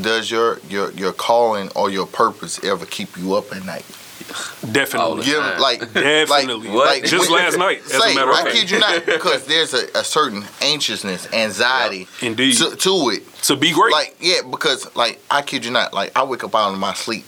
Does 0.02 0.30
your 0.30 0.60
your 0.70 0.92
your 0.92 1.14
calling 1.14 1.70
or 1.76 1.90
your 1.90 2.06
purpose 2.06 2.64
ever 2.64 2.86
keep 2.86 3.18
you 3.18 3.34
up 3.36 3.56
at 3.56 3.66
night? 3.66 3.86
Definitely. 4.72 5.24
Give 5.26 5.40
Time. 5.42 5.60
like 5.60 5.80
Definitely. 5.94 6.70
What? 6.70 6.88
like 6.88 7.04
Just 7.06 7.30
when- 7.32 7.44
last 7.44 7.58
night, 7.58 7.80
as 7.86 7.92
a 7.96 8.00
say, 8.02 8.16
matter 8.16 8.30
of 8.32 8.36
I 8.36 8.44
fact. 8.44 8.56
kid 8.56 8.72
you 8.72 8.80
not, 8.80 9.06
because 9.06 9.46
there's 9.46 9.74
a, 9.74 9.88
a 9.96 10.04
certain 10.04 10.44
anxiousness, 10.62 11.32
anxiety, 11.34 12.08
Indeed. 12.22 12.58
to, 12.58 12.76
to 12.76 13.10
it. 13.14 13.34
To 13.44 13.56
be 13.56 13.72
great. 13.74 13.92
Like 13.94 14.16
yeah, 14.20 14.42
because 14.50 14.94
like 14.96 15.20
I 15.32 15.42
kid 15.42 15.66
you 15.66 15.72
not, 15.72 15.94
like 15.94 16.12
I 16.18 16.24
wake 16.24 16.44
up 16.44 16.54
out 16.56 16.74
of 16.74 16.80
my 16.80 16.94
sleep 16.94 17.26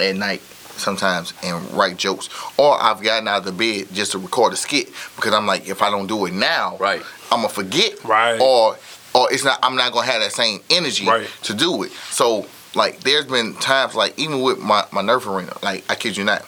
at 0.00 0.14
night 0.16 0.40
sometimes 0.76 1.32
and 1.44 1.70
write 1.72 1.96
jokes, 1.96 2.28
or 2.58 2.80
I've 2.82 3.00
gotten 3.02 3.28
out 3.28 3.38
of 3.38 3.44
the 3.44 3.52
bed 3.52 3.94
just 3.94 4.12
to 4.12 4.18
record 4.18 4.52
a 4.52 4.56
skit 4.56 4.88
because 5.16 5.32
I'm 5.32 5.46
like, 5.46 5.68
if 5.68 5.82
I 5.82 5.90
don't 5.90 6.06
do 6.08 6.26
it 6.26 6.34
now, 6.34 6.76
Right. 6.78 7.00
I'm 7.30 7.38
gonna 7.42 7.48
forget, 7.48 8.02
Right. 8.04 8.40
Or 8.40 8.76
or 9.14 9.32
it's 9.32 9.44
not, 9.44 9.60
I'm 9.62 9.76
not 9.76 9.92
gonna 9.92 10.06
have 10.06 10.20
that 10.20 10.32
same 10.32 10.60
energy 10.70 11.06
Right. 11.06 11.28
to 11.44 11.54
do 11.54 11.84
it. 11.84 11.92
So 12.10 12.46
like, 12.76 13.00
there's 13.00 13.26
been 13.26 13.54
times 13.54 13.94
like 13.94 14.18
even 14.18 14.42
with 14.42 14.58
my 14.58 14.84
my 14.92 15.02
Nerf 15.02 15.26
arena, 15.26 15.56
like 15.62 15.84
I 15.90 15.94
kid 15.94 16.16
you 16.16 16.24
not. 16.24 16.44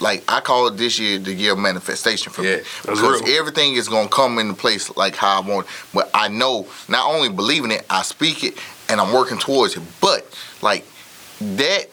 Like 0.00 0.24
I 0.26 0.40
call 0.40 0.66
it 0.66 0.76
this 0.76 0.98
year 0.98 1.18
the 1.18 1.32
year 1.32 1.52
of 1.52 1.58
manifestation 1.58 2.32
for 2.32 2.42
Yeah, 2.42 2.56
me 2.56 2.62
because 2.82 3.22
real. 3.22 3.38
everything 3.38 3.74
is 3.74 3.88
gonna 3.88 4.08
come 4.08 4.38
into 4.40 4.54
place 4.54 4.94
like 4.96 5.14
how 5.14 5.40
I 5.40 5.46
want. 5.48 5.68
But 5.94 6.10
I 6.12 6.26
know 6.28 6.66
not 6.88 7.06
only 7.08 7.28
believing 7.28 7.70
it, 7.70 7.86
I 7.88 8.02
speak 8.02 8.42
it, 8.42 8.58
and 8.88 9.00
I'm 9.00 9.12
working 9.12 9.38
towards 9.38 9.76
it. 9.76 9.82
But 10.00 10.26
like 10.62 10.84
that, 11.40 11.86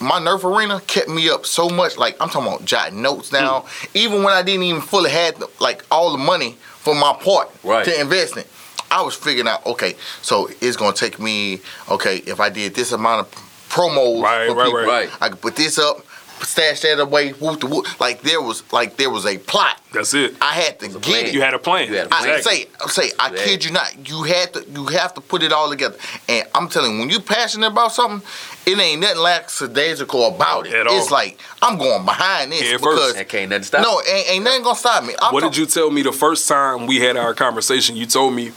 my 0.00 0.18
Nerf 0.18 0.42
arena 0.42 0.80
kept 0.88 1.08
me 1.08 1.30
up 1.30 1.46
so 1.46 1.68
much. 1.68 1.96
Like 1.96 2.16
I'm 2.20 2.28
talking 2.28 2.48
about 2.48 2.64
jotting 2.64 3.00
notes 3.00 3.30
down, 3.30 3.62
Hmm. 3.62 3.86
even 3.96 4.22
when 4.24 4.34
I 4.34 4.42
didn't 4.42 4.64
even 4.64 4.80
fully 4.82 5.10
have 5.10 5.38
the, 5.38 5.48
like 5.60 5.84
all 5.92 6.10
the 6.10 6.18
money 6.18 6.56
for 6.80 6.94
my 6.96 7.12
part 7.12 7.50
Right. 7.62 7.84
to 7.84 8.00
invest 8.00 8.36
in. 8.36 8.44
I 8.90 9.02
was 9.02 9.14
figuring 9.14 9.48
out, 9.48 9.64
okay, 9.66 9.94
so 10.22 10.48
it's 10.60 10.76
gonna 10.76 10.94
take 10.94 11.18
me, 11.18 11.60
okay, 11.90 12.16
if 12.18 12.40
I 12.40 12.48
did 12.50 12.74
this 12.74 12.92
amount 12.92 13.26
of 13.26 13.32
promos, 13.68 14.22
Right, 14.22 14.48
for 14.48 14.54
right, 14.54 14.64
people, 14.66 14.78
right. 14.80 14.86
Right. 14.86 15.10
I 15.20 15.28
could 15.30 15.40
put 15.40 15.56
this 15.56 15.78
up, 15.78 16.04
stash 16.42 16.80
that 16.80 17.00
away, 17.00 17.30
whoop 17.32 17.60
the 17.60 17.66
whoop. 17.66 17.98
Like 18.00 18.20
there 18.22 18.40
was, 18.40 18.62
like 18.72 18.96
there 18.96 19.10
was 19.10 19.24
a 19.26 19.38
plot. 19.38 19.80
That's 19.92 20.12
it. 20.14 20.34
I 20.40 20.52
had 20.52 20.78
to 20.80 20.88
get 20.88 21.02
plan. 21.02 21.26
it. 21.26 21.34
You 21.34 21.40
had 21.40 21.54
a 21.54 21.58
plan. 21.58 21.88
You 21.88 21.96
had 21.96 22.06
a 22.08 22.14
I 22.14 22.18
plan. 22.20 22.38
Exactly. 22.38 22.68
say, 22.88 23.08
say, 23.08 23.16
I 23.18 23.30
Yeah. 23.32 23.44
kid 23.44 23.64
you 23.64 23.70
not. 23.70 24.08
You 24.08 24.22
had 24.24 24.52
to, 24.54 24.64
you 24.70 24.86
have 24.86 25.14
to 25.14 25.20
put 25.20 25.42
it 25.42 25.52
all 25.52 25.70
together. 25.70 25.96
And 26.28 26.46
I'm 26.54 26.68
telling 26.68 26.92
you, 26.94 26.98
when 27.00 27.08
you're 27.10 27.20
passionate 27.20 27.68
about 27.68 27.92
something, 27.92 28.20
it 28.66 28.78
ain't 28.78 29.00
nothing 29.00 29.18
lackadaisical 29.20 30.26
about 30.26 30.66
it. 30.66 30.74
At 30.74 30.86
all. 30.86 30.98
It's 30.98 31.10
like 31.10 31.38
I'm 31.62 31.78
going 31.78 32.04
behind 32.04 32.52
this 32.52 32.62
Head 32.62 32.78
because 32.80 32.98
first. 32.98 33.16
And 33.16 33.28
can't 33.28 33.50
nothing 33.50 33.64
stop. 33.64 33.82
no, 33.82 34.00
ain't, 34.12 34.30
ain't 34.30 34.44
nothing 34.44 34.62
gonna 34.64 34.76
stop 34.76 35.04
me. 35.04 35.14
I'm 35.22 35.32
What 35.32 35.40
talk- 35.40 35.52
did 35.52 35.58
you 35.58 35.66
tell 35.66 35.90
me 35.90 36.02
the 36.02 36.12
first 36.12 36.46
time 36.48 36.86
we 36.86 36.96
had 37.00 37.16
our 37.16 37.32
conversation? 37.34 37.96
You 37.96 38.06
told 38.06 38.34
me 38.34 38.52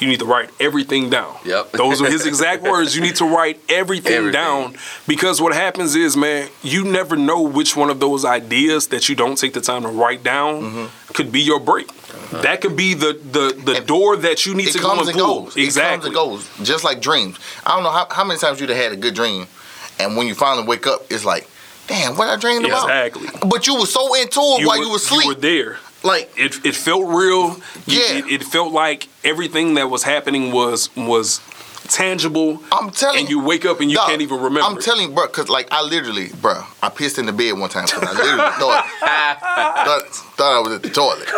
you 0.00 0.08
need 0.08 0.20
to 0.20 0.26
write 0.26 0.50
everything 0.60 1.10
down. 1.10 1.36
Yep. 1.44 1.72
Those 1.72 2.00
are 2.02 2.10
his 2.10 2.26
exact 2.26 2.62
words. 2.62 2.94
You 2.94 3.02
need 3.02 3.16
to 3.16 3.24
write 3.24 3.60
everything, 3.68 4.12
Everything. 4.12 4.32
down 4.32 4.74
because 5.06 5.40
what 5.40 5.52
happens 5.54 5.94
is, 5.96 6.16
man, 6.16 6.48
you 6.62 6.84
never 6.84 7.16
know 7.16 7.42
which 7.42 7.76
one 7.76 7.90
of 7.90 7.98
those 8.00 8.24
ideas 8.24 8.88
that 8.88 9.08
you 9.08 9.14
don't 9.14 9.36
take 9.36 9.52
the 9.54 9.60
time 9.60 9.82
to 9.82 9.88
write 9.88 10.22
down 10.22 10.62
Mm-hmm. 10.62 11.12
could 11.14 11.30
be 11.32 11.40
your 11.40 11.60
break. 11.60 11.88
That 12.30 12.60
could 12.60 12.76
be 12.76 12.94
the 12.94 13.12
the, 13.14 13.60
the 13.64 13.76
And 13.78 13.86
door 13.86 14.16
that 14.16 14.44
you 14.46 14.54
need 14.54 14.68
to 14.72 14.78
go 14.78 14.92
and 14.98 15.08
and 15.08 15.18
pull. 15.18 15.44
goes. 15.44 15.56
Exactly. 15.56 16.10
It 16.10 16.14
comes 16.14 16.44
and 16.44 16.56
goes. 16.58 16.66
Just 16.68 16.84
like 16.84 17.00
dreams. 17.00 17.38
I 17.66 17.74
don't 17.74 17.82
know 17.82 17.90
how, 17.90 18.06
how 18.10 18.24
many 18.24 18.38
times 18.38 18.60
you'd 18.60 18.68
have 18.70 18.78
had 18.78 18.92
a 18.92 18.96
good 18.96 19.14
dream, 19.14 19.46
and 19.98 20.16
when 20.16 20.26
you 20.26 20.34
finally 20.34 20.66
wake 20.66 20.86
up, 20.86 21.02
it's 21.10 21.24
like, 21.24 21.48
damn, 21.86 22.16
what 22.16 22.28
I 22.28 22.36
dreamed 22.36 22.66
about. 22.66 22.84
Exactly. 22.84 23.28
But 23.48 23.66
you 23.66 23.74
were 23.78 23.86
so 23.86 24.14
into 24.14 24.40
it 24.40 24.66
while 24.66 24.78
you 24.82 24.90
were 24.90 24.96
asleep. 24.96 25.22
You 25.24 25.28
were 25.30 25.34
there. 25.34 25.78
Like, 26.02 26.30
It, 26.36 26.64
it 26.64 26.74
felt 26.74 27.06
real. 27.06 27.56
Yeah. 27.86 28.18
It, 28.18 28.26
it 28.26 28.44
felt 28.44 28.72
like 28.72 29.08
everything 29.24 29.74
that 29.74 29.90
was 29.90 30.02
happening 30.04 30.52
was 30.52 30.94
was 30.96 31.40
tangible. 31.88 32.62
I'm 32.70 32.90
telling 32.90 33.20
and 33.20 33.28
you 33.30 33.40
wake 33.42 33.64
up 33.64 33.80
and 33.80 33.90
you 33.90 33.96
Dog, 33.96 34.08
can't 34.08 34.20
even 34.22 34.36
remember. 34.36 34.60
I'm 34.62 34.78
telling 34.78 35.08
you, 35.08 35.14
bro, 35.14 35.26
because 35.26 35.48
like 35.48 35.68
I 35.70 35.82
literally, 35.82 36.28
bro, 36.40 36.62
I 36.82 36.88
pissed 36.90 37.18
in 37.18 37.26
the 37.26 37.32
bed 37.32 37.52
one 37.58 37.70
time 37.70 37.86
because 37.86 38.02
I 38.02 38.12
literally 38.12 38.36
thought, 38.58 38.86
thought 39.86 40.06
thought 40.36 40.56
I 40.56 40.60
was 40.60 40.72
at 40.74 40.82
the 40.82 40.90
toilet. 40.90 41.28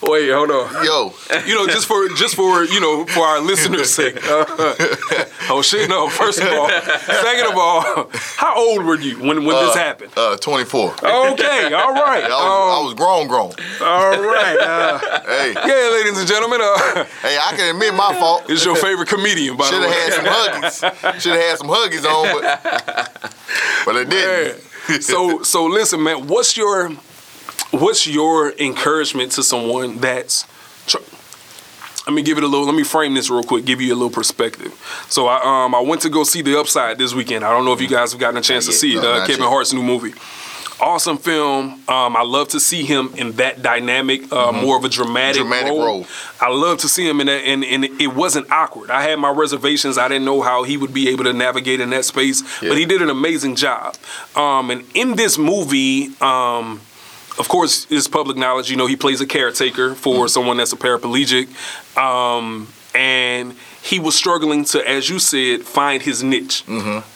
wait, 0.00 0.08
wait, 0.10 0.30
hold 0.32 0.50
on. 0.50 0.84
Yo, 0.84 1.12
You 1.46 1.54
know, 1.56 1.66
just 1.66 1.86
for 1.86 2.08
just 2.10 2.34
for 2.36 2.64
you 2.64 2.80
know 2.80 3.04
for 3.06 3.24
our 3.24 3.40
listeners' 3.40 3.92
sake. 3.92 4.18
Uh, 4.28 4.74
oh 5.50 5.62
shit, 5.62 5.88
no. 5.88 6.08
First 6.08 6.40
of 6.40 6.48
all, 6.52 6.68
second 7.00 7.46
of 7.52 7.56
all, 7.56 8.10
how 8.12 8.56
old 8.56 8.84
were 8.84 8.98
you 8.98 9.18
when 9.18 9.44
when 9.44 9.56
this 9.56 9.74
happened? 9.74 10.12
uh, 10.16 10.36
24. 10.36 10.92
Okay, 10.92 11.04
all 11.04 11.92
right, 11.92 12.24
I 12.24 12.28
was, 12.28 12.30
I 12.30 12.78
um, 12.78 12.84
was 12.86 12.94
grown, 12.94 13.26
grown. 13.28 13.52
all 13.80 14.22
right. 14.22 14.58
Uh, 14.58 14.98
Hey, 15.28 15.52
yeah, 15.52 15.90
ladies 15.92 16.18
and 16.18 16.26
gentlemen, 16.26 16.60
uh, 16.62 17.04
hey, 17.22 17.36
I 17.38 17.52
can 17.54 17.74
admit 17.74 17.94
my 17.94 18.14
fault. 18.18 18.44
it's 18.48 18.64
your 18.64 18.76
favorite 18.76 19.08
comedian, 19.08 19.56
by 19.56 19.70
the 19.70 19.78
way. 19.78 19.92
Should 20.10 20.24
have 20.24 20.62
had 20.62 20.72
some 20.72 20.90
huggies. 20.94 21.20
Should 21.20 21.32
have 21.32 21.42
had 21.42 21.58
some 21.58 21.68
huggies 21.68 22.04
on, 22.04 22.40
but 22.40 23.32
but 23.84 23.96
I 23.96 24.04
didn't. 24.04 24.62
Man. 24.88 25.02
so 25.02 25.42
so 25.42 25.66
listen, 25.66 26.02
man. 26.02 26.26
What's 26.26 26.56
your 26.56 26.90
what's 27.72 28.06
your 28.06 28.52
encouragement 28.52 29.32
to 29.32 29.42
someone 29.42 29.98
that's 29.98 30.46
let 32.08 32.14
me 32.14 32.22
give 32.22 32.38
it 32.38 32.44
a 32.44 32.46
little. 32.46 32.64
Let 32.64 32.74
me 32.74 32.84
frame 32.84 33.12
this 33.12 33.28
real 33.28 33.42
quick. 33.42 33.66
Give 33.66 33.82
you 33.82 33.92
a 33.92 33.94
little 33.96 34.08
perspective. 34.10 34.72
So 35.10 35.26
I 35.26 35.64
um 35.66 35.74
I 35.74 35.80
went 35.80 36.00
to 36.02 36.08
go 36.08 36.24
see 36.24 36.40
The 36.40 36.58
Upside 36.58 36.96
this 36.96 37.12
weekend. 37.14 37.44
I 37.44 37.50
don't 37.50 37.66
know 37.66 37.74
if 37.74 37.82
you 37.82 37.88
guys 37.88 38.12
have 38.12 38.20
gotten 38.20 38.38
a 38.38 38.40
chance 38.40 38.64
to 38.66 38.72
see 38.72 38.96
it. 38.96 39.02
No, 39.02 39.12
Uh, 39.12 39.26
Kevin 39.26 39.42
yet. 39.42 39.48
Hart's 39.50 39.74
new 39.74 39.82
movie. 39.82 40.14
Awesome 40.80 41.18
film. 41.18 41.82
Um, 41.88 42.16
I 42.16 42.22
love 42.22 42.48
to 42.50 42.60
see 42.60 42.84
him 42.84 43.10
in 43.16 43.32
that 43.32 43.62
dynamic, 43.62 44.32
uh, 44.32 44.52
more 44.52 44.76
of 44.78 44.84
a 44.84 44.88
dramatic, 44.88 45.42
Mm-hmm. 45.42 45.50
Dramatic 45.50 45.72
role. 45.72 45.84
role. 45.84 46.06
I 46.40 46.48
love 46.50 46.78
to 46.78 46.88
see 46.88 47.06
him 47.06 47.20
in 47.20 47.26
that, 47.26 47.42
and, 47.44 47.64
and 47.64 47.84
it 47.84 48.14
wasn't 48.14 48.48
awkward. 48.52 48.88
I 48.88 49.02
had 49.02 49.18
my 49.18 49.30
reservations. 49.30 49.98
I 49.98 50.06
didn't 50.06 50.24
know 50.24 50.40
how 50.40 50.62
he 50.62 50.76
would 50.76 50.94
be 50.94 51.08
able 51.08 51.24
to 51.24 51.32
navigate 51.32 51.80
in 51.80 51.90
that 51.90 52.04
space, 52.04 52.42
Yeah. 52.62 52.68
but 52.68 52.78
he 52.78 52.86
did 52.86 53.02
an 53.02 53.10
amazing 53.10 53.56
job. 53.56 53.96
Um, 54.36 54.70
and 54.70 54.84
in 54.94 55.16
this 55.16 55.36
movie, 55.36 56.12
um, 56.20 56.80
of 57.38 57.48
course, 57.48 57.86
it's 57.90 58.08
public 58.08 58.36
knowledge. 58.36 58.70
You 58.70 58.76
know, 58.76 58.86
he 58.86 58.96
plays 58.96 59.20
a 59.20 59.26
caretaker 59.26 59.94
for 59.94 60.28
someone 60.28 60.56
that's 60.56 60.72
a 60.72 60.76
paraplegic, 60.76 61.48
um, 61.96 62.68
and 62.94 63.54
he 63.82 63.98
was 64.00 64.14
struggling 64.14 64.64
to, 64.64 64.86
as 64.88 65.08
you 65.08 65.18
said, 65.18 65.62
find 65.62 66.02
his 66.02 66.22
niche. 66.22 66.64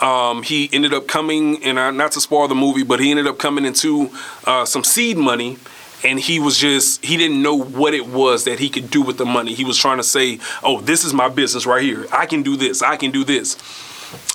Um, 0.00 0.42
he 0.42 0.70
ended 0.72 0.94
up 0.94 1.06
coming, 1.08 1.62
and 1.64 1.78
I, 1.78 1.90
not 1.90 2.12
to 2.12 2.20
spoil 2.20 2.48
the 2.48 2.54
movie, 2.54 2.84
but 2.84 3.00
he 3.00 3.10
ended 3.10 3.26
up 3.26 3.38
coming 3.38 3.64
into 3.64 4.10
uh, 4.46 4.64
some 4.64 4.84
seed 4.84 5.16
money. 5.16 5.58
And 6.04 6.18
he 6.18 6.40
was 6.40 6.58
just, 6.58 7.04
he 7.04 7.16
didn't 7.16 7.40
know 7.42 7.56
what 7.56 7.94
it 7.94 8.08
was 8.08 8.42
that 8.44 8.58
he 8.58 8.68
could 8.70 8.90
do 8.90 9.02
with 9.02 9.18
the 9.18 9.24
money. 9.24 9.54
He 9.54 9.64
was 9.64 9.78
trying 9.78 9.98
to 9.98 10.02
say, 10.02 10.40
oh, 10.64 10.80
this 10.80 11.04
is 11.04 11.14
my 11.14 11.28
business 11.28 11.64
right 11.64 11.80
here. 11.80 12.06
I 12.10 12.26
can 12.26 12.42
do 12.42 12.56
this. 12.56 12.82
I 12.82 12.96
can 12.96 13.12
do 13.12 13.22
this. 13.22 13.56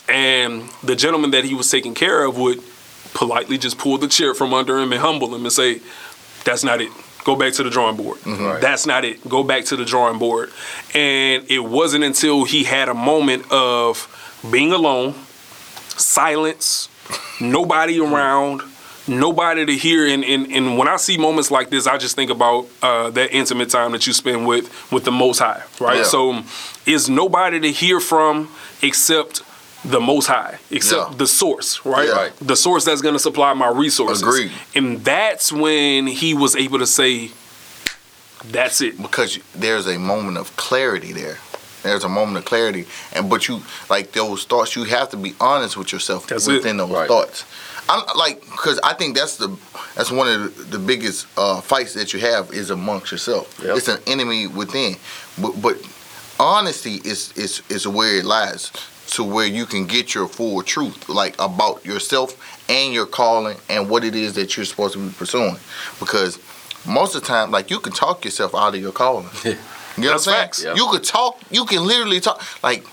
And 0.07 0.69
the 0.81 0.95
gentleman 0.95 1.31
that 1.31 1.43
he 1.43 1.53
was 1.53 1.69
taking 1.69 1.93
care 1.93 2.23
of 2.23 2.37
would 2.37 2.63
politely 3.17 3.57
just 3.57 3.79
pull 3.79 3.97
the 3.97 4.07
chair 4.07 4.35
from 4.35 4.53
under 4.53 4.77
him 4.77 4.91
and 4.93 5.01
humble 5.01 5.33
him 5.33 5.43
and 5.43 5.51
say, 5.51 5.81
that's 6.45 6.63
not 6.63 6.81
it. 6.81 6.91
Go 7.23 7.35
back 7.35 7.53
to 7.53 7.63
the 7.63 7.69
drawing 7.71 7.97
board. 7.97 8.19
Mm-hmm. 8.19 8.45
Right. 8.45 8.61
That's 8.61 8.85
not 8.85 9.03
it. 9.03 9.27
Go 9.27 9.43
back 9.43 9.65
to 9.65 9.75
the 9.75 9.85
drawing 9.85 10.19
board. 10.19 10.51
And 10.93 11.43
it 11.49 11.63
wasn't 11.63 12.03
until 12.03 12.45
he 12.45 12.63
had 12.63 12.89
a 12.89 12.93
moment 12.93 13.51
of 13.51 14.07
being 14.51 14.71
alone, 14.71 15.15
silence, 15.87 16.89
nobody 17.41 17.97
mm-hmm. 17.97 18.13
around, 18.13 18.61
nobody 19.07 19.65
to 19.65 19.75
hear. 19.75 20.05
And, 20.05 20.23
and, 20.23 20.51
and 20.51 20.77
when 20.77 20.87
I 20.87 20.97
see 20.97 21.17
moments 21.17 21.49
like 21.49 21.71
this, 21.71 21.87
I 21.87 21.97
just 21.97 22.15
think 22.15 22.29
about 22.29 22.67
uh, 22.83 23.09
that 23.09 23.35
intimate 23.35 23.71
time 23.71 23.93
that 23.93 24.05
you 24.05 24.13
spend 24.13 24.45
with 24.45 24.69
with 24.91 25.05
the 25.05 25.11
Most 25.11 25.39
High, 25.39 25.63
right? 25.81 25.97
Yeah. 25.97 26.03
So, 26.03 26.33
um, 26.33 26.45
is 26.85 27.09
nobody 27.09 27.59
to 27.61 27.71
hear 27.71 27.99
from 27.99 28.49
except 28.83 29.41
the 29.85 29.99
Most 29.99 30.27
High, 30.27 30.59
except 30.71 31.11
Yeah. 31.11 31.17
the 31.17 31.27
source, 31.27 31.79
right? 31.85 32.07
Yeah. 32.07 32.13
Right. 32.15 32.31
The 32.41 32.55
source 32.55 32.83
that's 32.85 33.01
going 33.01 33.13
to 33.15 33.19
supply 33.19 33.53
my 33.53 33.69
resources. 33.69 34.21
Agreed. 34.23 34.51
And 34.75 35.03
that's 35.05 35.51
when 35.51 36.07
he 36.07 36.33
was 36.33 36.55
able 36.55 36.79
to 36.79 36.87
say, 36.87 37.31
"That's 38.45 38.81
it." 38.81 39.01
because 39.01 39.39
there's 39.55 39.87
a 39.87 39.97
moment 39.97 40.37
of 40.37 40.55
clarity 40.57 41.11
there. 41.13 41.37
There's 41.83 42.03
a 42.03 42.09
moment 42.09 42.37
of 42.37 42.45
clarity, 42.45 42.85
and 43.13 43.29
but 43.29 43.47
you 43.47 43.61
like 43.89 44.11
those 44.11 44.43
thoughts. 44.43 44.75
You 44.75 44.83
have 44.85 45.09
to 45.09 45.17
be 45.17 45.35
honest 45.39 45.77
with 45.77 45.91
yourself 45.93 46.27
That's 46.27 46.47
it. 46.47 46.53
within 46.53 46.77
those 46.77 46.89
Right. 46.91 47.07
thoughts. 47.07 47.45
I'm 47.87 48.03
like 48.17 48.41
because 48.41 48.79
I 48.83 48.93
think 48.93 49.15
that's 49.15 49.37
the 49.37 49.55
that's 49.95 50.11
one 50.11 50.27
of 50.27 50.57
the, 50.57 50.63
the 50.77 50.79
biggest 50.79 51.27
uh, 51.37 51.61
fights 51.61 51.93
that 51.93 52.13
you 52.13 52.19
have 52.19 52.51
is 52.51 52.69
amongst 52.71 53.11
yourself. 53.11 53.47
Yep. 53.63 53.77
It's 53.77 53.87
an 53.87 53.99
enemy 54.07 54.47
within, 54.47 54.97
but 55.37 55.61
but 55.61 55.77
honesty 56.39 56.95
is 57.05 57.31
is 57.37 57.61
is 57.69 57.87
where 57.87 58.17
it 58.17 58.25
lies 58.25 58.71
to 59.07 59.23
where 59.23 59.45
you 59.47 59.65
can 59.65 59.85
get 59.85 60.13
your 60.13 60.27
full 60.27 60.61
truth 60.63 61.07
like 61.09 61.35
about 61.39 61.85
yourself 61.85 62.35
and 62.69 62.93
your 62.93 63.05
calling 63.05 63.57
and 63.69 63.89
what 63.89 64.03
it 64.03 64.15
is 64.15 64.33
that 64.35 64.55
you're 64.57 64.65
supposed 64.65 64.93
to 64.93 64.99
be 65.07 65.13
pursuing 65.13 65.55
because 65.99 66.39
most 66.85 67.15
of 67.15 67.21
the 67.21 67.27
time 67.27 67.49
like 67.51 67.69
you 67.69 67.79
can 67.79 67.93
talk 67.93 68.23
yourself 68.25 68.53
out 68.55 68.75
of 68.75 68.81
your 68.81 68.91
calling 68.91 69.27
you 69.45 69.51
know 69.51 69.57
That's 69.97 70.03
what 70.03 70.13
I'm 70.13 70.19
saying? 70.19 70.41
facts. 70.43 70.63
Yeah. 70.63 70.75
you 70.75 70.87
could 70.91 71.03
talk 71.03 71.39
you 71.51 71.65
can 71.65 71.85
literally 71.85 72.19
talk 72.19 72.41
like 72.63 72.83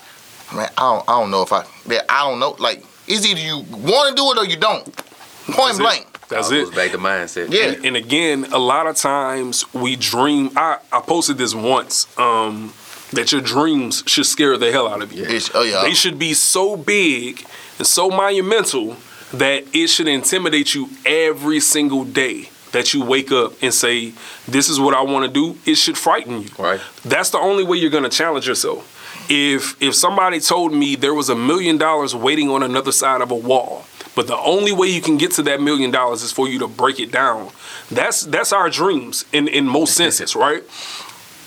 man 0.53 0.69
I 0.77 0.81
don't, 0.81 1.09
I 1.09 1.19
don't 1.19 1.31
know 1.31 1.41
if 1.41 1.51
I 1.51 1.65
that 1.87 2.05
I 2.09 2.29
don't 2.29 2.39
know 2.39 2.55
like 2.59 2.83
it's 3.07 3.25
either 3.25 3.39
you 3.39 3.57
want 3.69 4.09
to 4.09 4.15
do 4.15 4.31
it 4.31 4.37
or 4.37 4.45
you 4.49 4.57
don't 4.57 4.83
point 4.85 5.57
That's 5.57 5.79
it. 5.79 5.81
blank 5.81 6.27
That's 6.29 6.49
it. 6.51 6.65
goes 6.65 6.75
back 6.75 6.91
to 6.91 6.97
mindset. 6.97 7.51
Yeah. 7.51 7.65
And, 7.73 7.85
and 7.85 7.95
again, 7.97 8.45
a 8.51 8.57
lot 8.57 8.87
of 8.87 8.95
times 8.95 9.71
we 9.75 9.95
dream. 9.95 10.49
I, 10.55 10.79
I 10.91 11.01
posted 11.01 11.37
this 11.37 11.53
once 11.53 12.07
um, 12.17 12.73
that 13.11 13.31
your 13.31 13.41
dreams 13.41 14.03
should 14.07 14.25
scare 14.25 14.57
the 14.57 14.71
hell 14.71 14.87
out 14.87 15.01
of 15.01 15.13
you. 15.13 15.23
it's, 15.27 15.49
oh 15.53 15.63
yeah 15.63 15.81
They 15.83 15.93
should 15.93 16.17
be 16.19 16.33
so 16.33 16.75
big 16.75 17.45
and 17.77 17.87
so 17.87 18.09
monumental 18.09 18.97
that 19.33 19.63
it 19.73 19.87
should 19.87 20.07
intimidate 20.07 20.73
you 20.73 20.89
every 21.05 21.59
single 21.59 22.03
day 22.05 22.49
that 22.71 22.93
you 22.93 23.03
wake 23.03 23.31
up 23.31 23.53
and 23.61 23.73
say, 23.73 24.13
This 24.47 24.69
is 24.69 24.79
what 24.79 24.93
I 24.93 25.01
want 25.01 25.25
to 25.25 25.31
do. 25.31 25.57
It 25.65 25.75
should 25.75 25.97
frighten 25.97 26.41
you. 26.41 26.49
Right. 26.59 26.81
That's 27.03 27.29
the 27.29 27.37
only 27.39 27.63
way 27.63 27.77
you're 27.77 27.89
going 27.89 28.03
to 28.03 28.09
challenge 28.09 28.47
yourself. 28.47 28.91
If 29.29 29.81
if 29.81 29.95
somebody 29.95 30.39
told 30.39 30.73
me 30.73 30.95
there 30.95 31.13
was 31.13 31.29
a 31.29 31.35
million 31.35 31.77
dollars 31.77 32.13
waiting 32.13 32.49
on 32.49 32.61
another 32.63 32.91
side 32.91 33.21
of 33.21 33.31
a 33.31 33.35
wall, 33.35 33.85
but 34.15 34.27
the 34.27 34.37
only 34.37 34.71
way 34.71 34.87
you 34.87 35.01
can 35.01 35.17
get 35.17 35.31
to 35.31 35.43
that 35.43 35.61
million 35.61 35.89
dollars 35.89 36.21
is 36.21 36.31
for 36.31 36.47
you 36.47 36.59
to 36.59 36.67
break 36.67 36.99
it 36.99 37.11
down. 37.11 37.49
That's 37.89 38.23
that's 38.23 38.53
our 38.53 38.69
dreams 38.69 39.25
in 39.31 39.47
in 39.47 39.65
most 39.65 39.95
senses, 39.95 40.35
right? 40.35 40.63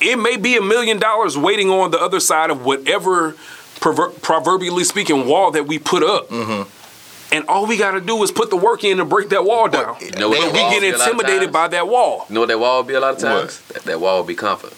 It 0.00 0.16
may 0.18 0.36
be 0.36 0.56
a 0.56 0.62
million 0.62 0.98
dollars 0.98 1.36
waiting 1.36 1.70
on 1.70 1.90
the 1.90 1.98
other 2.00 2.20
side 2.20 2.50
of 2.50 2.64
whatever 2.64 3.32
prover- 3.80 4.10
proverbially 4.22 4.84
speaking 4.84 5.26
wall 5.26 5.50
that 5.52 5.66
we 5.66 5.78
put 5.78 6.02
up. 6.02 6.28
Mm-hmm. 6.28 7.34
And 7.34 7.44
all 7.46 7.66
we 7.66 7.76
got 7.76 7.90
to 7.92 8.00
do 8.00 8.22
is 8.22 8.30
put 8.30 8.48
the 8.48 8.56
work 8.56 8.84
in 8.84 8.96
to 8.98 9.04
break 9.04 9.28
that 9.30 9.44
wall 9.44 9.68
down. 9.68 9.96
But- 10.00 10.18
know 10.18 10.28
what 10.30 10.40
But 10.40 10.52
we 10.52 10.60
wall 10.60 10.70
get 10.70 10.80
be 10.80 10.88
a 10.88 10.92
lot 10.92 11.00
of 11.00 11.06
intimidated 11.14 11.40
times? 11.42 11.52
by 11.52 11.68
that 11.68 11.88
wall. 11.88 12.26
You 12.28 12.34
know 12.34 12.40
what 12.40 12.48
that 12.48 12.58
wall 12.58 12.82
be 12.84 12.94
a 12.94 13.00
lot 13.00 13.14
of 13.14 13.18
times? 13.20 13.60
That, 13.68 13.82
that 13.84 14.00
wall 14.00 14.22
be 14.24 14.34
comfort. 14.34 14.72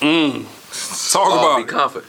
Mm. 0.00 1.12
Talk 1.12 1.28
Wall 1.28 1.38
about 1.38 1.56
be 1.58 1.62
it. 1.62 1.68
comfort. 1.68 2.04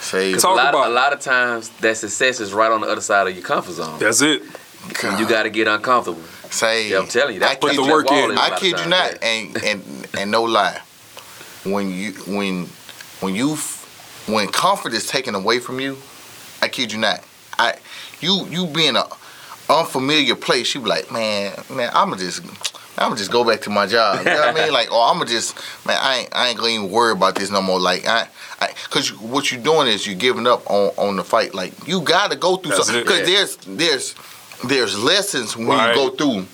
say 0.00 0.32
a 0.32 0.36
Talk 0.38 0.56
lot, 0.56 0.70
about 0.70 0.90
a 0.90 0.92
lot 0.94 1.12
of 1.12 1.20
times 1.20 1.68
that 1.80 1.96
success 1.96 2.40
is 2.40 2.52
right 2.52 2.72
on 2.72 2.80
the 2.80 2.88
other 2.88 3.00
side 3.02 3.28
of 3.28 3.34
your 3.36 3.44
comfort 3.44 3.72
zone. 3.74 3.98
That's 3.98 4.20
it. 4.22 4.42
And 5.04 5.18
you 5.20 5.28
got 5.28 5.42
to 5.44 5.50
get 5.50 5.68
uncomfortable. 5.68 6.22
say 6.50 6.90
Yeah, 6.90 6.98
I'm 7.00 7.06
telling 7.08 7.34
you, 7.34 7.40
that 7.40 7.50
I 7.50 7.54
Put 7.56 7.70
kid 7.72 7.78
the 7.78 7.82
you- 7.84 7.90
work 7.92 8.06
wall 8.10 8.18
in. 8.18 8.24
in 8.24 8.30
a 8.32 8.34
lot 8.40 8.52
I 8.52 8.58
kid 8.58 8.78
you 8.80 8.86
not, 8.88 9.22
and 9.22 9.56
and 9.62 10.06
and 10.18 10.30
no 10.30 10.42
lie. 10.44 10.80
When 11.66 11.90
you 11.90 12.12
when 12.26 12.66
when 13.20 13.34
you 13.34 13.56
when 14.26 14.48
comfort 14.48 14.92
is 14.92 15.06
taken 15.06 15.34
away 15.34 15.58
from 15.58 15.80
you, 15.80 15.96
I 16.62 16.68
kid 16.68 16.92
you 16.92 16.98
not. 16.98 17.24
I 17.58 17.74
you 18.20 18.46
you 18.48 18.66
be 18.66 18.86
in 18.86 18.96
a 18.96 19.04
unfamiliar 19.68 20.36
place, 20.36 20.74
you 20.74 20.80
be 20.80 20.88
like, 20.88 21.10
man, 21.10 21.52
man, 21.70 21.90
I'ma 21.92 22.16
just 22.16 22.42
I'ma 22.98 23.16
just 23.16 23.30
go 23.32 23.44
back 23.44 23.60
to 23.62 23.70
my 23.70 23.86
job. 23.86 24.18
You 24.20 24.24
know 24.32 24.40
what 24.40 24.56
I 24.56 24.64
mean? 24.64 24.72
Like, 24.78 24.92
or 24.92 25.02
I'ma 25.02 25.24
just 25.24 25.56
man, 25.86 25.98
I 26.00 26.18
ain't 26.18 26.28
I 26.36 26.48
ain't 26.48 26.58
gonna 26.58 26.70
even 26.70 26.90
worry 26.90 27.12
about 27.12 27.34
this 27.34 27.50
no 27.50 27.62
more. 27.62 27.80
Like, 27.80 28.06
I. 28.06 28.28
I, 28.58 28.68
Cause 28.88 29.10
you, 29.10 29.16
what 29.16 29.52
you're 29.52 29.60
doing 29.62 29.86
is 29.86 30.06
you're 30.06 30.16
giving 30.16 30.46
up 30.46 30.62
on, 30.70 30.90
on 30.96 31.16
the 31.16 31.24
fight. 31.24 31.54
Like 31.54 31.74
you 31.86 32.00
gotta 32.00 32.36
go 32.36 32.56
through 32.56 32.70
That's 32.72 32.86
something. 32.86 33.04
Cause 33.04 33.18
Yeah. 33.20 33.26
there's 33.26 33.56
there's 33.66 34.14
there's 34.64 34.98
lessons 34.98 35.54
when 35.56 35.68
Right. 35.68 35.94
you 35.94 35.94
go 35.94 36.16
through 36.16 36.46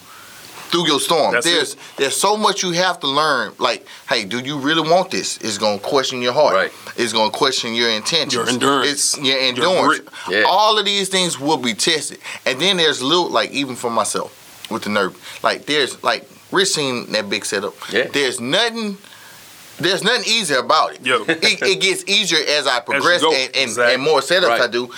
through 0.73 0.89
your 0.89 0.99
storm. 0.99 1.35
That's 1.35 1.47
there's 1.47 1.75
it. 1.75 1.79
there's 1.99 2.17
so 2.17 2.37
much 2.37 2.63
you 2.63 2.73
have 2.73 2.99
to 3.01 3.07
learn. 3.07 3.53
Like, 3.59 3.87
hey, 4.09 4.25
do 4.25 4.41
you 4.41 4.59
really 4.59 4.89
want 4.89 5.11
this? 5.11 5.37
It's 5.39 5.59
gonna 5.59 5.79
question 5.79 6.21
your 6.21 6.33
heart. 6.33 6.55
Right. 6.55 6.73
It's 6.97 7.13
gonna 7.13 7.31
question 7.31 7.75
your 7.75 7.91
intentions. 7.91 8.35
Your 8.35 8.49
endurance. 8.49 8.91
It's 8.91 9.19
your 9.19 9.39
endurance. 9.39 10.01
grit. 10.01 10.09
Yeah. 10.29 10.45
All 10.49 10.79
of 10.79 10.85
these 10.85 11.09
things 11.09 11.39
will 11.39 11.59
be 11.59 11.75
tested. 11.75 12.19
And 12.47 12.61
then 12.61 12.79
there's 12.79 13.03
little 13.03 13.31
like 13.31 13.51
even 13.53 13.77
for 13.77 13.91
myself 13.91 14.69
with 14.71 14.83
the 14.83 14.91
Nerf. 14.91 15.43
Like 15.45 15.67
there's 15.67 16.03
like 16.03 16.27
Rich 16.53 16.69
seen 16.69 17.11
that 17.13 17.31
big 17.31 17.47
setup. 17.47 17.75
Yeah. 17.91 18.09
There's 18.09 18.39
nothing 18.39 18.99
there's 19.79 20.05
nothing 20.05 20.25
easy 20.27 20.55
about 20.55 20.95
it. 20.95 21.05
Yo. 21.05 21.23
it, 21.29 21.63
it 21.63 21.81
gets 21.81 22.05
easier 22.07 22.39
as 22.59 22.67
I 22.67 22.81
progress 22.81 23.21
go. 23.21 23.33
and, 23.33 23.47
and, 23.57 23.71
Exactly. 23.71 23.95
and 23.95 24.03
more 24.03 24.21
setups 24.21 24.49
Right. 24.49 24.61
I 24.61 24.67
do 24.69 24.91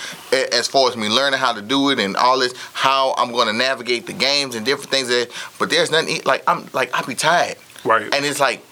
as 0.51 0.67
far 0.67 0.89
as 0.89 0.95
me 0.97 1.09
learning 1.09 1.39
how 1.39 1.53
to 1.53 1.61
do 1.61 1.89
it 1.89 1.99
and 1.99 2.15
all 2.17 2.39
this, 2.39 2.53
how 2.73 3.13
I'm 3.17 3.31
going 3.31 3.47
to 3.47 3.53
navigate 3.53 4.05
the 4.05 4.13
games 4.13 4.53
and 4.55 4.65
different 4.65 4.91
things. 4.91 5.07
That, 5.07 5.29
but 5.59 5.69
there's 5.69 5.91
nothing 5.91 6.19
like 6.25 6.43
I'm 6.47 6.67
like 6.73 6.91
I 6.93 7.01
be 7.03 7.15
tired, 7.15 7.55
Right. 7.83 8.13
and 8.13 8.25
it's 8.25 8.39
like 8.39 8.63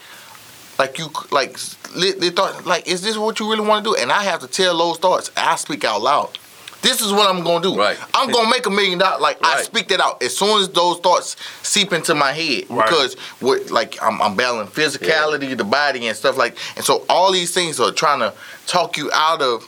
like 0.78 0.98
you 0.98 1.06
like 1.30 1.58
they 1.96 2.12
they 2.12 2.30
thought 2.30 2.66
like 2.66 2.86
is 2.88 3.02
this 3.02 3.16
what 3.16 3.40
you 3.40 3.50
really 3.50 3.66
want 3.66 3.84
to 3.84 3.90
do? 3.92 3.96
And 3.96 4.12
I 4.12 4.24
have 4.24 4.40
to 4.40 4.46
tell 4.48 4.76
those 4.76 4.98
thoughts. 4.98 5.30
I 5.36 5.56
speak 5.56 5.84
out 5.84 6.02
loud. 6.02 6.38
This 6.84 7.00
is 7.00 7.12
what 7.12 7.34
I'm 7.34 7.42
gonna 7.42 7.62
do. 7.62 7.78
Right. 7.78 7.96
I'm 8.12 8.30
gonna 8.30 8.50
make 8.50 8.66
a 8.66 8.70
million 8.70 8.98
dollars. 8.98 9.22
Like 9.22 9.38
I 9.42 9.62
speak 9.62 9.88
that 9.88 10.00
out 10.00 10.22
as 10.22 10.36
soon 10.36 10.60
as 10.60 10.68
those 10.68 10.98
thoughts 10.98 11.34
seep 11.62 11.94
into 11.94 12.14
my 12.14 12.30
head 12.32 12.64
Right. 12.68 12.86
because 12.86 13.14
what 13.40 13.70
like 13.70 13.96
I'm, 14.02 14.20
I'm 14.20 14.36
battling 14.36 14.66
physicality, 14.66 15.56
the 15.56 15.64
body, 15.64 16.06
and 16.08 16.16
stuff 16.16 16.36
like. 16.36 16.58
And 16.76 16.84
so 16.84 17.06
all 17.08 17.32
these 17.32 17.54
things 17.54 17.80
are 17.80 17.90
trying 17.90 18.20
to 18.20 18.34
talk 18.66 18.98
you 18.98 19.10
out 19.14 19.40
of 19.40 19.64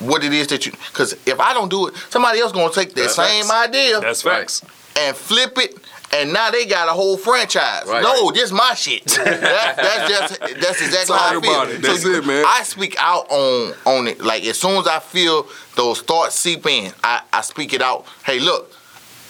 what 0.00 0.24
it 0.24 0.32
is 0.32 0.48
that 0.48 0.66
you. 0.66 0.72
Because 0.72 1.12
if 1.24 1.38
I 1.38 1.54
don't 1.54 1.68
do 1.70 1.86
it, 1.86 1.94
somebody 2.10 2.40
else 2.40 2.50
gonna 2.50 2.72
take 2.72 2.88
that 2.94 3.02
That's 3.02 3.14
same 3.14 3.44
facts. 3.44 3.68
idea 3.68 4.00
That's 4.00 4.22
facts. 4.22 4.62
and 4.98 5.16
flip 5.16 5.56
it. 5.58 5.76
And 6.12 6.32
now 6.32 6.50
they 6.50 6.66
got 6.66 6.88
a 6.88 6.92
whole 6.92 7.16
franchise. 7.16 7.84
Right. 7.86 8.02
No, 8.02 8.30
this 8.30 8.52
my 8.52 8.74
shit. 8.74 9.04
that, 9.24 9.76
that's 9.76 10.08
just 10.08 10.40
that's 10.60 10.80
exactly 10.80 11.14
Talk 11.16 11.20
how 11.20 11.38
I 11.38 11.40
feel. 11.40 11.50
about 11.52 11.68
it. 11.70 11.82
That's 11.82 12.04
you- 12.04 12.18
it, 12.18 12.26
man. 12.26 12.44
I 12.46 12.62
speak 12.62 12.94
out 12.98 13.30
on 13.30 13.74
on 13.84 14.06
it. 14.08 14.20
Like 14.20 14.44
as 14.44 14.58
soon 14.58 14.76
as 14.78 14.86
I 14.86 15.00
feel 15.00 15.46
those 15.74 16.00
thoughts 16.00 16.36
seep 16.36 16.64
in, 16.66 16.92
I, 17.02 17.22
I 17.32 17.40
speak 17.42 17.72
it 17.74 17.82
out. 17.82 18.06
Hey, 18.24 18.38
look, 18.40 18.72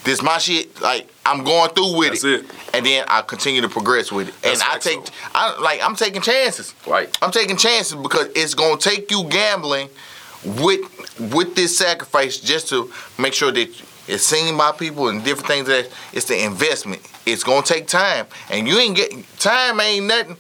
this 0.05 0.23
my 0.23 0.39
shit. 0.39 0.81
Like 0.81 1.09
I'm 1.25 1.45
going 1.45 1.71
through 1.71 1.97
with 1.99 2.11
That's 2.11 2.25
it. 2.25 2.45
it. 2.45 2.51
And 2.75 2.85
then 2.87 3.05
I 3.09 3.23
continue 3.23 3.63
to 3.63 3.69
progress 3.69 4.13
with 4.13 4.29
it. 4.29 4.35
That's 4.43 4.61
and 4.61 4.71
I 4.71 4.79
take 4.79 5.05
though. 5.05 5.13
I 5.35 5.59
like 5.61 5.81
I'm 5.83 5.97
taking 5.97 6.21
chances. 6.21 6.75
Right. 6.87 7.09
I'm 7.23 7.33
taking 7.33 7.57
chances 7.57 7.95
because 7.97 8.29
it's 8.37 8.55
gonna 8.55 8.77
take 8.79 9.11
you 9.11 9.25
gambling 9.31 9.89
with 10.45 10.81
with 11.33 11.55
this 11.57 11.77
sacrifice 11.77 12.39
just 12.39 12.69
to 12.69 12.93
make 13.19 13.33
sure 13.33 13.51
that 13.51 13.83
it's 14.09 14.25
seen 14.25 14.57
by 14.57 14.73
people 14.73 15.09
and 15.09 15.25
different 15.25 15.49
things 15.49 15.67
that 15.67 15.91
it's 16.13 16.27
the 16.27 16.45
investment. 16.45 17.03
It's 17.27 17.43
gonna 17.43 17.65
take 17.65 17.87
time, 17.87 18.27
and 18.51 18.69
you 18.69 18.79
ain't 18.79 18.97
get 18.97 19.13
time 19.39 19.81
ain't 19.81 20.07
nothing. 20.07 20.37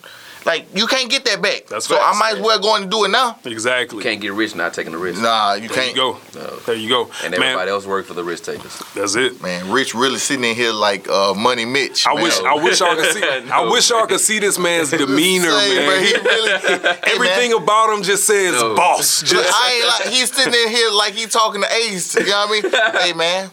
Like 0.47 0.67
you 0.77 0.87
can't 0.87 1.11
get 1.11 1.25
that 1.25 1.43
back. 1.43 1.67
That's 1.67 1.87
so 1.87 1.97
facts. 1.97 2.17
I 2.17 2.19
might 2.21 2.37
as 2.39 2.41
well 2.41 2.61
go 2.61 2.77
and 2.77 2.89
do 2.89 3.05
it 3.05 3.09
now. 3.09 3.37
Exactly. 3.45 4.01
Can't 4.01 4.21
get 4.21 4.33
rich 4.33 4.55
not 4.55 4.73
taking 4.73 4.93
the 4.93 4.99
risk. 4.99 5.21
Nah, 5.21 5.55
you 5.55 5.67
There 5.69 5.77
can't. 5.83 5.97
go. 5.97 6.19
No. 6.37 6.57
There 6.61 6.77
you 6.77 6.89
go. 6.89 7.11
And 7.25 7.33
Man, 7.33 7.43
everybody 7.43 7.71
else 7.73 7.85
work 7.85 8.07
for 8.07 8.15
the 8.15 8.23
risk 8.23 8.45
takers. 8.45 8.81
that's 8.95 9.17
it. 9.17 9.43
Man, 9.43 9.73
Rich 9.73 9.95
really 9.97 10.19
sitting 10.19 10.45
in 10.45 10.55
here 10.55 10.71
like 10.73 11.09
uh, 11.09 11.35
Money 11.35 11.65
Mitch. 11.65 12.07
I 12.07 12.15
man. 12.15 12.23
wish 12.23 12.39
I 12.41 12.55
wish 12.55 12.79
y'all 12.81 12.95
could 12.95 13.13
see 13.13 13.23
I 13.51 13.61
wish 13.69 13.91
y'all 13.91 14.07
could 14.07 14.21
see 14.21 14.39
this 14.39 14.57
man's 14.57 14.91
demeanor, 15.03 15.51
Say, 15.51 15.87
man. 15.87 16.05
He 16.05 16.13
really, 16.15 16.51
Hey, 16.61 16.79
man. 16.79 16.99
Everything 17.07 17.53
about 17.55 17.93
him 17.97 18.05
just 18.05 18.25
says 18.25 18.53
No. 18.53 18.77
boss. 18.77 19.23
Just 19.23 19.53
I 19.53 19.73
ain't 19.75 19.87
like 19.89 20.15
he's 20.15 20.33
sitting 20.33 20.55
in 20.55 20.69
here 20.71 20.91
like 20.93 21.15
he 21.15 21.27
talking 21.27 21.61
to 21.63 21.73
Ace. 21.75 22.15
You 22.15 22.25
know 22.27 22.47
what 22.47 22.65
I 22.65 22.93
mean? 22.93 23.01
hey 23.03 23.13
man, 23.15 23.51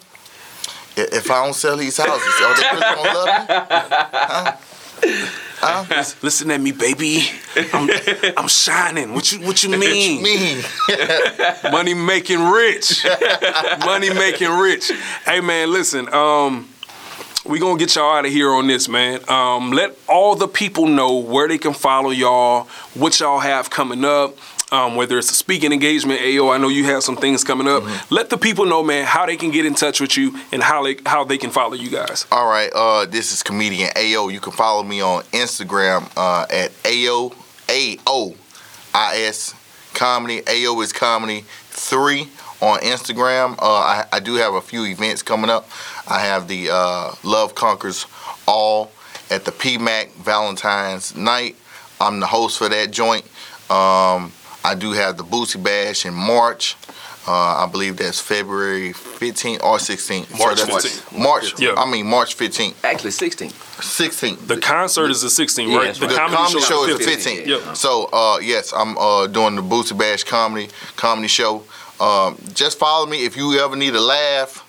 if 0.96 1.32
I 1.32 1.44
don't 1.44 1.56
sell 1.56 1.76
these 1.76 1.98
houses, 1.98 2.34
are 2.39 2.56
they 2.56 2.68
really 2.72 2.96
gonna 3.04 3.14
love 3.18 4.60
me? 4.60 4.68
listen 6.22 6.51
at 6.51 6.60
me, 6.60 6.72
baby. 6.72 7.22
I'm, 7.74 7.89
I'm 8.38 8.47
shining. 8.47 9.14
What 9.14 9.32
you 9.32 9.39
what 9.45 9.64
you 9.64 9.70
mean? 9.78 10.22
Me. 10.22 10.62
Money 11.72 11.93
making 11.93 12.39
rich. 12.39 13.06
Money 13.86 14.14
making 14.14 14.51
rich. 14.51 14.91
Hey 15.26 15.41
man, 15.41 15.72
listen. 15.72 16.14
Um, 16.14 16.70
we 17.45 17.60
gonna 17.60 17.78
get 17.78 17.95
y'all 17.95 18.16
out 18.16 18.26
of 18.26 18.32
here 18.32 18.49
on 18.49 18.68
this, 18.68 18.88
man. 18.88 19.20
Um, 19.30 19.72
let 19.72 19.97
all 20.08 20.36
the 20.36 20.47
people 20.47 20.88
know 20.88 21.18
where 21.18 21.47
they 21.47 21.58
can 21.58 21.74
follow 21.74 22.10
y'all, 22.10 22.66
what 22.93 23.20
y'all 23.20 23.39
have 23.39 23.70
coming 23.70 24.06
up. 24.06 24.38
Um, 24.74 24.95
whether 24.95 25.19
it's 25.19 25.30
a 25.30 25.36
speaking 25.36 25.71
engagement, 25.71 26.19
AO, 26.19 26.49
I 26.49 26.57
know 26.57 26.67
you 26.67 26.86
have 26.86 27.03
some 27.03 27.15
things 27.15 27.43
coming 27.43 27.67
up. 27.67 27.84
Let 28.09 28.32
the 28.32 28.39
people 28.39 28.65
know, 28.65 28.82
man, 28.82 29.05
how 29.05 29.24
they 29.28 29.38
can 29.38 29.51
get 29.51 29.67
in 29.67 29.76
touch 29.76 30.01
with 30.01 30.17
you 30.17 30.36
and 30.51 30.63
how 30.63 30.84
they 30.84 30.97
how 31.05 31.24
they 31.24 31.38
can 31.38 31.51
follow 31.51 31.76
you 31.76 31.91
guys. 31.91 32.26
All 32.32 32.47
right, 32.47 32.71
uh, 32.74 33.05
this 33.05 33.32
is 33.32 33.43
comedian 33.43 33.91
AO. 33.95 34.30
You 34.30 34.39
can 34.39 34.51
follow 34.51 34.82
me 34.82 34.99
on 34.99 35.21
Instagram 35.26 36.11
uh, 36.17 36.47
at 36.49 36.71
AO 36.88 37.34
AO 37.69 38.34
IS 39.13 39.53
comedy. 39.93 40.41
AO 40.47 40.82
is 40.82 40.91
comedy 40.91 41.45
three 41.69 42.28
on 42.59 42.80
Instagram. 42.80 43.53
Uh, 43.59 43.65
I, 43.65 44.05
I 44.11 44.19
do 44.19 44.34
have 44.36 44.55
a 44.55 44.61
few 44.61 44.86
events 44.86 45.21
coming 45.21 45.51
up. 45.51 45.69
I 46.07 46.19
have 46.21 46.47
the 46.47 46.69
uh, 46.71 47.13
Love 47.21 47.53
Conquers 47.53 48.07
All 48.47 48.91
at 49.30 49.45
the 49.45 49.51
PMAC 49.51 50.13
Valentine's 50.13 51.15
night. 51.15 51.57
I'm 52.01 52.19
the 52.19 52.26
host 52.26 52.57
for 52.57 52.69
that 52.69 52.89
joint. 52.89 53.24
Um, 53.69 54.32
I 54.64 54.76
do 54.76 54.91
have 54.93 55.18
the 55.18 55.24
Boosie 55.24 55.61
Bash 55.61 56.05
in 56.05 56.14
March. 56.14 56.76
Uh, 57.26 57.32
I 57.66 57.70
believe 57.72 57.95
that's 57.97 58.20
February 58.20 58.91
15th 58.91 59.64
or 59.64 59.78
16th. 59.78 60.38
March 60.38 60.61
that's 60.61 60.86
15th. 60.88 61.18
March. 61.18 61.59
Yeah. 61.59 61.74
I 61.78 61.89
mean 61.89 62.05
March 62.05 62.36
15th, 62.38 62.76
Actually, 62.84 63.11
16. 63.11 63.49
16th. 63.49 64.45
The 64.47 64.57
concert 64.57 65.09
is 65.09 65.22
the 65.22 65.30
16th, 65.30 65.70
Yeah, 65.70 65.78
right? 65.78 65.86
that's 65.86 65.99
The 65.99 66.07
right. 66.07 66.30
comedy, 66.30 66.59
show 66.59 66.84
is 66.86 66.97
the 66.97 67.03
15th. 67.05 67.43
15th. 67.43 67.45
Yeah. 67.47 67.74
So 67.74 68.09
uh, 68.11 68.39
yes, 68.41 68.74
I'm 68.74 68.97
uh, 68.97 69.28
doing 69.28 69.55
the 69.55 69.61
Boosie 69.61 69.97
Bash 69.97 70.24
comedy 70.26 70.70
comedy 70.97 71.30
show. 71.30 71.64
Um, 72.01 72.38
just 72.53 72.78
follow 72.78 73.05
me 73.05 73.24
if 73.26 73.38
you 73.38 73.57
ever 73.59 73.78
need 73.78 73.95
a 73.95 74.01
laugh. 74.01 74.59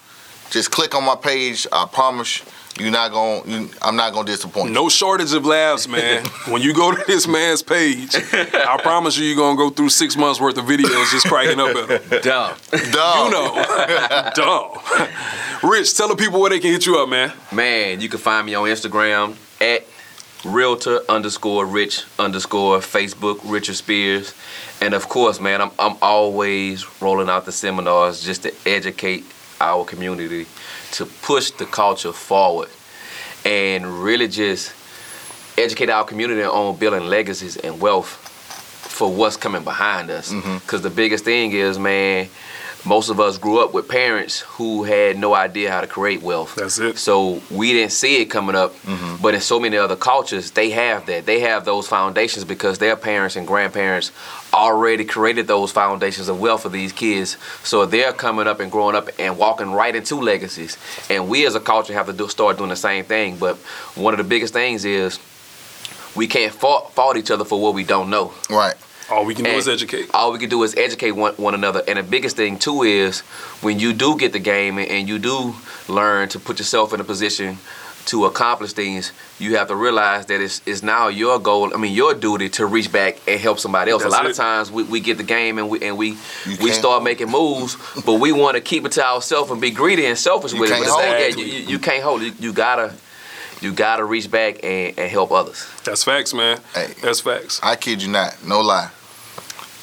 Just 0.51 0.71
click 0.71 0.95
on 0.95 1.05
my 1.05 1.17
page. 1.17 1.67
I 1.73 1.87
promise 1.91 2.43
you're 2.79 2.91
not 2.91 3.13
gonna. 3.13 3.43
You, 3.47 3.71
I'm 3.83 3.97
not 3.97 4.13
gonna 4.13 4.27
disappoint. 4.27 4.69
you. 4.69 4.75
No 4.75 4.89
shortage 4.89 5.33
of 5.33 5.47
laughs, 5.47 5.87
man. 5.87 6.25
when 6.49 6.61
you 6.63 6.75
go 6.75 6.95
to 6.95 7.05
this 7.07 7.29
man's 7.29 7.63
page, 7.63 8.15
I 8.15 8.79
promise 8.83 9.17
you, 9.17 9.27
you're 9.27 9.37
gonna 9.37 9.57
go 9.57 9.71
through 9.71 9.91
six 9.91 10.17
months 10.17 10.41
worth 10.41 10.59
of 10.59 10.65
videos 10.65 11.11
just 11.11 11.27
cracking 11.27 11.61
up 11.61 11.77
at 11.77 12.03
him. 12.03 12.21
Dumb. 12.23 12.57
Dog. 12.93 13.27
You 13.27 13.33
know, 13.33 14.31
dumb. 14.35 15.71
Rich, 15.71 15.97
tell 15.97 16.09
the 16.09 16.17
people 16.17 16.41
where 16.41 16.51
they 16.51 16.61
can 16.61 16.73
hit 16.73 16.87
you 16.87 16.99
up, 16.99 17.09
man. 17.09 17.33
Man, 17.53 18.01
you 18.01 18.09
can 18.09 18.19
find 18.19 18.45
me 18.47 18.55
on 18.55 18.69
Instagram 18.69 19.37
at 19.61 19.87
realtor 20.45 21.01
underscore 21.09 21.65
rich 21.65 22.05
underscore 22.19 22.79
Facebook 22.79 23.41
Richard 23.45 23.77
Spears. 23.77 24.35
And 24.81 24.95
of 24.95 25.09
course, 25.09 25.41
man, 25.41 25.63
I'm, 25.63 25.71
I'm 25.79 25.97
always 26.03 26.85
rolling 27.01 27.29
out 27.29 27.47
the 27.47 27.53
seminars 27.53 28.23
just 28.23 28.43
to 28.43 28.53
educate 28.67 29.25
our 29.61 29.85
community, 29.85 30.47
to 30.95 31.07
push 31.07 31.51
the 31.51 31.67
culture 31.67 32.13
forward, 32.13 32.69
and 33.45 34.03
really 34.03 34.29
just 34.29 34.73
educate 35.57 35.91
our 35.91 36.05
community 36.05 36.43
on 36.43 36.77
building 36.77 37.07
legacies 37.09 37.57
and 37.57 37.81
wealth 37.81 38.09
for 38.09 39.13
what's 39.13 39.37
coming 39.37 39.65
behind 39.65 40.11
us. 40.11 40.33
Mm-hmm. 40.33 40.59
Because 40.59 40.83
the 40.83 40.91
biggest 40.91 41.25
thing 41.25 41.53
is, 41.53 41.79
man, 41.79 42.29
most 42.87 43.09
of 43.09 43.19
us 43.19 43.39
grew 43.39 43.61
up 43.61 43.73
with 43.73 43.89
parents 43.89 44.41
who 44.41 44.85
had 44.85 45.17
no 45.17 45.35
idea 45.35 45.71
how 45.71 45.81
to 45.81 45.87
create 45.87 46.23
wealth. 46.23 46.55
That's 46.55 46.79
it. 46.79 46.99
So 46.99 47.41
we 47.51 47.73
didn't 47.73 47.93
see 47.93 48.21
it 48.21 48.27
coming 48.27 48.55
up, 48.55 48.75
mm-hmm. 48.83 49.23
but 49.23 49.35
in 49.35 49.41
so 49.41 49.59
many 49.59 49.77
other 49.77 49.97
cultures, 49.97 50.51
they 50.51 50.71
have 50.71 51.07
that. 51.07 51.27
They 51.27 51.41
have 51.41 51.65
those 51.65 51.89
foundations 51.89 52.45
because 52.45 52.79
their 52.79 52.97
parents 52.97 53.37
and 53.37 53.47
grandparents 53.47 54.13
already 54.53 55.05
created 55.05 55.47
those 55.47 55.73
foundations 55.73 56.29
of 56.29 56.39
wealth 56.41 56.63
for 56.63 56.69
these 56.69 56.93
kids. 56.93 57.39
So 57.63 57.87
they're 57.87 58.13
coming 58.13 58.47
up 58.47 58.61
and 58.61 58.71
growing 58.71 58.95
up 58.95 59.09
and 59.19 59.39
walking 59.39 59.73
right 59.73 59.95
into 59.95 60.17
legacies. 60.17 60.77
And 61.09 61.29
we 61.29 61.47
as 61.47 61.55
a 61.55 61.61
culture 61.61 61.95
have 61.95 62.07
to 62.07 62.13
do, 62.13 62.29
start 62.29 62.59
doing 62.59 62.71
the 62.71 62.77
same 62.77 63.05
thing. 63.05 63.39
But 63.39 63.57
one 63.95 64.13
of 64.13 64.19
the 64.19 64.25
biggest 64.25 64.53
things 64.53 64.85
is 64.85 65.19
we 66.15 66.27
can't 66.27 66.53
fault, 66.53 66.93
fault 66.93 67.17
each 67.17 67.31
other 67.31 67.45
for 67.45 67.61
what 67.61 67.75
we 67.75 67.85
don't 67.85 68.11
know. 68.11 68.35
Right. 68.51 68.75
All 69.11 69.25
we 69.25 69.35
can 69.35 69.45
do 69.45 69.51
And 69.51 69.59
is 69.59 69.69
educate. 69.69 70.11
All 70.15 70.33
we 70.33 70.39
can 70.39 70.49
do 70.49 70.63
is 70.63 70.75
educate 70.77 71.13
one, 71.13 71.35
one 71.35 71.55
another. 71.55 71.83
And 71.87 71.99
the 71.99 72.03
biggest 72.03 72.37
thing 72.37 72.59
too 72.59 72.83
is 72.83 73.21
when 73.61 73.79
you 73.79 73.93
do 73.93 74.17
get 74.17 74.33
the 74.33 74.39
game 74.39 74.79
and, 74.79 74.89
and 74.89 75.09
you 75.09 75.19
do 75.19 75.55
learn 75.89 76.29
to 76.31 76.39
put 76.39 76.59
yourself 76.59 76.93
in 76.95 77.01
a 77.01 77.05
position 77.05 77.59
to 78.07 78.27
accomplish 78.27 78.75
things, 78.75 79.13
you 79.39 79.57
have 79.57 79.69
to 79.69 79.75
realize 79.75 80.27
that 80.27 80.39
it's, 80.41 80.61
it's 80.67 80.83
now 80.83 81.09
your 81.09 81.39
goal. 81.39 81.73
I 81.75 81.79
mean, 81.79 81.95
your 81.95 82.13
duty 82.15 82.51
to 82.51 82.67
reach 82.67 82.93
back 82.93 83.17
and 83.27 83.41
help 83.41 83.59
somebody 83.59 83.91
else. 83.91 84.03
That's 84.03 84.15
a 84.15 84.17
lot 84.17 84.27
it. 84.27 84.33
of 84.33 84.37
times 84.37 84.71
we, 84.71 84.83
we 84.83 85.01
get 85.01 85.17
the 85.17 85.23
game 85.25 85.59
and 85.59 85.71
we 85.71 85.81
and 85.81 85.97
we 85.97 86.11
You 86.47 86.57
we 86.61 86.71
start 86.73 87.03
making 87.03 87.31
moves, 87.31 87.77
but 88.05 88.15
we 88.21 88.31
want 88.33 88.57
to 88.57 88.61
keep 88.61 88.85
it 88.85 88.93
to 88.93 89.05
ourselves 89.07 89.51
and 89.51 89.59
be 89.61 89.71
greedy 89.71 90.05
and 90.07 90.19
selfish 90.19 90.53
You 90.53 90.61
with 90.61 90.71
it. 90.71 90.75
can't 90.75 90.85
But 90.85 90.89
it's 90.89 90.97
like, 90.97 91.07
hold 91.07 91.21
yeah, 91.21 91.27
it. 91.29 91.39
you, 91.39 91.45
you, 91.45 91.69
you 91.71 91.79
can't 91.79 92.03
hold 92.03 92.23
it. 92.23 92.39
You 92.41 92.53
gotta 92.53 92.93
you 93.65 93.73
gotta 93.73 94.05
reach 94.05 94.31
back 94.31 94.61
and, 94.63 94.97
and 94.99 95.11
help 95.11 95.33
others. 95.33 95.67
That's 95.85 96.05
facts, 96.05 96.33
man. 96.35 96.61
Hey. 96.75 96.93
That's 97.03 97.21
facts. 97.21 97.59
I 97.63 97.75
kid 97.77 98.03
you 98.03 98.09
not. 98.11 98.37
No 98.47 98.61
lie. 98.61 98.91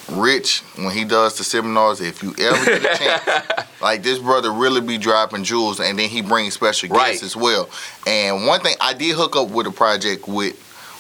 Rich, 0.10 0.60
when 0.76 0.92
he 0.92 1.06
does 1.06 1.38
the 1.38 1.44
seminars, 1.44 2.02
if 2.02 2.22
you 2.22 2.36
ever 2.40 2.66
get 2.66 2.82
a 2.84 2.98
chance, 2.98 3.82
like 3.82 4.04
this 4.04 4.20
brother 4.20 4.52
really 4.52 4.82
be 4.82 4.98
dropping 4.98 5.44
jewels, 5.46 5.80
and 5.80 5.98
then 5.98 6.10
he 6.10 6.22
brings 6.22 6.54
special 6.54 6.90
guests 6.90 7.22
Right. 7.22 7.24
as 7.24 7.36
well. 7.36 7.70
And 8.06 8.46
one 8.46 8.60
thing 8.60 8.76
I 8.82 8.94
did 8.94 9.16
hook 9.16 9.36
up 9.38 9.50
with 9.52 9.68
a 9.68 9.72
project 9.72 10.28
with 10.28 10.58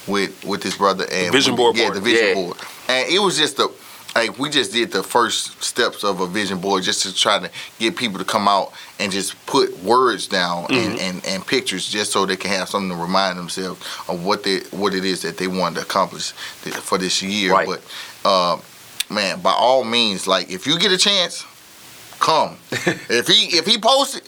with 0.07 0.43
with 0.45 0.61
this 0.63 0.77
brother 0.77 1.05
and 1.11 1.31
Vision 1.31 1.55
board 1.57 1.75
yeah, 1.75 1.87
party. 1.87 1.99
the 1.99 2.05
vision 2.05 2.27
Yeah. 2.29 2.33
board, 2.35 2.57
and 2.87 3.09
it 3.11 3.19
was 3.19 3.37
just 3.37 3.59
a 3.59 3.69
like 4.15 4.37
we 4.37 4.49
just 4.49 4.73
did 4.73 4.91
the 4.91 5.03
first 5.03 5.61
steps 5.63 6.03
of 6.03 6.19
a 6.19 6.27
vision 6.27 6.59
board 6.59 6.83
just 6.83 7.03
to 7.03 7.13
try 7.13 7.39
to 7.39 7.49
get 7.79 7.95
people 7.95 8.19
to 8.19 8.25
come 8.25 8.47
out 8.47 8.73
and 8.99 9.11
just 9.11 9.43
put 9.45 9.77
words 9.83 10.27
down 10.27 10.65
and, 10.69 10.99
and, 10.99 11.25
and 11.25 11.45
pictures 11.45 11.87
just 11.87 12.11
so 12.11 12.25
they 12.25 12.35
can 12.35 12.51
have 12.51 12.69
something 12.69 12.89
to 12.89 13.01
remind 13.01 13.37
themselves 13.37 13.81
of 14.07 14.23
what 14.25 14.43
they 14.43 14.59
what 14.71 14.93
it 14.93 15.05
is 15.05 15.21
that 15.21 15.37
they 15.37 15.47
wanted 15.47 15.75
to 15.75 15.81
accomplish 15.81 16.31
for 16.31 16.97
this 16.97 17.21
year. 17.21 17.53
Right. 17.53 17.67
But 17.67 17.81
uh, 18.25 18.59
man, 19.09 19.41
by 19.41 19.53
all 19.53 19.83
means, 19.83 20.27
like 20.27 20.51
if 20.51 20.67
you 20.67 20.77
get 20.77 20.91
a 20.91 20.97
chance, 20.97 21.45
come. 22.19 22.57
if 22.71 23.27
he 23.27 23.57
if 23.57 23.65
he 23.65 23.77
posts 23.77 24.17
it, 24.17 24.27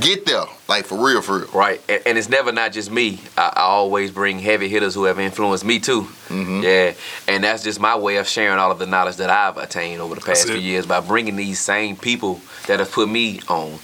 get 0.00 0.26
there. 0.26 0.44
Like 0.68 0.86
for 0.86 0.96
real, 1.04 1.20
for 1.22 1.40
real. 1.40 1.48
Right, 1.52 1.80
and, 1.88 2.02
and 2.06 2.18
it's 2.18 2.28
never 2.28 2.52
not 2.52 2.72
just 2.72 2.90
me. 2.90 3.20
I, 3.36 3.52
I 3.56 3.60
always 3.62 4.10
bring 4.10 4.38
heavy 4.38 4.68
hitters 4.68 4.94
who 4.94 5.04
have 5.04 5.18
influenced 5.18 5.64
me 5.64 5.78
too. 5.78 6.02
Mhm. 6.28 6.62
Yeah, 6.62 6.94
and 7.32 7.44
that's 7.44 7.62
just 7.62 7.80
my 7.80 7.96
way 7.96 8.16
of 8.16 8.26
sharing 8.26 8.58
all 8.58 8.70
of 8.70 8.78
the 8.78 8.86
knowledge 8.86 9.16
that 9.16 9.30
I've 9.30 9.56
attained 9.56 10.00
over 10.00 10.14
the 10.14 10.20
past 10.20 10.46
few 10.46 10.56
years 10.56 10.86
by 10.86 11.00
bringing 11.00 11.36
these 11.36 11.60
same 11.60 11.96
people 11.96 12.40
that 12.66 12.78
have 12.80 12.90
put 12.92 13.08
me 13.08 13.40
on 13.48 13.78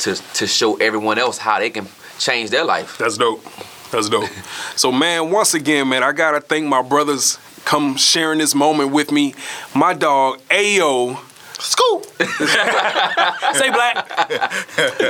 to 0.00 0.14
to 0.34 0.46
show 0.46 0.76
everyone 0.76 1.18
else 1.18 1.38
how 1.38 1.58
they 1.58 1.70
can 1.70 1.86
change 2.18 2.50
their 2.50 2.64
life. 2.64 2.96
That's 2.98 3.16
dope. 3.18 3.44
That's 3.90 4.08
dope. 4.08 4.28
so, 4.76 4.92
man, 4.92 5.30
once 5.30 5.54
again, 5.54 5.88
man, 5.88 6.02
I 6.04 6.12
gotta 6.12 6.40
thank 6.40 6.66
my 6.66 6.80
brothers 6.82 7.38
come 7.64 7.96
sharing 7.96 8.38
this 8.38 8.54
moment 8.54 8.90
with 8.92 9.10
me. 9.12 9.34
My 9.74 9.94
dog 9.94 10.40
Ayo. 10.48 11.18
Scoop. 11.60 12.04
Say 13.54 13.70
black. 13.70 14.08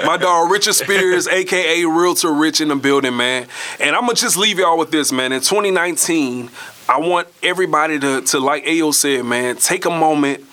My 0.05 0.17
dog 0.21 0.51
Richard 0.51 0.75
Spears, 0.75 1.27
aka 1.29 1.85
Realtor 1.85 2.33
Rich 2.33 2.61
in 2.61 2.69
the 2.69 2.77
building, 2.77 3.17
man. 3.17 3.47
And 3.79 3.95
I'm 3.95 4.03
gonna 4.03 4.15
just 4.15 4.37
leave 4.37 4.59
y'all 4.59 4.79
with 4.79 4.91
this, 4.91 5.13
man. 5.13 5.33
In 5.33 5.41
2019, 5.41 6.51
I 6.89 6.99
want 6.99 7.29
everybody 7.43 7.99
to, 8.01 8.21
to 8.23 8.41
like 8.41 8.65
Ayo 8.65 8.93
said, 8.93 9.25
man, 9.25 9.57
take 9.57 9.85
a 9.85 9.91
moment 9.91 10.45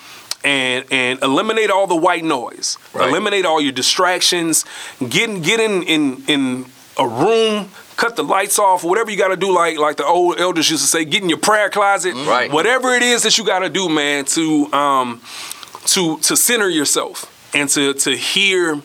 and 0.43 0.85
and 0.91 1.21
eliminate 1.21 1.69
all 1.69 1.87
the 1.87 1.95
white 1.95 2.23
noise. 2.23 2.77
Right. 2.93 3.09
Eliminate 3.09 3.45
all 3.45 3.59
your 3.59 3.71
distractions. 3.71 4.65
Get 4.99 5.29
in, 5.29 5.41
get 5.41 5.59
in 5.59 5.83
in 5.83 6.23
in 6.27 6.65
a 6.97 7.07
room. 7.07 7.69
Cut 7.95 8.15
the 8.15 8.23
lights 8.23 8.59
off, 8.59 8.83
whatever 8.83 9.09
you 9.09 9.17
got 9.17 9.29
to 9.29 9.35
do, 9.35 9.51
like 9.51 9.79
like 9.79 9.97
the 9.97 10.05
old 10.05 10.39
elders 10.39 10.69
used 10.69 10.83
to 10.83 10.87
say, 10.87 11.03
get 11.03 11.23
in 11.23 11.29
your 11.29 11.39
prayer 11.39 11.69
closet. 11.69 12.13
Right. 12.13 12.51
Whatever 12.51 12.93
it 12.93 13.01
is 13.01 13.23
that 13.23 13.39
you 13.39 13.43
got 13.45 13.59
to 13.59 13.69
do, 13.69 13.89
man, 13.89 14.25
to 14.25 14.71
um, 14.71 15.21
to 15.87 16.17
to 16.19 16.37
center 16.37 16.69
yourself 16.69 17.33
and 17.53 17.69
to 17.69 17.93
to 17.93 18.15
hear 18.15 18.81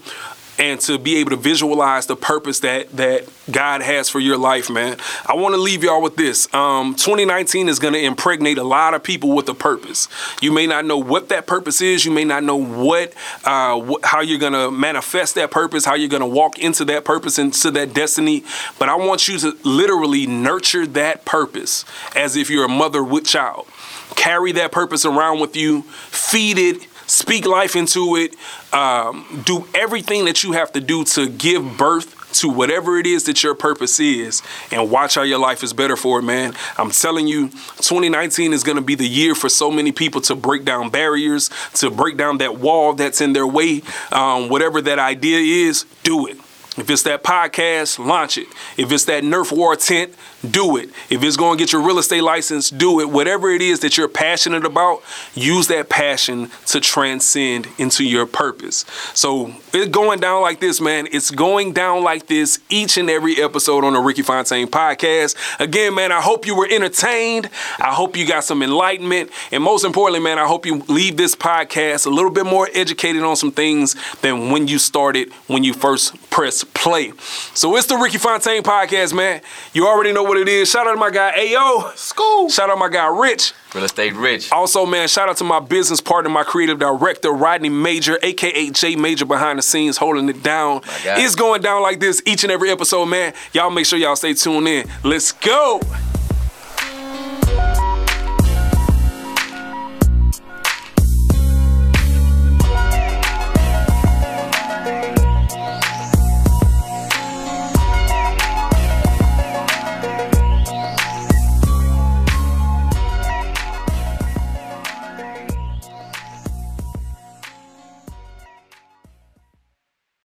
and 0.58 0.80
to 0.80 0.98
be 0.98 1.16
able 1.16 1.30
to 1.30 1.36
visualize 1.36 2.06
the 2.06 2.16
purpose 2.16 2.60
that 2.60 2.90
that 2.92 3.28
God 3.50 3.82
has 3.82 4.08
for 4.08 4.20
your 4.20 4.36
life, 4.36 4.70
man. 4.70 4.96
I 5.26 5.34
want 5.34 5.54
to 5.54 5.60
leave 5.60 5.82
y'all 5.82 6.02
with 6.02 6.16
this. 6.16 6.52
Um, 6.54 6.94
2019 6.94 7.68
is 7.68 7.78
going 7.78 7.94
to 7.94 8.00
impregnate 8.00 8.58
a 8.58 8.62
lot 8.62 8.94
of 8.94 9.02
people 9.02 9.34
with 9.34 9.48
a 9.48 9.54
purpose. 9.54 10.08
You 10.40 10.52
may 10.52 10.66
not 10.66 10.84
know 10.84 10.98
what 10.98 11.30
that 11.30 11.46
purpose 11.46 11.80
is. 11.80 12.04
You 12.04 12.12
may 12.12 12.24
not 12.24 12.44
know 12.44 12.56
what, 12.56 13.14
uh, 13.44 13.80
wh- 13.80 14.04
how 14.04 14.20
you're 14.20 14.38
going 14.38 14.52
to 14.52 14.70
manifest 14.70 15.34
that 15.34 15.50
purpose, 15.50 15.84
how 15.84 15.94
you're 15.94 16.08
going 16.08 16.20
to 16.20 16.26
walk 16.26 16.58
into 16.58 16.84
that 16.84 17.04
purpose, 17.04 17.38
into 17.38 17.70
that 17.72 17.94
destiny. 17.94 18.44
But 18.78 18.88
I 18.88 18.94
want 18.94 19.26
you 19.26 19.38
to 19.38 19.56
literally 19.64 20.26
nurture 20.26 20.86
that 20.88 21.24
purpose 21.24 21.84
as 22.14 22.36
if 22.36 22.48
you're 22.50 22.66
a 22.66 22.68
mother 22.68 23.02
with 23.02 23.24
child. 23.24 23.66
Carry 24.14 24.52
that 24.52 24.70
purpose 24.70 25.04
around 25.04 25.40
with 25.40 25.56
you. 25.56 25.82
Feed 25.82 26.58
it 26.58 26.86
speak 27.12 27.46
life 27.46 27.76
into 27.76 28.16
it, 28.16 28.34
um, 28.72 29.42
do 29.44 29.68
everything 29.74 30.24
that 30.24 30.42
you 30.42 30.52
have 30.52 30.72
to 30.72 30.80
do 30.80 31.04
to 31.04 31.28
give 31.28 31.76
birth 31.76 32.18
to 32.32 32.48
whatever 32.48 32.98
it 32.98 33.06
is 33.06 33.24
that 33.24 33.42
your 33.42 33.54
purpose 33.54 34.00
is, 34.00 34.42
and 34.70 34.90
watch 34.90 35.16
how 35.16 35.22
your 35.22 35.38
life 35.38 35.62
is 35.62 35.74
better 35.74 35.96
for 35.96 36.20
it, 36.20 36.22
man. 36.22 36.54
I'm 36.78 36.90
telling 36.90 37.28
you, 37.28 37.50
2019 37.50 38.54
is 38.54 38.64
going 38.64 38.76
to 38.76 38.82
be 38.82 38.94
the 38.94 39.06
year 39.06 39.34
for 39.34 39.50
so 39.50 39.70
many 39.70 39.92
people 39.92 40.22
to 40.22 40.34
break 40.34 40.64
down 40.64 40.88
barriers, 40.88 41.50
to 41.74 41.90
break 41.90 42.16
down 42.16 42.38
that 42.38 42.58
wall 42.58 42.94
that's 42.94 43.20
in 43.20 43.34
their 43.34 43.46
way. 43.46 43.82
Um, 44.10 44.48
whatever 44.48 44.80
that 44.80 44.98
idea 44.98 45.68
is, 45.68 45.84
do 46.02 46.26
it. 46.26 46.38
If 46.78 46.88
it's 46.88 47.02
that 47.02 47.22
podcast, 47.22 47.98
launch 47.98 48.38
it. 48.38 48.48
If 48.78 48.90
it's 48.90 49.04
that 49.04 49.22
Nerf 49.22 49.54
War 49.54 49.76
tent, 49.76 50.14
do 50.50 50.76
it. 50.76 50.90
If 51.10 51.22
it's 51.22 51.36
going 51.36 51.58
to 51.58 51.62
get 51.62 51.72
your 51.72 51.82
real 51.82 51.98
estate 51.98 52.22
license, 52.22 52.70
do 52.70 53.00
it. 53.00 53.08
Whatever 53.10 53.50
it 53.50 53.62
is 53.62 53.80
that 53.80 53.96
you're 53.96 54.08
passionate 54.08 54.64
about, 54.64 55.02
use 55.34 55.68
that 55.68 55.88
passion 55.88 56.50
to 56.66 56.80
transcend 56.80 57.68
into 57.78 58.04
your 58.04 58.26
purpose. 58.26 58.84
So 59.14 59.54
it's 59.72 59.90
going 59.90 60.20
down 60.20 60.42
like 60.42 60.60
this, 60.60 60.80
man. 60.80 61.06
It's 61.12 61.30
going 61.30 61.72
down 61.72 62.02
like 62.02 62.26
this 62.26 62.58
each 62.68 62.96
and 62.96 63.08
every 63.08 63.42
episode 63.42 63.84
on 63.84 63.92
the 63.92 64.00
Ricky 64.00 64.22
Phontaine 64.22 64.66
podcast. 64.66 65.36
Again, 65.60 65.94
man, 65.94 66.12
I 66.12 66.20
hope 66.20 66.46
you 66.46 66.56
were 66.56 66.68
entertained. 66.70 67.48
I 67.78 67.92
hope 67.92 68.16
you 68.16 68.26
got 68.26 68.44
some 68.44 68.62
enlightenment. 68.62 69.30
And 69.50 69.62
most 69.62 69.84
importantly, 69.84 70.20
man, 70.20 70.38
I 70.38 70.46
hope 70.46 70.66
you 70.66 70.82
leave 70.88 71.16
this 71.16 71.34
podcast 71.34 72.06
a 72.06 72.10
little 72.10 72.30
bit 72.30 72.46
more 72.46 72.68
educated 72.74 73.22
on 73.22 73.36
some 73.36 73.52
things 73.52 73.96
than 74.20 74.50
when 74.50 74.68
you 74.68 74.78
started, 74.78 75.32
when 75.46 75.64
you 75.64 75.72
first 75.72 76.30
pressed 76.30 76.72
play. 76.74 77.12
So 77.54 77.76
it's 77.76 77.86
the 77.86 77.96
Ricky 77.96 78.18
Phontaine 78.18 78.62
podcast, 78.62 79.14
man. 79.14 79.40
You 79.72 79.86
already 79.86 80.12
know 80.12 80.31
what 80.32 80.40
it 80.40 80.48
is. 80.48 80.70
Shout 80.70 80.86
out 80.86 80.92
to 80.92 80.96
my 80.96 81.10
guy 81.10 81.30
Ayo. 81.36 81.94
School. 81.94 82.48
Shout 82.48 82.70
out 82.70 82.74
to 82.74 82.78
my 82.80 82.88
guy 82.88 83.06
Rich. 83.06 83.52
Real 83.74 83.84
estate 83.84 84.14
rich. 84.14 84.50
Also, 84.50 84.86
man, 84.86 85.06
shout 85.06 85.28
out 85.28 85.36
to 85.38 85.44
my 85.44 85.60
business 85.60 86.00
partner, 86.00 86.30
my 86.30 86.42
creative 86.42 86.78
director, 86.78 87.30
Rodney 87.30 87.68
Major, 87.68 88.18
aka 88.22 88.70
J 88.70 88.96
Major, 88.96 89.26
behind 89.26 89.58
the 89.58 89.62
scenes, 89.62 89.98
holding 89.98 90.28
it 90.30 90.42
down. 90.42 90.80
It's 91.04 91.34
going 91.34 91.60
down 91.60 91.82
like 91.82 92.00
this 92.00 92.22
each 92.24 92.44
and 92.44 92.52
every 92.52 92.70
episode, 92.70 93.06
man. 93.06 93.34
Y'all 93.52 93.70
make 93.70 93.84
sure 93.84 93.98
y'all 93.98 94.16
stay 94.16 94.32
tuned 94.32 94.68
in. 94.68 94.88
Let's 95.04 95.32
go. 95.32 95.80